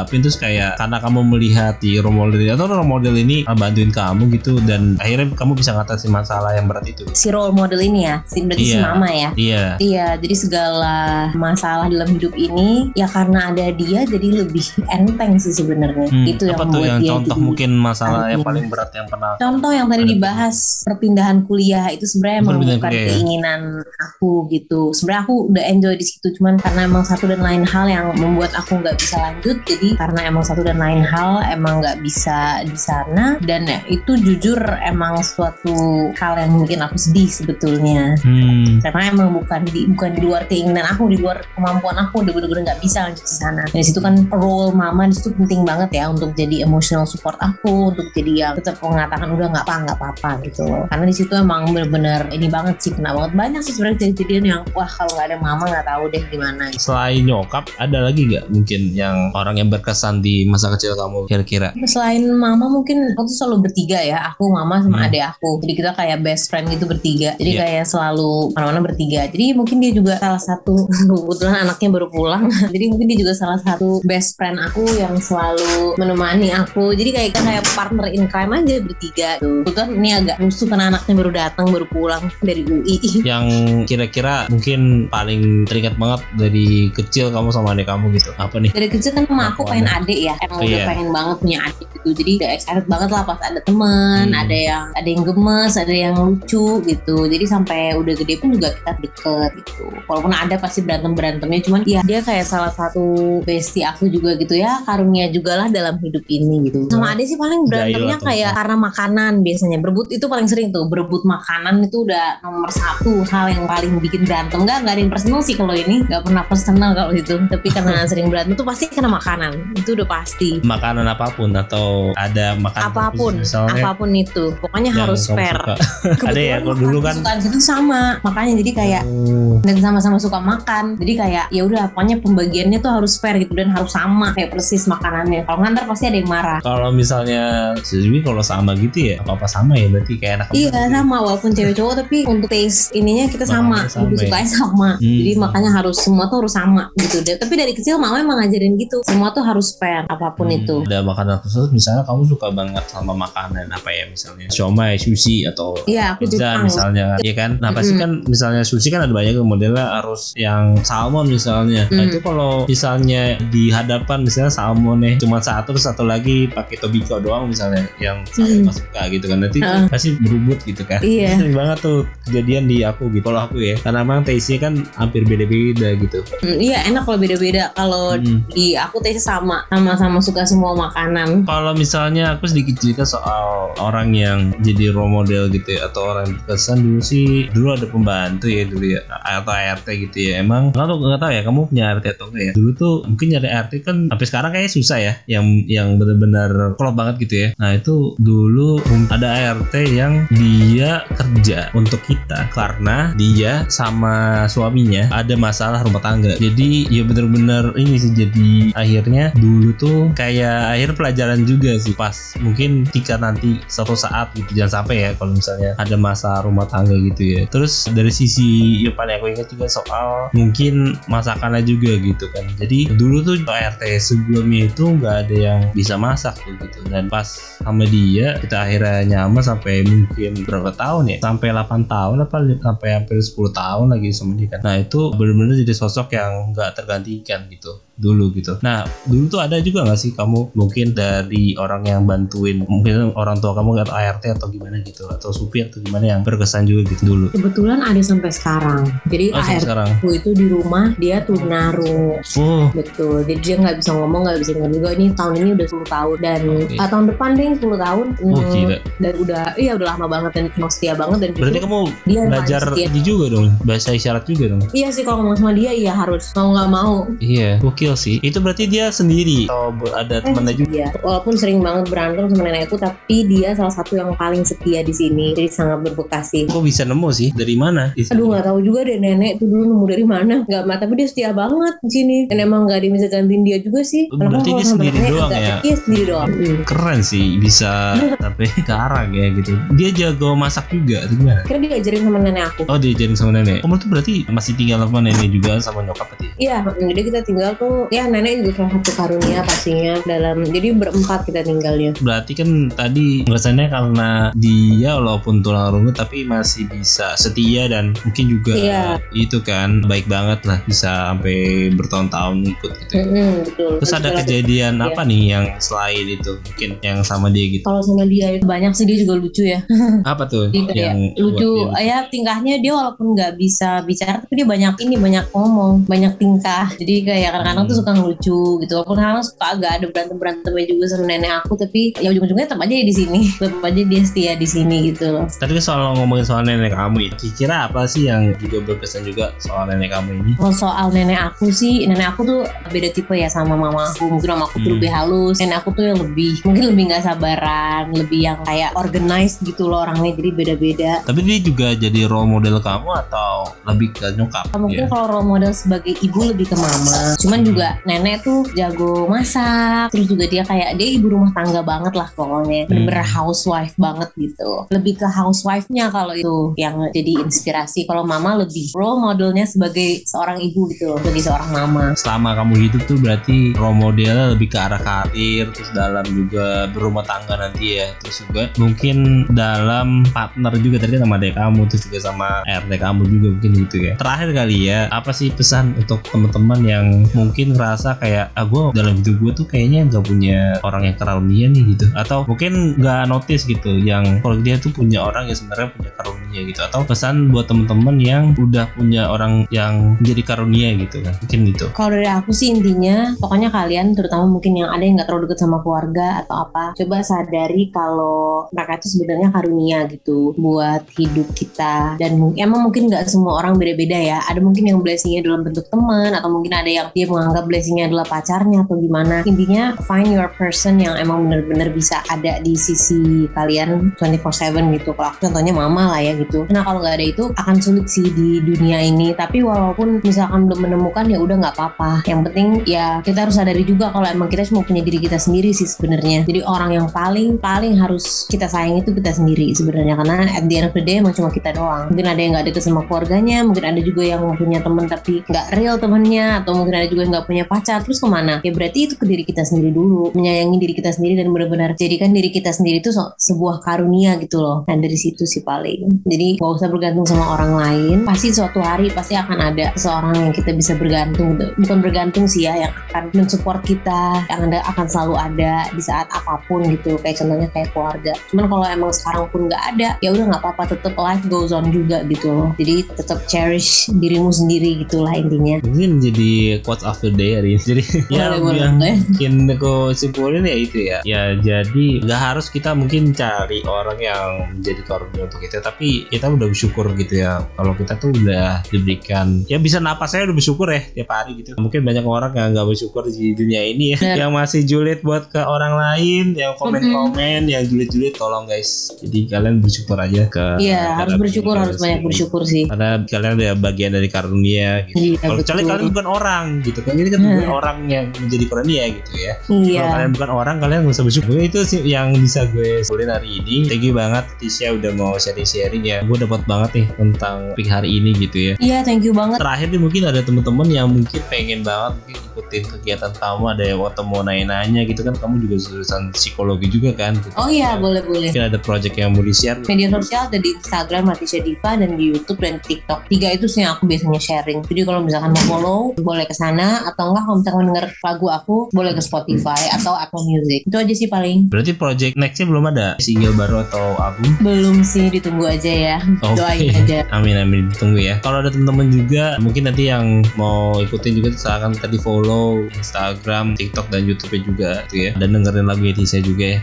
dihadapin 0.07 0.23
terus 0.23 0.39
kayak 0.39 0.79
karena 0.79 0.97
kamu 1.03 1.19
melihat 1.27 1.75
di 1.77 1.99
role 1.99 2.15
model 2.15 2.39
atau 2.47 2.65
role 2.65 2.87
model 2.87 3.15
ini 3.19 3.43
bantuin 3.45 3.91
kamu 3.91 4.31
gitu 4.39 4.63
dan 4.63 4.95
akhirnya 4.97 5.35
kamu 5.35 5.51
bisa 5.53 5.75
ngatasin 5.75 6.07
masalah 6.09 6.55
yang 6.55 6.65
berat 6.65 6.87
itu. 6.87 7.03
Si 7.11 7.27
role 7.27 7.51
model 7.51 7.83
ini 7.83 8.07
ya, 8.07 8.23
si 8.23 8.39
berarti 8.41 8.63
si 8.63 8.75
Iya. 8.77 8.81
mama 8.81 9.07
ya. 9.09 9.29
Iya. 9.35 9.63
Iya, 9.77 10.07
jadi 10.17 10.35
segala 10.37 10.95
masalah 11.35 11.91
dalam 11.91 12.07
hidup 12.09 12.33
ini 12.33 12.93
ya 12.93 13.05
karena 13.05 13.51
ada 13.51 13.67
dia 13.69 14.07
jadi 14.07 14.45
lebih 14.45 14.63
enteng 14.87 15.35
sih 15.37 15.51
sebenarnya. 15.51 16.07
Hmm, 16.07 16.25
Itu 16.25 16.47
yang 16.47 16.59
tuh 16.63 16.83
yang 16.83 16.99
dia 17.01 17.11
contoh 17.11 17.35
jadi- 17.35 17.43
mungkin 17.43 17.69
masalah 17.75 18.31
yang 18.31 18.41
paling 18.41 18.71
berat 18.71 18.91
yang 18.93 19.07
pernah 19.07 19.35
Contoh 19.37 19.71
yang 19.73 19.87
tadi 19.89 20.03
dibahas 20.07 20.55
perpindahan 20.83 21.43
kuliah 21.43 21.91
itu 21.91 22.05
sebenarnya 22.05 22.37
emang 22.41 22.57
bukan 22.57 22.77
kuliah 22.79 22.93
ya? 22.93 23.07
keinginan 23.11 23.61
aku 23.97 24.31
gitu. 24.47 24.93
Sebenarnya 24.93 25.21
aku 25.25 25.35
udah 25.51 25.63
enjoy 25.65 25.93
di 25.95 26.05
situ, 26.05 26.27
cuman 26.37 26.55
karena 26.57 26.85
emang 26.85 27.03
satu 27.03 27.25
dan 27.25 27.41
lain 27.41 27.63
hal 27.65 27.85
yang 27.85 28.05
membuat 28.13 28.53
aku 28.53 28.79
nggak 28.79 28.95
bisa 28.95 29.17
lanjut. 29.19 29.57
Jadi 29.65 29.96
karena 29.97 30.29
emang 30.29 30.45
satu 30.45 30.61
dan 30.61 30.77
lain 30.77 31.01
hal 31.01 31.43
emang 31.49 31.81
nggak 31.81 31.99
bisa 32.05 32.61
di 32.63 32.77
sana 32.77 33.41
dan 33.43 33.65
ya, 33.67 33.81
itu 33.89 34.15
jujur 34.15 34.57
emang 34.85 35.19
suatu 35.25 36.09
hal 36.15 36.37
yang 36.37 36.53
bikin 36.63 36.79
aku 36.81 36.95
sedih 36.95 37.27
sebetulnya. 37.27 38.13
Hmm. 38.21 38.79
karena 38.83 39.11
emang 39.11 39.33
bukan 39.33 39.61
di 39.67 39.89
bukan 39.89 40.11
di 40.13 40.21
luar 40.21 40.43
keinginan 40.45 40.85
aku 40.85 41.09
di 41.09 41.17
luar 41.17 41.41
kemampuan 41.57 41.97
aku 41.97 42.21
udah 42.21 42.31
bener-bener 42.33 42.63
nggak 42.71 42.81
bisa 42.83 43.09
lanjut 43.09 43.25
di 43.25 43.35
sana 43.37 43.63
dan 43.67 43.81
situ 43.81 43.99
kan 43.99 44.15
role 44.29 44.71
mama 44.71 45.09
di 45.09 45.15
situ 45.17 45.33
penting 45.33 45.65
banget 45.65 45.89
ya 45.97 46.11
untuk 46.11 46.33
jadi 46.37 46.63
emotional 46.63 47.09
support 47.09 47.39
aku 47.41 47.93
untuk 47.93 48.07
jadi 48.13 48.31
yang 48.47 48.53
tetap 48.59 48.77
mengatakan 48.83 49.33
udah 49.33 49.47
nggak 49.49 49.65
apa 49.65 49.75
nggak 49.87 49.97
apa-apa 49.97 50.29
gitu 50.45 50.61
loh 50.67 50.85
karena 50.91 51.05
di 51.09 51.15
situ 51.15 51.33
emang 51.33 51.69
bener-bener 51.73 52.29
ini 52.29 52.47
banget 52.47 52.77
sih 52.79 52.91
kena 52.93 53.15
banget 53.15 53.31
banyak 53.33 53.61
sih 53.65 53.73
sebenarnya 53.73 53.97
kejadian 54.13 54.43
yang 54.45 54.61
wah 54.77 54.89
kalau 54.89 55.11
nggak 55.17 55.27
ada 55.33 55.37
mama 55.41 55.63
nggak 55.69 55.87
tahu 55.87 56.03
deh 56.11 56.23
gimana 56.29 56.63
gitu. 56.69 56.91
Selain 56.91 57.21
nyokap, 57.23 57.63
ada 57.79 57.97
lagi 58.05 58.21
nggak 58.27 58.45
mungkin 58.51 58.81
yang 58.93 59.17
orang 59.33 59.55
yang 59.57 59.69
berkesan 59.87 60.19
di 60.19 60.43
masa 60.43 60.67
kecil 60.67 60.99
kamu 60.99 61.31
kira-kira? 61.31 61.71
Selain 61.87 62.19
mama 62.27 62.67
mungkin 62.67 63.15
aku 63.15 63.23
tuh 63.23 63.35
selalu 63.39 63.71
bertiga 63.71 64.03
ya 64.03 64.19
Aku, 64.35 64.51
mama 64.51 64.83
sama 64.83 64.97
Hmm. 64.97 65.07
adik 65.07 65.23
aku 65.23 65.63
Jadi 65.63 65.73
kita 65.77 65.91
kayak 65.95 66.19
best 66.19 66.51
friend 66.51 66.67
gitu 66.67 66.83
bertiga 66.83 67.39
Jadi 67.39 67.51
Iya. 67.53 67.61
kayak 67.63 67.85
selalu 67.87 68.51
mana-mana 68.51 68.83
bertiga 68.83 69.23
Jadi 69.31 69.55
mungkin 69.55 69.79
dia 69.79 69.95
juga 69.95 70.19
salah 70.19 70.41
satu 70.41 70.75
Kebetulan 71.07 71.63
anaknya 71.63 71.87
baru 71.87 72.07
pulang 72.09 72.51
Jadi 72.73 72.85
mungkin 72.91 73.07
dia 73.07 73.17
juga 73.17 73.31
salah 73.31 73.59
satu 73.61 74.03
best 74.03 74.35
friend 74.35 74.59
aku 74.59 74.83
Yang 74.91 75.15
selalu 75.23 75.95
menemani 75.95 76.51
aku 76.51 76.91
Jadi 76.91 77.09
kayak 77.13 77.31
kayak 77.37 77.63
partner 77.71 78.11
in 78.11 78.27
crime 78.27 78.51
aja 78.51 78.75
bertiga 78.81 79.29
tuh. 79.39 79.63
Kebetulan 79.63 79.89
ini 79.95 80.09
agak 80.11 80.35
rusuh 80.41 80.67
karena 80.67 80.85
anaknya 80.91 81.13
baru 81.15 81.31
datang 81.31 81.65
Baru 81.71 81.85
pulang 81.87 82.27
dari 82.41 82.65
UI 82.65 82.97
Yang 83.31 83.45
kira-kira 83.87 84.51
mungkin 84.51 85.07
paling 85.07 85.63
teringat 85.63 85.95
banget 85.95 86.21
dari 86.35 86.89
kecil 86.91 87.29
kamu 87.29 87.53
sama 87.53 87.71
adik 87.71 87.85
kamu 87.85 88.09
gitu. 88.17 88.33
Apa 88.35 88.57
nih? 88.57 88.73
Dari 88.73 88.89
kecil 88.89 89.13
kan 89.13 89.23
sama 89.23 89.53
aku 89.53 89.61
Aku 89.63 89.76
pengen 89.77 89.87
ada. 89.87 90.01
adik 90.01 90.19
ya 90.19 90.33
emang 90.41 90.59
udah 90.59 90.67
Iya. 90.73 90.85
pengen 90.87 91.09
banget 91.09 91.35
punya 91.37 91.57
adik 91.63 91.87
gitu. 91.93 92.09
Jadi 92.13 92.31
udah 92.37 92.49
excited 92.51 92.85
banget 92.85 93.09
lah 93.11 93.23
pas 93.23 93.39
ada 93.41 93.59
temen 93.61 94.25
Hmm. 94.27 94.41
ada 94.41 94.57
yang 94.57 94.85
ada 94.91 95.07
yang 95.07 95.23
gemes 95.23 95.73
ada 95.75 95.93
yang 95.93 96.15
lucu 96.17 96.67
gitu. 96.83 97.17
Jadi 97.27 97.45
sampai 97.45 97.79
udah 97.93 98.13
gede 98.13 98.33
pun 98.37 98.49
juga 98.51 98.73
kita 98.73 98.91
deket 98.97 99.49
gitu. 99.55 99.85
Walaupun 100.07 100.31
ada 100.31 100.55
pasti 100.57 100.79
berantem 100.81 101.13
berantemnya 101.13 101.61
cuman 101.61 101.81
ya 101.83 102.01
dia 102.01 102.19
kayak 102.19 102.45
salah 102.45 102.71
satu 102.71 103.03
bestie 103.43 103.83
aku 103.83 104.07
juga 104.07 104.33
gitu 104.35 104.53
ya 104.53 104.81
karunia 104.83 105.29
juga 105.29 105.55
lah 105.55 105.67
dalam 105.67 105.99
hidup 105.99 106.23
ini 106.27 106.69
gitu. 106.69 106.87
Sama 106.89 107.13
ade 107.13 107.23
sih 107.23 107.35
paling 107.35 107.65
berantemnya 107.65 108.17
kayak 108.17 108.51
karena 108.55 108.75
makanan 108.75 109.33
biasanya. 109.41 109.77
Berebut 109.77 110.07
itu 110.09 110.25
paling 110.25 110.47
sering 110.47 110.69
tuh 110.71 110.87
berebut 110.87 111.21
makanan 111.23 111.83
itu 111.83 112.03
udah 112.03 112.39
nomor 112.41 112.69
satu 112.71 113.21
hal 113.27 113.51
yang 113.51 113.65
paling 113.65 113.91
bikin 113.99 114.23
berantem. 114.23 114.63
Nggak 114.63 114.77
nggak 114.83 114.93
ada 114.95 115.01
yang 115.01 115.11
personal 115.11 115.39
sih 115.41 115.53
kalau 115.53 115.75
ini. 115.75 116.01
Nggak 116.07 116.21
pernah 116.23 116.43
personal 116.47 116.91
kalau 116.93 117.13
itu. 117.13 117.35
Tapi 117.47 117.67
karena 117.69 118.07
sering 118.07 118.27
berantem 118.27 118.55
tuh 118.55 118.63
pasti 118.63 118.87
karena 118.87 119.11
makanan 119.11 119.66
itu 119.73 119.89
udah 119.93 120.05
pasti 120.05 120.61
makanan 120.61 121.03
apa 121.03 121.27
pun 121.29 121.49
atau 121.51 122.11
ada 122.13 122.55
makanan 122.55 122.87
apa 122.87 123.05
pun 123.11 123.33
misalnya 123.37 123.81
apa 123.81 123.91
pun 123.93 124.09
itu 124.11 124.53
pokoknya 124.57 124.91
harus 124.93 125.27
fair 125.27 125.57
suka. 125.57 125.75
Ada 126.29 126.39
ya 126.39 126.55
kalau 126.59 126.75
dulu 126.75 126.97
kan 126.99 127.15
kesukaan 127.15 127.39
kita 127.41 127.59
sama 127.59 128.01
makanya 128.21 128.53
jadi 128.59 128.71
kayak 128.73 129.03
Oh, 129.07 129.57
dan 129.61 129.77
sama-sama 129.77 130.17
suka 130.17 130.37
makan 130.37 130.97
jadi 130.97 131.13
kayak 131.17 131.45
ya 131.49 131.61
udah 131.63 131.89
pokoknya 131.89 132.19
pembagiannya 132.19 132.77
tuh 132.77 132.91
harus 132.93 133.15
fair 133.15 133.37
gitu 133.37 133.53
dan 133.53 133.69
harus 133.69 133.89
sama 133.89 134.31
kayak 134.31 134.51
persis 134.51 134.85
makanannya 134.85 135.43
kalau 135.43 135.59
nggak 135.59 135.71
ntar 135.73 135.85
pasti 135.85 136.05
ada 136.05 136.17
yang 136.17 136.27
marah 136.27 136.59
kalau 136.59 136.89
misalnya 136.91 137.43
sejujurnya 137.77 138.21
kalau 138.21 138.41
sama 138.41 138.75
gitu 138.75 139.07
ya 139.07 139.15
apa 139.17 139.33
apa 139.33 139.47
sama 139.47 139.73
ya 139.73 139.87
berarti 139.87 140.13
kayak 140.15 140.33
enak 140.35 140.47
Iya 140.49 140.69
banget. 140.69 140.91
sama 140.91 141.15
walaupun 141.19 141.49
cewek 141.51 141.73
cowok 141.73 141.93
tapi 141.97 142.17
untuk 142.23 142.47
taste 142.47 142.91
ininya 142.91 143.25
kita 143.27 143.45
sama, 143.45 143.87
sama 143.87 144.09
gitu 144.09 144.21
ya. 144.21 144.27
sukanya 144.27 144.49
sama. 144.49 144.89
Hmm. 144.97 145.17
Jadi 145.17 145.31
makanya 145.35 145.69
harus 145.71 145.97
semua 145.97 146.25
tuh 146.25 146.37
harus 146.39 146.53
sama 146.53 146.83
gitu. 146.95 147.17
Dan- 147.21 147.37
Tapi 147.37 147.53
dari 147.55 147.73
kecil 147.73 147.97
mama 147.97 148.17
emang 148.17 148.37
ngajarin 148.37 148.73
gitu. 148.75 149.01
Semua 149.03 149.31
tuh 149.31 149.41
harus 149.41 149.56
fair 149.59 150.03
apa 150.05 150.31
pun 150.31 150.45
Hmm, 150.45 150.57
itu. 150.57 150.75
ada 150.83 150.99
makanan 151.01 151.37
khusus 151.39 151.67
misalnya 151.69 152.03
kamu 152.03 152.21
suka 152.25 152.47
banget 152.49 152.83
sama 152.85 153.13
makanan 153.13 153.67
apa 153.67 153.89
ya 153.89 154.05
misalnya 154.05 154.47
siomay 154.47 154.95
sushi 154.95 155.43
atau 155.43 155.75
Iya 155.83 156.13
aku 156.13 156.23
pizza 156.23 156.59
misalnya 156.59 157.19
ya 157.19 157.33
kan 157.33 157.57
nah 157.57 157.69
pasti 157.69 157.93
Mm-mm. 157.93 158.01
kan 158.01 158.11
misalnya 158.25 158.61
sushi 158.61 158.87
kan 158.87 159.01
ada 159.01 159.11
banyak 159.11 159.35
modelnya 159.37 159.85
harus 159.93 160.31
yang 160.33 160.77
salmon 160.81 161.27
misalnya 161.27 161.85
nah 161.87 161.99
Mm. 161.99 162.09
itu 162.09 162.19
kalau 162.21 162.63
misalnya 162.65 163.21
di 163.47 163.67
hadapan 163.67 164.21
misalnya 164.21 164.49
salmon 164.49 164.97
nih 164.97 165.15
cuma 165.17 165.39
satu 165.39 165.69
terus 165.69 165.83
satu 165.83 166.01
lagi 166.01 166.47
pakai 166.47 166.77
tobiko 166.77 167.17
doang 167.17 167.47
misalnya 167.47 167.83
yang 167.97 168.23
sama 168.27 168.47
Mm. 168.63 168.71
suka 168.71 169.01
gitu 169.09 169.25
kan 169.25 169.37
nanti 169.39 169.59
Heeh. 169.59 169.85
pasti 169.87 170.09
berubut 170.15 170.59
gitu 170.61 170.81
kan 170.81 170.99
Iya. 170.99 171.35
sering 171.37 171.53
banget 171.53 171.77
tuh 171.79 171.97
kejadian 172.23 172.65
di 172.65 172.81
aku 172.81 173.09
gitu 173.09 173.25
kalau 173.25 173.43
aku 173.43 173.59
ya 173.59 173.75
karena 173.77 174.01
memang 174.01 174.23
taste-nya 174.23 174.59
kan 174.61 174.73
hampir 174.95 175.21
beda-beda 175.23 175.91
gitu 175.93 176.19
Hmm, 176.37 176.57
iya 176.57 176.83
enak 176.83 177.03
kalau 177.03 177.17
beda-beda. 177.17 177.71
Kalau 177.71 178.15
Mm. 178.15 178.47
di 178.47 178.73
aku 178.73 178.99
taste 178.99 179.25
sama, 179.37 179.57
sama-sama 179.69 180.19
suka 180.19 180.41
semua 180.43 180.73
makanan. 180.73 181.45
Kalau 181.45 181.73
misalnya 181.77 182.33
aku 182.35 182.49
sedikit 182.49 182.81
cerita 182.81 183.03
soal 183.05 183.77
orang 183.77 184.09
yang 184.17 184.39
jadi 184.65 184.89
role 184.89 185.11
model 185.11 185.53
gitu 185.53 185.77
ya 185.77 185.89
atau 185.89 186.09
orang 186.09 186.25
yang 186.27 186.35
berkesan 186.41 186.77
dulu 186.81 187.01
sih 187.01 187.47
dulu 187.53 187.77
ada 187.77 187.85
pembantu 187.85 188.49
ya 188.49 188.63
dulu 188.65 188.85
ya 188.97 189.01
atau 189.07 189.53
ART 189.53 189.87
gitu 189.87 190.17
ya. 190.17 190.41
Emang 190.41 190.73
nggak 190.73 190.87
tahu 190.87 190.97
nggak 191.05 191.21
tahu 191.21 191.31
ya 191.31 191.41
kamu 191.45 191.59
punya 191.69 191.83
ART 191.93 192.05
atau 192.05 192.25
enggak 192.33 192.43
ya? 192.43 192.51
Dulu 192.57 192.69
tuh 192.73 192.93
mungkin 193.05 193.27
nyari 193.33 193.49
ART 193.53 193.71
kan 193.85 193.97
sampai 194.09 194.25
sekarang 194.25 194.49
kayaknya 194.53 194.71
susah 194.73 194.97
ya 194.97 195.13
yang 195.29 195.45
yang 195.69 195.87
benar-benar 196.01 196.49
klop 196.75 196.97
banget 196.97 197.15
gitu 197.27 197.35
ya. 197.47 197.49
Nah 197.61 197.77
itu 197.77 198.17
dulu 198.17 198.81
ada 199.13 199.53
ART 199.53 199.73
yang 199.85 200.25
dia 200.33 201.05
kerja 201.13 201.69
untuk 201.77 202.01
kita 202.09 202.49
karena 202.51 203.13
dia 203.15 203.65
sama 203.69 204.45
suaminya 204.49 205.09
ada 205.13 205.37
masalah 205.37 205.83
rumah 205.85 206.01
tangga. 206.01 206.33
Jadi 206.37 206.89
ya 206.89 207.03
bener-bener 207.05 207.73
ini 207.77 207.95
sih 207.99 208.13
jadi 208.13 208.73
akhirnya 208.73 209.26
dulu 209.35 209.69
tuh 209.75 209.99
kayak 210.15 210.77
akhir 210.77 210.89
pelajaran 210.95 211.43
juga 211.43 211.75
sih 211.81 211.95
pas 211.97 212.15
mungkin 212.39 212.87
ketika 212.87 213.19
nanti 213.19 213.59
suatu 213.67 213.97
saat 213.97 214.31
gitu 214.37 214.63
jangan 214.63 214.83
sampai 214.83 214.95
ya 215.03 215.09
kalau 215.17 215.33
misalnya 215.35 215.75
ada 215.75 215.95
masalah 215.97 216.45
rumah 216.45 216.69
tangga 216.69 216.95
gitu 216.95 217.23
ya. 217.23 217.41
Terus 217.49 217.89
dari 217.91 218.11
sisi 218.13 218.83
yang 218.85 218.95
paling 218.95 219.19
aku 219.19 219.25
ingat 219.33 219.47
juga 219.51 219.67
soal 219.67 220.31
mungkin 220.31 220.95
masakannya 221.11 221.63
juga 221.65 221.97
gitu 221.99 222.25
kan. 222.31 222.45
Jadi 222.61 222.93
dulu 222.95 223.23
tuh 223.25 223.35
ART 223.47 223.81
sebelumnya 223.97 224.69
itu 224.69 224.83
nggak 224.97 225.15
ada 225.27 225.35
yang 225.35 225.61
bisa 225.73 225.95
masak 225.97 226.37
tuh 226.43 226.53
gitu. 226.61 226.85
Dan 226.87 227.09
pas 227.11 227.27
sama 227.59 227.83
dia 227.87 228.37
kita 228.39 228.67
akhirnya 228.67 229.03
nyaman 229.07 229.43
sampai 229.43 229.83
mungkin 229.87 230.45
berapa 230.45 230.71
tahun 230.75 231.15
ya? 231.15 231.17
Sampai 231.23 231.49
8 231.51 231.89
tahun 231.89 232.17
apa 232.23 232.37
sampai 232.61 232.89
hampir 232.93 233.17
10 233.17 233.51
tahun 233.51 233.87
lagi 233.91 234.09
sama 234.13 234.37
dia 234.37 234.47
kan. 234.51 234.61
Nah 234.63 234.75
itu 234.79 235.11
benar-benar 235.15 235.55
jadi 235.57 235.73
sosok 235.73 236.13
yang 236.13 236.53
nggak 236.53 236.77
tergantikan 236.77 237.47
gitu 237.49 237.86
dulu 237.97 238.31
gitu. 238.33 238.57
Nah 238.63 238.87
dulu 239.05 239.27
tuh 239.27 239.41
ada 239.43 239.59
juga 239.59 239.83
nggak 239.85 239.99
sih 239.99 240.11
kamu 240.15 240.55
mungkin 240.55 240.95
dari 240.95 241.53
orang 241.59 241.83
yang 241.85 242.01
bantuin 242.07 242.63
mungkin 242.63 243.13
orang 243.13 243.37
tua 243.43 243.53
kamu 243.53 243.83
atau 243.83 243.93
ART 243.93 244.23
atau 244.23 244.47
gimana 244.49 244.79
gitu 244.81 245.05
atau 245.11 245.29
supir 245.29 245.69
atau 245.69 245.83
gimana 245.83 246.17
yang 246.17 246.21
berkesan 246.23 246.65
juga 246.65 246.87
gitu 246.95 247.03
dulu? 247.13 247.25
Kebetulan 247.35 247.83
ada 247.83 248.01
sampai 248.01 248.31
sekarang. 248.31 248.87
Jadi 249.11 249.35
oh 249.35 249.41
ART 249.43 249.61
sekarang. 249.61 249.89
aku 249.99 250.07
itu 250.15 250.29
di 250.31 250.45
rumah 250.47 250.95
dia 250.97 251.21
tunarung 251.21 252.17
oh. 252.21 252.65
Betul. 252.71 253.27
Jadi 253.27 253.39
dia 253.43 253.55
nggak 253.59 253.83
bisa 253.83 253.91
ngomong 253.91 254.21
nggak 254.23 254.37
bisa 254.39 254.51
dengar 254.55 254.71
juga. 254.71 254.89
Ini 254.95 255.05
tahun 255.13 255.33
ini 255.43 255.49
udah 255.57 255.67
10 255.67 255.85
tahun. 255.89 256.17
Dan 256.23 256.41
Oke. 256.47 256.75
ah, 256.79 256.87
tahun 256.87 257.05
depan 257.11 257.29
deh 257.35 257.47
10 257.59 257.85
tahun. 257.85 258.07
Oh 258.23 258.37
Hmm, 258.37 258.53
gila. 258.53 258.77
Dan 259.01 259.13
udah 259.21 259.43
iya 259.57 259.71
udah 259.73 259.87
lama 259.95 260.05
banget 260.05 260.31
dan 260.37 260.43
emang 260.53 260.71
setia 260.71 260.93
banget 260.93 261.17
dan 261.25 261.29
berarti 261.33 261.59
kamu 261.61 261.79
dia 262.05 262.21
belajar 262.29 262.61
ini 262.77 262.99
juga 263.01 263.25
dong 263.33 263.47
bahasa 263.65 263.89
isyarat 263.93 264.23
juga 264.29 264.45
dong? 264.53 264.61
Iya 264.71 264.87
sih 264.93 265.03
kalau 265.03 265.25
ngomong 265.25 265.37
sama 265.41 265.51
dia 265.57 265.71
iya 265.73 265.93
harus 265.93 266.29
mau 266.37 266.53
nggak 266.53 266.69
mau. 266.69 266.95
Iya 267.17 267.51
gokil 267.87 267.95
sih 267.95 268.15
itu 268.19 268.43
berarti 268.43 268.67
dia 268.67 268.91
sendiri 268.91 269.47
atau 269.47 269.71
ada 269.95 270.19
temannya 270.19 270.53
juga 270.53 270.65
Iya, 270.67 270.87
walaupun 270.99 271.33
sering 271.39 271.63
banget 271.63 271.87
berantem 271.89 272.27
sama 272.27 272.43
nenekku, 272.43 272.75
tapi 272.75 273.23
dia 273.25 273.55
salah 273.55 273.71
satu 273.71 273.95
yang 273.95 274.11
paling 274.13 274.43
setia 274.43 274.83
di 274.83 274.91
sini, 274.91 275.31
jadi 275.31 275.47
sangat 275.47 275.79
berbekas 275.87 276.29
sih. 276.29 276.43
kok 276.45 276.59
bisa 276.59 276.83
nemu 276.83 277.07
sih 277.09 277.31
dari 277.31 277.55
mana 277.55 277.95
Aduh 277.95 278.29
nggak 278.29 278.43
tahu 278.45 278.59
juga 278.61 278.83
deh 278.83 278.99
nenek 278.99 279.39
itu 279.39 279.47
dulu 279.47 279.63
nemu 279.63 279.85
dari 279.87 280.05
mana, 280.05 280.35
nggak 280.43 280.63
mah 280.67 280.77
tapi 280.77 280.93
dia 280.99 281.07
setia 281.07 281.31
banget 281.31 281.79
di 281.81 281.89
sini. 281.89 282.17
Dan 282.27 282.43
emang 282.43 282.67
nggak 282.67 282.77
ada 282.77 282.85
yang 282.85 282.95
bisa 282.99 283.07
gantiin 283.07 283.41
dia 283.47 283.57
juga 283.57 283.81
sih. 283.81 284.11
Karena 284.11 284.27
Berarti 284.29 284.49
dia 284.51 284.57
sama 284.59 284.71
sendiri 284.75 284.97
nenek 284.99 285.11
doang 285.15 285.31
ya? 285.31 285.55
Iya 285.63 285.75
sendiri 285.79 286.03
doang. 286.05 286.29
Keren 286.67 286.99
sih 287.01 287.25
bisa 287.39 287.71
sampai 288.23 288.45
sekarang 288.53 289.07
ya 289.15 289.25
gitu 289.33 289.53
dia 289.79 289.89
jago 289.95 290.35
masak 290.35 290.67
juga 290.69 291.07
atau 291.07 291.15
gimana 291.15 291.41
Kira 291.47 291.57
dia 291.63 291.71
ajarin 291.79 292.01
sama 292.03 292.19
nenek 292.19 292.43
aku. 292.51 292.61
oh 292.67 292.77
diajarin 292.77 293.15
sama 293.15 293.31
nenek 293.33 293.57
kamu 293.63 293.75
tuh 293.79 293.87
berarti 293.89 294.13
masih 294.27 294.53
tinggal 294.57 294.77
sama 294.83 294.99
nenek 294.99 295.29
juga 295.31 295.53
sama 295.63 295.79
nyokap 295.81 296.05
berarti 296.11 296.25
Iya, 296.37 296.61
jadi 296.77 297.01
kita 297.01 297.19
tinggal 297.25 297.57
tuh, 297.57 297.76
ya 297.87 298.03
nenek 298.05 298.41
juga 298.41 298.51
salah 298.57 298.71
satu 298.73 298.91
karunia 298.93 299.39
pastinya 299.41 299.93
dalam, 300.03 300.41
jadi 300.43 300.73
berempat 300.73 301.19
kita 301.23 301.41
tinggalnya. 301.41 301.91
berarti 301.97 302.31
kan 302.33 302.49
tadi 302.69 303.21
ngeresannya 303.23 303.67
karena 303.67 304.09
dia 304.33 304.95
walaupun 304.95 305.39
tulang 305.39 305.69
rungu 305.69 305.91
tapi 305.91 306.23
masih 306.23 306.65
bisa 306.67 307.13
setia 307.15 307.67
dan 307.67 307.93
mungkin 308.01 308.25
juga 308.29 308.53
Iya. 308.53 308.83
itu 309.11 309.37
kan 309.39 309.83
baik 309.83 310.05
banget 310.05 310.41
lah 310.43 310.59
bisa 310.63 310.89
sampai 311.09 311.37
bertahun-tahun 311.71 312.37
ikut 312.47 312.71
gitu 312.77 312.93
Mm-mm, 312.97 313.31
betul. 313.43 313.71
terus 313.79 313.93
ada 313.93 314.09
kejadian 314.13 314.73
Iya. 314.75 314.85
apa 314.87 315.01
nih 315.03 315.21
yang 315.27 315.45
selain 315.57 316.05
itu 316.07 316.31
mungkin 316.37 316.69
yang 316.81 316.97
sama 317.01 317.27
dia 317.27 317.45
gitu 317.49 317.63
Kalau 317.63 317.81
sama 317.81 318.03
dia 318.03 318.39
banyak 318.39 318.71
sih 318.73 318.85
dia 318.85 318.97
juga 318.97 319.13
lucu 319.15 319.43
ya. 319.43 319.59
apa 320.11 320.23
tuh 320.25 320.49
Dia 320.49 320.91
yang 320.93 320.99
lucu 321.15 321.47
buat 321.65 321.75
dia 321.75 321.83
ya 321.83 321.97
tingkahnya 322.07 322.53
dia 322.57 322.71
walaupun 322.71 323.13
nggak 323.13 323.33
bisa 323.35 323.81
bicara 323.81 324.19
tapi 324.19 324.33
dia 324.35 324.47
banyak 324.47 324.73
ini 324.79 324.95
banyak 324.95 325.25
ngomong 325.29 325.83
banyak 325.85 326.13
tingkah 326.15 326.67
jadi 326.73 326.93
kayak 327.03 327.29
kadang-kadang 327.33 327.66
Tuh 327.67 327.77
suka 327.77 327.91
ngelucu 327.93 328.39
gitu 328.59 328.71
walaupun 328.73 328.95
kadang 328.95 329.21
suka 329.21 329.45
agak 329.49 329.71
ada 329.73 329.85
berantem 329.87 330.17
berantemnya 330.17 330.65
juga 330.65 330.83
sama 330.87 331.05
nenek 331.05 331.31
aku 331.37 331.53
tapi 331.55 331.81
ya 331.95 332.09
ujung-ujungnya 332.09 332.45
tetap 332.45 332.59
aja 332.59 332.73
dia 332.73 332.83
di 332.83 332.95
sini 332.95 333.19
tetap 333.41 333.61
aja 333.61 333.81
dia 333.81 334.01
setia 334.01 334.33
di 334.33 334.47
sini 334.47 334.77
gitu 334.87 335.05
loh 335.11 335.25
Tadi 335.29 335.51
kan 335.53 335.63
soal 335.63 335.81
ngomongin 335.95 336.23
soal 336.23 336.41
nenek 336.41 336.71
kamu 336.71 336.97
ya. 337.01 337.11
Kira 337.29 337.57
apa 337.65 337.85
sih 337.85 338.07
yang 338.07 338.33
juga 338.37 338.57
berkesan 338.63 339.03
juga 339.03 339.35
soal 339.37 339.67
nenek 339.67 339.91
kamu 339.91 340.09
ini? 340.17 340.31
kalau 340.35 340.53
soal 340.53 340.87
nenek 340.89 341.19
aku 341.23 341.49
sih 341.49 341.83
nenek 341.83 342.07
aku 342.09 342.21
tuh 342.23 342.41
beda 342.67 342.89
tipe 342.89 343.11
ya 343.11 343.27
sama 343.27 343.53
mama 343.53 343.85
aku 343.85 344.07
mungkin 344.07 344.29
mama 344.31 344.45
aku 344.45 344.57
tuh 344.57 344.65
Hmm. 344.67 344.75
lebih 344.75 344.91
halus 344.91 345.35
nenek 345.37 345.57
aku 345.57 345.69
tuh 345.71 345.83
yang 345.85 345.97
lebih 345.97 346.31
mungkin 346.43 346.63
lebih 346.67 346.83
nggak 346.87 347.03
sabaran 347.03 347.83
lebih 347.91 348.19
yang 348.21 348.37
kayak 348.41 348.71
organized 348.73 349.41
gitu 349.41 349.65
loh 349.65 349.81
orangnya 349.81 350.11
jadi 350.13 350.29
beda-beda 350.31 350.91
Tapi 351.01 351.19
dia 351.21 351.37
juga 351.39 351.67
jadi 351.71 352.03
role 352.03 352.27
model 352.27 352.57
kamu 352.59 352.89
atau 353.01 353.29
lebih 353.63 353.89
ke 353.91 354.07
nyokap? 354.13 354.45
mungkin 354.55 354.83
ya? 354.83 354.87
kalau 354.87 355.05
role 355.09 355.27
model 355.27 355.51
sebagai 355.51 355.93
ibu 355.97 356.19
lebih 356.25 356.45
ke 356.45 356.55
mama 356.55 357.15
cuman 357.17 357.39
juga 357.41 357.56
nenek 357.83 358.21
tuh 358.23 358.45
jago 358.53 359.07
masak 359.07 359.89
terus 359.93 360.07
juga 360.07 360.25
dia 360.27 360.43
kayak 360.43 360.77
dia 360.77 360.87
ibu 360.97 361.09
rumah 361.11 361.31
tangga 361.33 361.61
banget 361.61 361.93
lah 361.95 362.09
pokoknya 362.13 362.67
bener-bener 362.69 362.95
Hmm. 362.97 363.15
housewife 363.23 363.73
banget 363.77 364.09
gitu 364.17 364.65
lebih 364.73 364.97
ke 364.99 365.07
housewife-nya 365.07 365.89
kalau 365.93 366.13
itu 366.13 366.37
yang 366.57 366.75
jadi 366.91 367.23
inspirasi 367.23 367.85
kalau 367.85 368.03
mama 368.03 368.35
lebih 368.41 368.69
role 368.73 368.99
modelnya 368.99 369.45
sebagai 369.45 370.03
seorang 370.03 370.41
ibu 370.41 370.67
gitu 370.73 370.97
sebagai 370.99 371.21
seorang 371.23 371.49
mama 371.53 371.85
Selama 371.93 372.33
kamu 372.33 372.53
hidup 372.67 372.81
tuh 372.89 372.97
berarti 372.97 373.53
role 373.55 373.77
modelnya 373.77 374.33
lebih 374.33 374.49
ke 374.49 374.57
arah 374.57 374.81
karir, 374.81 375.47
terus 375.53 375.69
dalam 375.71 376.03
juga 376.09 376.65
berumah 376.73 377.05
tangga 377.05 377.37
nanti 377.37 377.77
ya. 377.77 377.93
Terus 378.01 378.25
juga 378.25 378.43
mungkin 378.57 378.97
dalam 379.31 380.01
partner 380.09 380.57
juga 380.57 380.81
tadi 380.81 380.97
sama 380.97 381.21
adik 381.21 381.37
kamu, 381.37 381.61
terus 381.69 381.83
juga 381.85 381.99
sama 382.01 382.27
RT 382.43 382.71
kamu 382.81 383.01
juga 383.05 383.27
mungkin 383.37 383.51
gitu 383.67 383.77
ya. 383.81 383.93
Terakhir 384.01 384.29
kali 384.33 384.57
ya, 384.65 384.79
apa 384.89 385.11
sih 385.13 385.29
pesan 385.29 385.77
untuk 385.77 386.01
teman-teman 386.09 386.59
yang 386.65 386.85
mungkin 387.13 387.36
mungkin 387.37 387.53
ngerasa 387.53 388.01
kayak 388.01 388.33
ah 388.33 388.49
gue 388.49 388.73
dalam 388.73 388.97
hidup 388.97 389.21
gue 389.21 389.31
tuh 389.37 389.45
kayaknya 389.45 389.85
nggak 389.85 390.09
punya 390.09 390.57
orang 390.65 390.89
yang 390.89 390.97
karunia 390.97 391.45
nih 391.53 391.63
gitu 391.77 391.85
atau 391.93 392.25
mungkin 392.25 392.73
nggak 392.81 393.05
notice 393.05 393.45
gitu 393.45 393.77
yang 393.77 394.25
kalau 394.25 394.41
dia 394.41 394.57
tuh 394.57 394.73
punya 394.73 395.05
orang 395.05 395.29
yang 395.29 395.37
sebenarnya 395.37 395.69
punya 395.77 395.91
karunia 395.93 396.39
gitu 396.49 396.59
atau 396.65 396.81
pesan 396.81 397.29
buat 397.29 397.45
temen-temen 397.45 397.95
yang 398.01 398.23
udah 398.41 398.65
punya 398.73 399.13
orang 399.13 399.45
yang 399.53 399.93
menjadi 400.01 400.33
karunia 400.33 400.81
gitu 400.81 401.05
kan 401.05 401.13
mungkin 401.21 401.39
gitu 401.53 401.65
Kalau 401.77 401.93
dari 401.93 402.09
aku 402.09 402.33
sih 402.33 402.49
intinya, 402.49 403.13
pokoknya 403.21 403.53
kalian 403.53 403.93
terutama 403.93 404.25
mungkin 404.25 404.57
yang 404.57 404.73
ada 404.73 404.81
yang 404.81 404.97
nggak 404.97 405.05
terlalu 405.05 405.29
dekat 405.29 405.39
sama 405.45 405.61
keluarga 405.61 406.25
atau 406.25 406.49
apa, 406.49 406.73
coba 406.73 406.95
sadari 407.05 407.69
kalau 407.69 408.49
mereka 408.49 408.81
itu 408.81 408.87
sebenarnya 408.97 409.29
karunia 409.29 409.79
gitu 409.93 410.33
buat 410.41 410.89
hidup 410.97 411.27
kita. 411.37 412.01
Dan 412.01 412.17
emang 412.33 412.65
mungkin 412.65 412.89
nggak 412.89 413.05
semua 413.05 413.37
orang 413.37 413.61
beda-beda 413.61 413.99
ya. 413.99 414.17
Ada 414.25 414.41
mungkin 414.41 414.65
yang 414.65 414.81
blessingnya 414.81 415.21
dalam 415.21 415.45
bentuk 415.45 415.69
teman 415.69 416.17
atau 416.17 416.29
mungkin 416.33 416.53
ada 416.55 416.69
yang 416.71 416.87
dia 416.95 417.05
menganggap 417.05 417.26
blessingnya 417.47 417.89
adalah 417.91 418.05
pacarnya 418.07 418.63
atau 418.63 418.75
gimana. 418.79 419.23
Intinya 419.27 419.75
find 419.83 420.11
your 420.11 420.29
person 420.35 420.79
yang 420.79 420.95
emang 420.99 421.27
bener-bener 421.27 421.71
bisa 421.73 422.03
ada 422.07 422.39
di 422.43 422.53
sisi 422.55 423.27
kalian 423.33 423.95
24/7 423.99 424.75
gitu. 424.77 424.93
Kalau 424.93 425.09
aku 425.11 425.19
contohnya 425.27 425.53
mama 425.55 425.95
lah 425.95 426.01
ya 426.01 426.13
gitu. 426.15 426.47
Nah 426.51 426.61
kalau 426.63 426.79
nggak 426.83 426.95
ada 426.99 427.05
itu 427.05 427.23
akan 427.35 427.55
sulit 427.59 427.87
sih 427.89 428.07
di 428.11 428.39
dunia 428.43 428.79
ini. 428.83 429.11
Tapi 429.17 429.43
walaupun 429.43 429.99
misalkan 430.03 430.47
belum 430.47 430.69
menemukan 430.69 431.05
ya 431.07 431.17
udah 431.17 431.35
nggak 431.39 431.55
apa-apa. 431.57 432.05
Yang 432.05 432.19
penting 432.31 432.47
ya 432.67 433.01
kita 433.01 433.27
harus 433.27 433.35
sadari 433.39 433.63
juga 433.63 433.89
kalau 433.91 434.07
emang 434.07 434.29
kita 434.29 434.47
cuma 434.47 434.63
punya 434.63 434.83
diri 434.83 434.99
kita 435.01 435.17
sendiri 435.19 435.51
sih 435.51 435.67
sebenarnya. 435.67 436.23
Jadi 436.27 436.43
orang 436.43 436.71
yang 436.75 436.87
paling 436.91 437.39
paling 437.41 437.79
harus 437.79 438.27
kita 438.27 438.47
sayang 438.49 438.79
itu 438.81 438.93
kita 438.93 439.13
sendiri 439.13 439.53
sebenarnya 439.55 439.97
karena 439.97 440.27
at 440.37 440.43
the 440.45 440.55
end 440.59 440.67
of 440.69 440.73
the 440.75 440.83
day 440.83 440.99
emang 440.99 441.13
cuma 441.15 441.29
kita 441.31 441.53
doang. 441.55 441.89
Mungkin 441.91 442.07
ada 442.07 442.19
yang 442.19 442.31
nggak 442.37 442.45
deket 442.51 442.63
sama 442.63 442.83
keluarganya, 442.85 443.43
mungkin 443.43 443.65
ada 443.65 443.81
juga 443.81 444.03
yang 444.03 444.21
punya 444.37 444.59
temen 444.61 444.85
tapi 444.87 445.23
nggak 445.25 445.45
real 445.57 445.75
temennya, 445.79 446.41
atau 446.43 446.51
mungkin 446.53 446.73
ada 446.77 446.87
juga 446.87 447.01
yang 447.07 447.13
nggak 447.17 447.25
punya 447.25 447.43
pacar. 447.49 447.81
Terus 447.81 447.97
ke 447.97 448.07
mana? 448.07 448.39
Ya 448.45 448.53
berarti 448.53 448.85
itu 448.85 448.93
ke 448.93 449.05
diri 449.09 449.25
kita 449.25 449.41
sendiri 449.41 449.73
dulu, 449.73 450.13
menyayangi 450.13 450.57
diri 450.61 450.73
kita 450.77 450.93
sendiri 450.93 451.17
dan 451.17 451.33
benar-benar 451.33 451.73
jadikan 451.73 452.13
diri 452.13 452.29
kita 452.29 452.53
sendiri 452.53 452.85
itu 452.85 452.93
sebuah 452.93 453.65
karunia 453.65 454.21
gitu 454.21 454.37
loh. 454.37 454.63
Nah 454.69 454.77
dari 454.77 454.95
situ 454.95 455.25
sih 455.25 455.41
paling. 455.41 456.05
Jadi 456.05 456.37
gak 456.37 456.51
usah 456.61 456.69
bergantung 456.69 457.09
sama 457.09 457.33
orang 457.33 457.51
lain. 457.57 457.97
Pasti 458.05 458.29
suatu 458.29 458.61
hari 458.61 458.93
pasti 458.93 459.17
akan 459.17 459.37
ada 459.41 459.73
seseorang 459.73 460.29
yang 460.29 460.33
kita 460.35 460.53
bisa 460.53 460.77
bergantung. 460.77 461.33
Bukan 461.57 461.77
bergantung 461.81 462.29
sih 462.29 462.45
ya, 462.45 462.67
yang 462.67 462.73
akan 462.93 463.09
mensupport 463.17 463.59
kita, 463.65 464.27
yang 464.29 464.41
ada 464.51 464.61
akan 464.69 464.85
selalu 464.85 465.15
ada 465.17 465.53
di 465.73 465.81
saat 465.81 466.05
apa 466.13 466.37
pun 466.45 466.61
gitu. 466.69 467.01
Kayak 467.01 467.25
contohnya 467.25 467.49
kayak 467.49 467.69
keluarga. 467.73 468.13
Cuman 468.29 468.45
kalau 468.45 468.65
emang 468.69 468.91
sekarang 468.93 469.25
pun 469.33 469.41
nggak 469.49 469.63
ada, 469.73 469.89
ya 470.03 470.09
udah 470.13 470.25
nggak 470.29 470.41
apa-apa. 470.43 470.63
Tetap 470.77 470.93
life 470.99 471.25
goes 471.31 471.55
on 471.55 471.71
juga 471.73 472.03
gitu 472.05 472.27
loh. 472.29 472.49
Jadi 472.59 472.75
tetap 472.93 473.19
cherish 473.25 473.89
dirimu 473.89 474.29
sendiri 474.29 474.83
gitulah 474.85 475.15
intinya. 475.17 475.59
mungkin 475.63 475.99
jadi 476.01 476.61
quotes 476.65 476.83
of 476.83 476.97
ini. 477.15 477.55
Jadi 477.67 477.83
ya 478.11 478.33
Boleh, 478.33 478.39
boleh, 478.41 478.59
yang 478.59 478.75
mungkin 478.75 479.33
aku 479.47 479.93
simpulin 479.93 480.43
ya 480.43 480.55
itu 480.57 480.77
ya. 480.83 480.99
Ya 481.07 481.21
jadi 481.37 482.03
nggak 482.03 482.21
harus 482.21 482.51
kita 482.51 482.73
mungkin 482.73 483.13
cari 483.15 483.63
orang 483.63 483.99
yang 484.01 484.25
menjadi 484.57 484.81
karunia 484.83 485.23
untuk 485.29 485.39
kita 485.39 485.61
tapi 485.63 486.09
kita 486.09 486.27
udah 486.27 486.47
bersyukur 486.49 486.91
gitu 486.97 487.23
ya. 487.23 487.45
Kalau 487.55 487.73
kita 487.77 487.93
tuh 488.01 488.11
udah 488.11 488.65
diberikan 488.67 489.45
ya 489.47 489.61
bisa 489.61 489.79
napas 489.79 490.11
saya 490.13 490.27
udah 490.27 490.35
bersyukur 490.35 490.67
ya 490.73 490.81
tiap 490.91 491.09
hari 491.13 491.39
gitu. 491.39 491.55
Mungkin 491.55 491.85
banyak 491.85 492.03
orang 492.03 492.33
yang 492.35 492.51
nggak 492.57 492.67
bersyukur 492.67 493.05
di 493.07 493.31
dunia 493.37 493.61
ini 493.63 493.95
ya 493.95 493.97
Bener. 494.01 494.17
yang 494.27 494.31
masih 494.33 494.65
julid 494.65 494.99
buat 495.05 495.29
ke 495.31 495.39
orang 495.39 495.77
lain 495.77 496.33
yang 496.35 496.53
komen-komen 496.57 497.47
yang 497.47 497.63
julid-julid. 497.67 498.17
Tolong 498.17 498.49
guys. 498.49 498.89
Jadi 498.99 499.29
kalian 499.29 499.61
bersyukur 499.61 499.97
aja 499.97 500.25
ke 500.27 500.45
Iya 500.57 500.97
harus 500.97 501.15
bersyukur 501.21 501.53
harus 501.55 501.77
banyak 501.77 502.01
bersyukur 502.01 502.41
sih. 502.43 502.65
karena 502.67 503.03
kalian 503.05 503.33
udah 503.37 503.53
bagian 503.61 503.91
dari 503.93 504.09
karunia 504.09 504.83
gitu. 504.89 505.15
Iya, 505.15 505.17
Kalau 505.21 505.41
kalian 505.45 505.93
bukan 505.93 506.07
orang 506.07 506.45
gitu 506.65 506.79
kan 506.81 506.96
ini 506.97 507.09
kan 507.13 507.19
Hmm. 507.21 507.29
bukan 507.37 507.49
orang 507.51 507.77
yang 507.87 508.05
menjadi 508.15 508.45
karunia 508.49 508.83
gitu 508.89 509.11
ya. 509.15 509.33
Iya. 509.47 509.79
Kalau 509.81 509.93
kalian 509.93 510.11
bukan 510.13 510.29
orang 510.31 510.55
kalian 510.57 510.79
nggak 510.85 510.95
usah 510.95 511.05
bersyukur. 511.05 511.35
Itu 511.37 511.59
sih 511.63 511.79
yang 511.83 512.15
bisa 512.17 512.47
gue 512.49 512.81
sebulin 512.81 513.09
hari 513.11 513.41
ini. 513.41 513.67
Thank 513.67 513.83
you 513.85 513.93
banget 513.93 514.25
Tisha 514.37 514.73
udah 514.73 514.91
mau 514.93 515.15
sharing-sharing 515.15 515.83
ya. 515.83 516.01
Gue 516.03 516.17
dapat 516.17 516.41
banget 516.45 516.69
nih 516.73 516.85
tentang 516.95 517.37
topik 517.53 517.67
hari 517.67 517.89
ini 517.99 518.11
gitu 518.17 518.37
ya. 518.37 518.53
Iya 518.57 518.77
thank 518.81 519.03
you 519.03 519.13
banget. 519.13 519.37
Terakhir 519.37 519.67
nih 519.69 519.81
mungkin 519.81 520.01
ada 520.07 520.19
teman-teman 520.23 520.67
yang 520.67 520.87
mungkin 520.89 521.21
pengen 521.27 521.61
banget 521.61 521.93
mungkin 521.99 522.15
ikutin 522.37 522.63
kegiatan 522.69 523.11
kamu 523.17 523.43
ada 523.49 523.63
yang 523.65 523.79
waktu 523.81 524.01
mau 524.05 524.21
nanya-nanya 524.21 524.81
gitu 524.85 525.01
kan 525.01 525.13
kamu 525.17 525.41
juga 525.43 525.55
jurusan 525.59 526.13
psikologi 526.13 526.67
juga 526.69 526.93
kan. 526.95 527.13
Gitu. 527.17 527.33
Oh 527.35 527.49
iya 527.49 527.75
boleh 527.75 528.01
boleh. 528.05 528.29
Mungkin 528.31 528.45
ada 528.47 528.59
project 528.61 528.95
yang 528.95 529.13
mau 529.13 529.21
di-share 529.21 529.59
Media 529.67 529.89
sosial 529.91 530.29
ada 530.29 530.39
di 530.39 530.49
Instagram 530.55 531.03
Matisha 531.11 531.39
Diva 531.43 531.75
dan 531.75 531.97
di 531.97 532.13
YouTube 532.13 532.39
dan 532.39 532.57
TikTok. 532.63 533.05
Tiga 533.09 533.35
itu 533.35 533.45
sih 533.45 533.61
yang 533.61 533.75
aku 533.75 533.85
biasanya 533.85 534.21
sharing. 534.21 534.63
Jadi 534.63 534.81
kalau 534.85 535.03
misalkan 535.03 535.35
mau 535.35 535.43
follow 535.43 535.79
boleh 535.97 536.23
ke 536.23 536.31
sana 536.31 536.86
atau 536.87 537.11
enggak 537.11 537.23
kalau 537.27 537.37
misalkan 537.43 537.65
denger 537.67 537.85
lagu 537.99 538.27
aku 538.31 538.55
boleh 538.71 538.95
ke 538.95 539.03
Spotify 539.03 539.59
atau 539.75 539.91
Apple 539.91 540.23
Music. 540.23 540.63
Itu 540.63 540.77
aja 540.79 540.93
sih 540.95 541.11
paling. 541.11 541.51
Berarti 541.51 541.75
project 541.75 542.15
nextnya 542.15 542.47
belum 542.47 542.65
ada 542.71 542.87
single 543.03 543.35
baru 543.35 543.67
atau 543.67 543.99
album? 543.99 544.31
Belum 544.39 544.79
sih 544.87 545.11
ditunggu 545.11 545.43
aja 545.43 545.67
ya. 545.67 545.97
Oke. 546.23 546.39
Doain 546.39 546.71
aja. 546.71 547.03
Amin 547.15 547.35
amin 547.35 547.67
ditunggu 547.67 547.99
ya. 547.99 548.15
Kalau 548.23 548.39
ada 548.39 548.49
teman-teman 548.49 548.87
juga 548.87 549.35
mungkin 549.43 549.67
nanti 549.67 549.91
yang 549.91 550.23
mau 550.39 550.79
ikutin 550.79 551.19
juga 551.19 551.35
silahkan 551.35 551.75
tadi 551.75 551.99
follow 551.99 552.63
Instagram, 552.71 553.59
TikTok 553.59 553.91
dan 553.91 554.07
YouTube-nya 554.07 554.41
juga 554.47 554.69
gitu 554.87 554.95
ya. 555.09 555.11
Dan 555.19 555.35
dengerin 555.35 555.67
lagu 555.67 555.83
Etisa 555.83 556.23
juga 556.23 556.55
ya. 556.55 556.59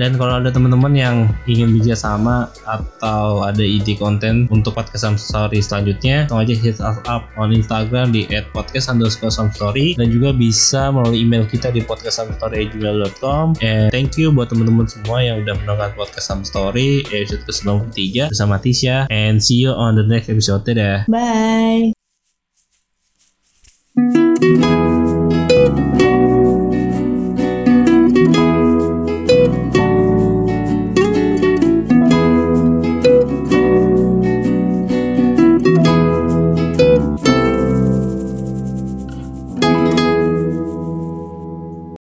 Dan 0.00 0.16
kalau 0.16 0.40
ada 0.40 0.48
teman-teman 0.48 0.92
yang 0.96 1.16
ingin 1.44 1.76
bekerja 1.76 1.94
sama 1.98 2.48
atau 2.64 3.44
ada 3.44 3.62
ide 3.62 3.98
konten 3.98 4.48
untuk 4.48 4.72
podcast 4.72 5.08
Story 5.18 5.60
selanjutnya, 5.60 6.28
langsung 6.30 6.44
aja 6.44 6.54
hit 6.54 6.78
us 6.78 6.98
up 7.10 7.26
on 7.34 7.50
Instagram 7.50 8.14
di 8.14 8.26
@podcast 8.54 8.90
underscore 8.90 9.32
story 9.58 9.98
dan 9.98 10.14
juga 10.14 10.30
bisa 10.30 10.94
melalui 10.94 11.26
email 11.26 11.42
kita 11.42 11.74
di 11.74 11.82
podcastsomestory@gmail.com. 11.82 13.58
And 13.58 13.90
thank 13.90 14.14
you 14.14 14.30
buat 14.30 14.54
teman-teman 14.54 14.86
semua 14.86 15.18
yang 15.26 15.42
udah 15.42 15.58
mendengar 15.58 15.98
podcast 15.98 16.30
Some 16.30 16.46
Story 16.46 17.02
episode 17.10 17.42
ke-93 17.42 18.30
bersama 18.30 18.62
Tisha 18.62 19.10
and 19.10 19.42
see 19.42 19.58
you 19.66 19.74
on 19.74 19.98
the 19.98 20.06
next 20.06 20.30
episode. 20.30 20.62
Dadah. 20.62 21.10
Bye. 21.10 21.97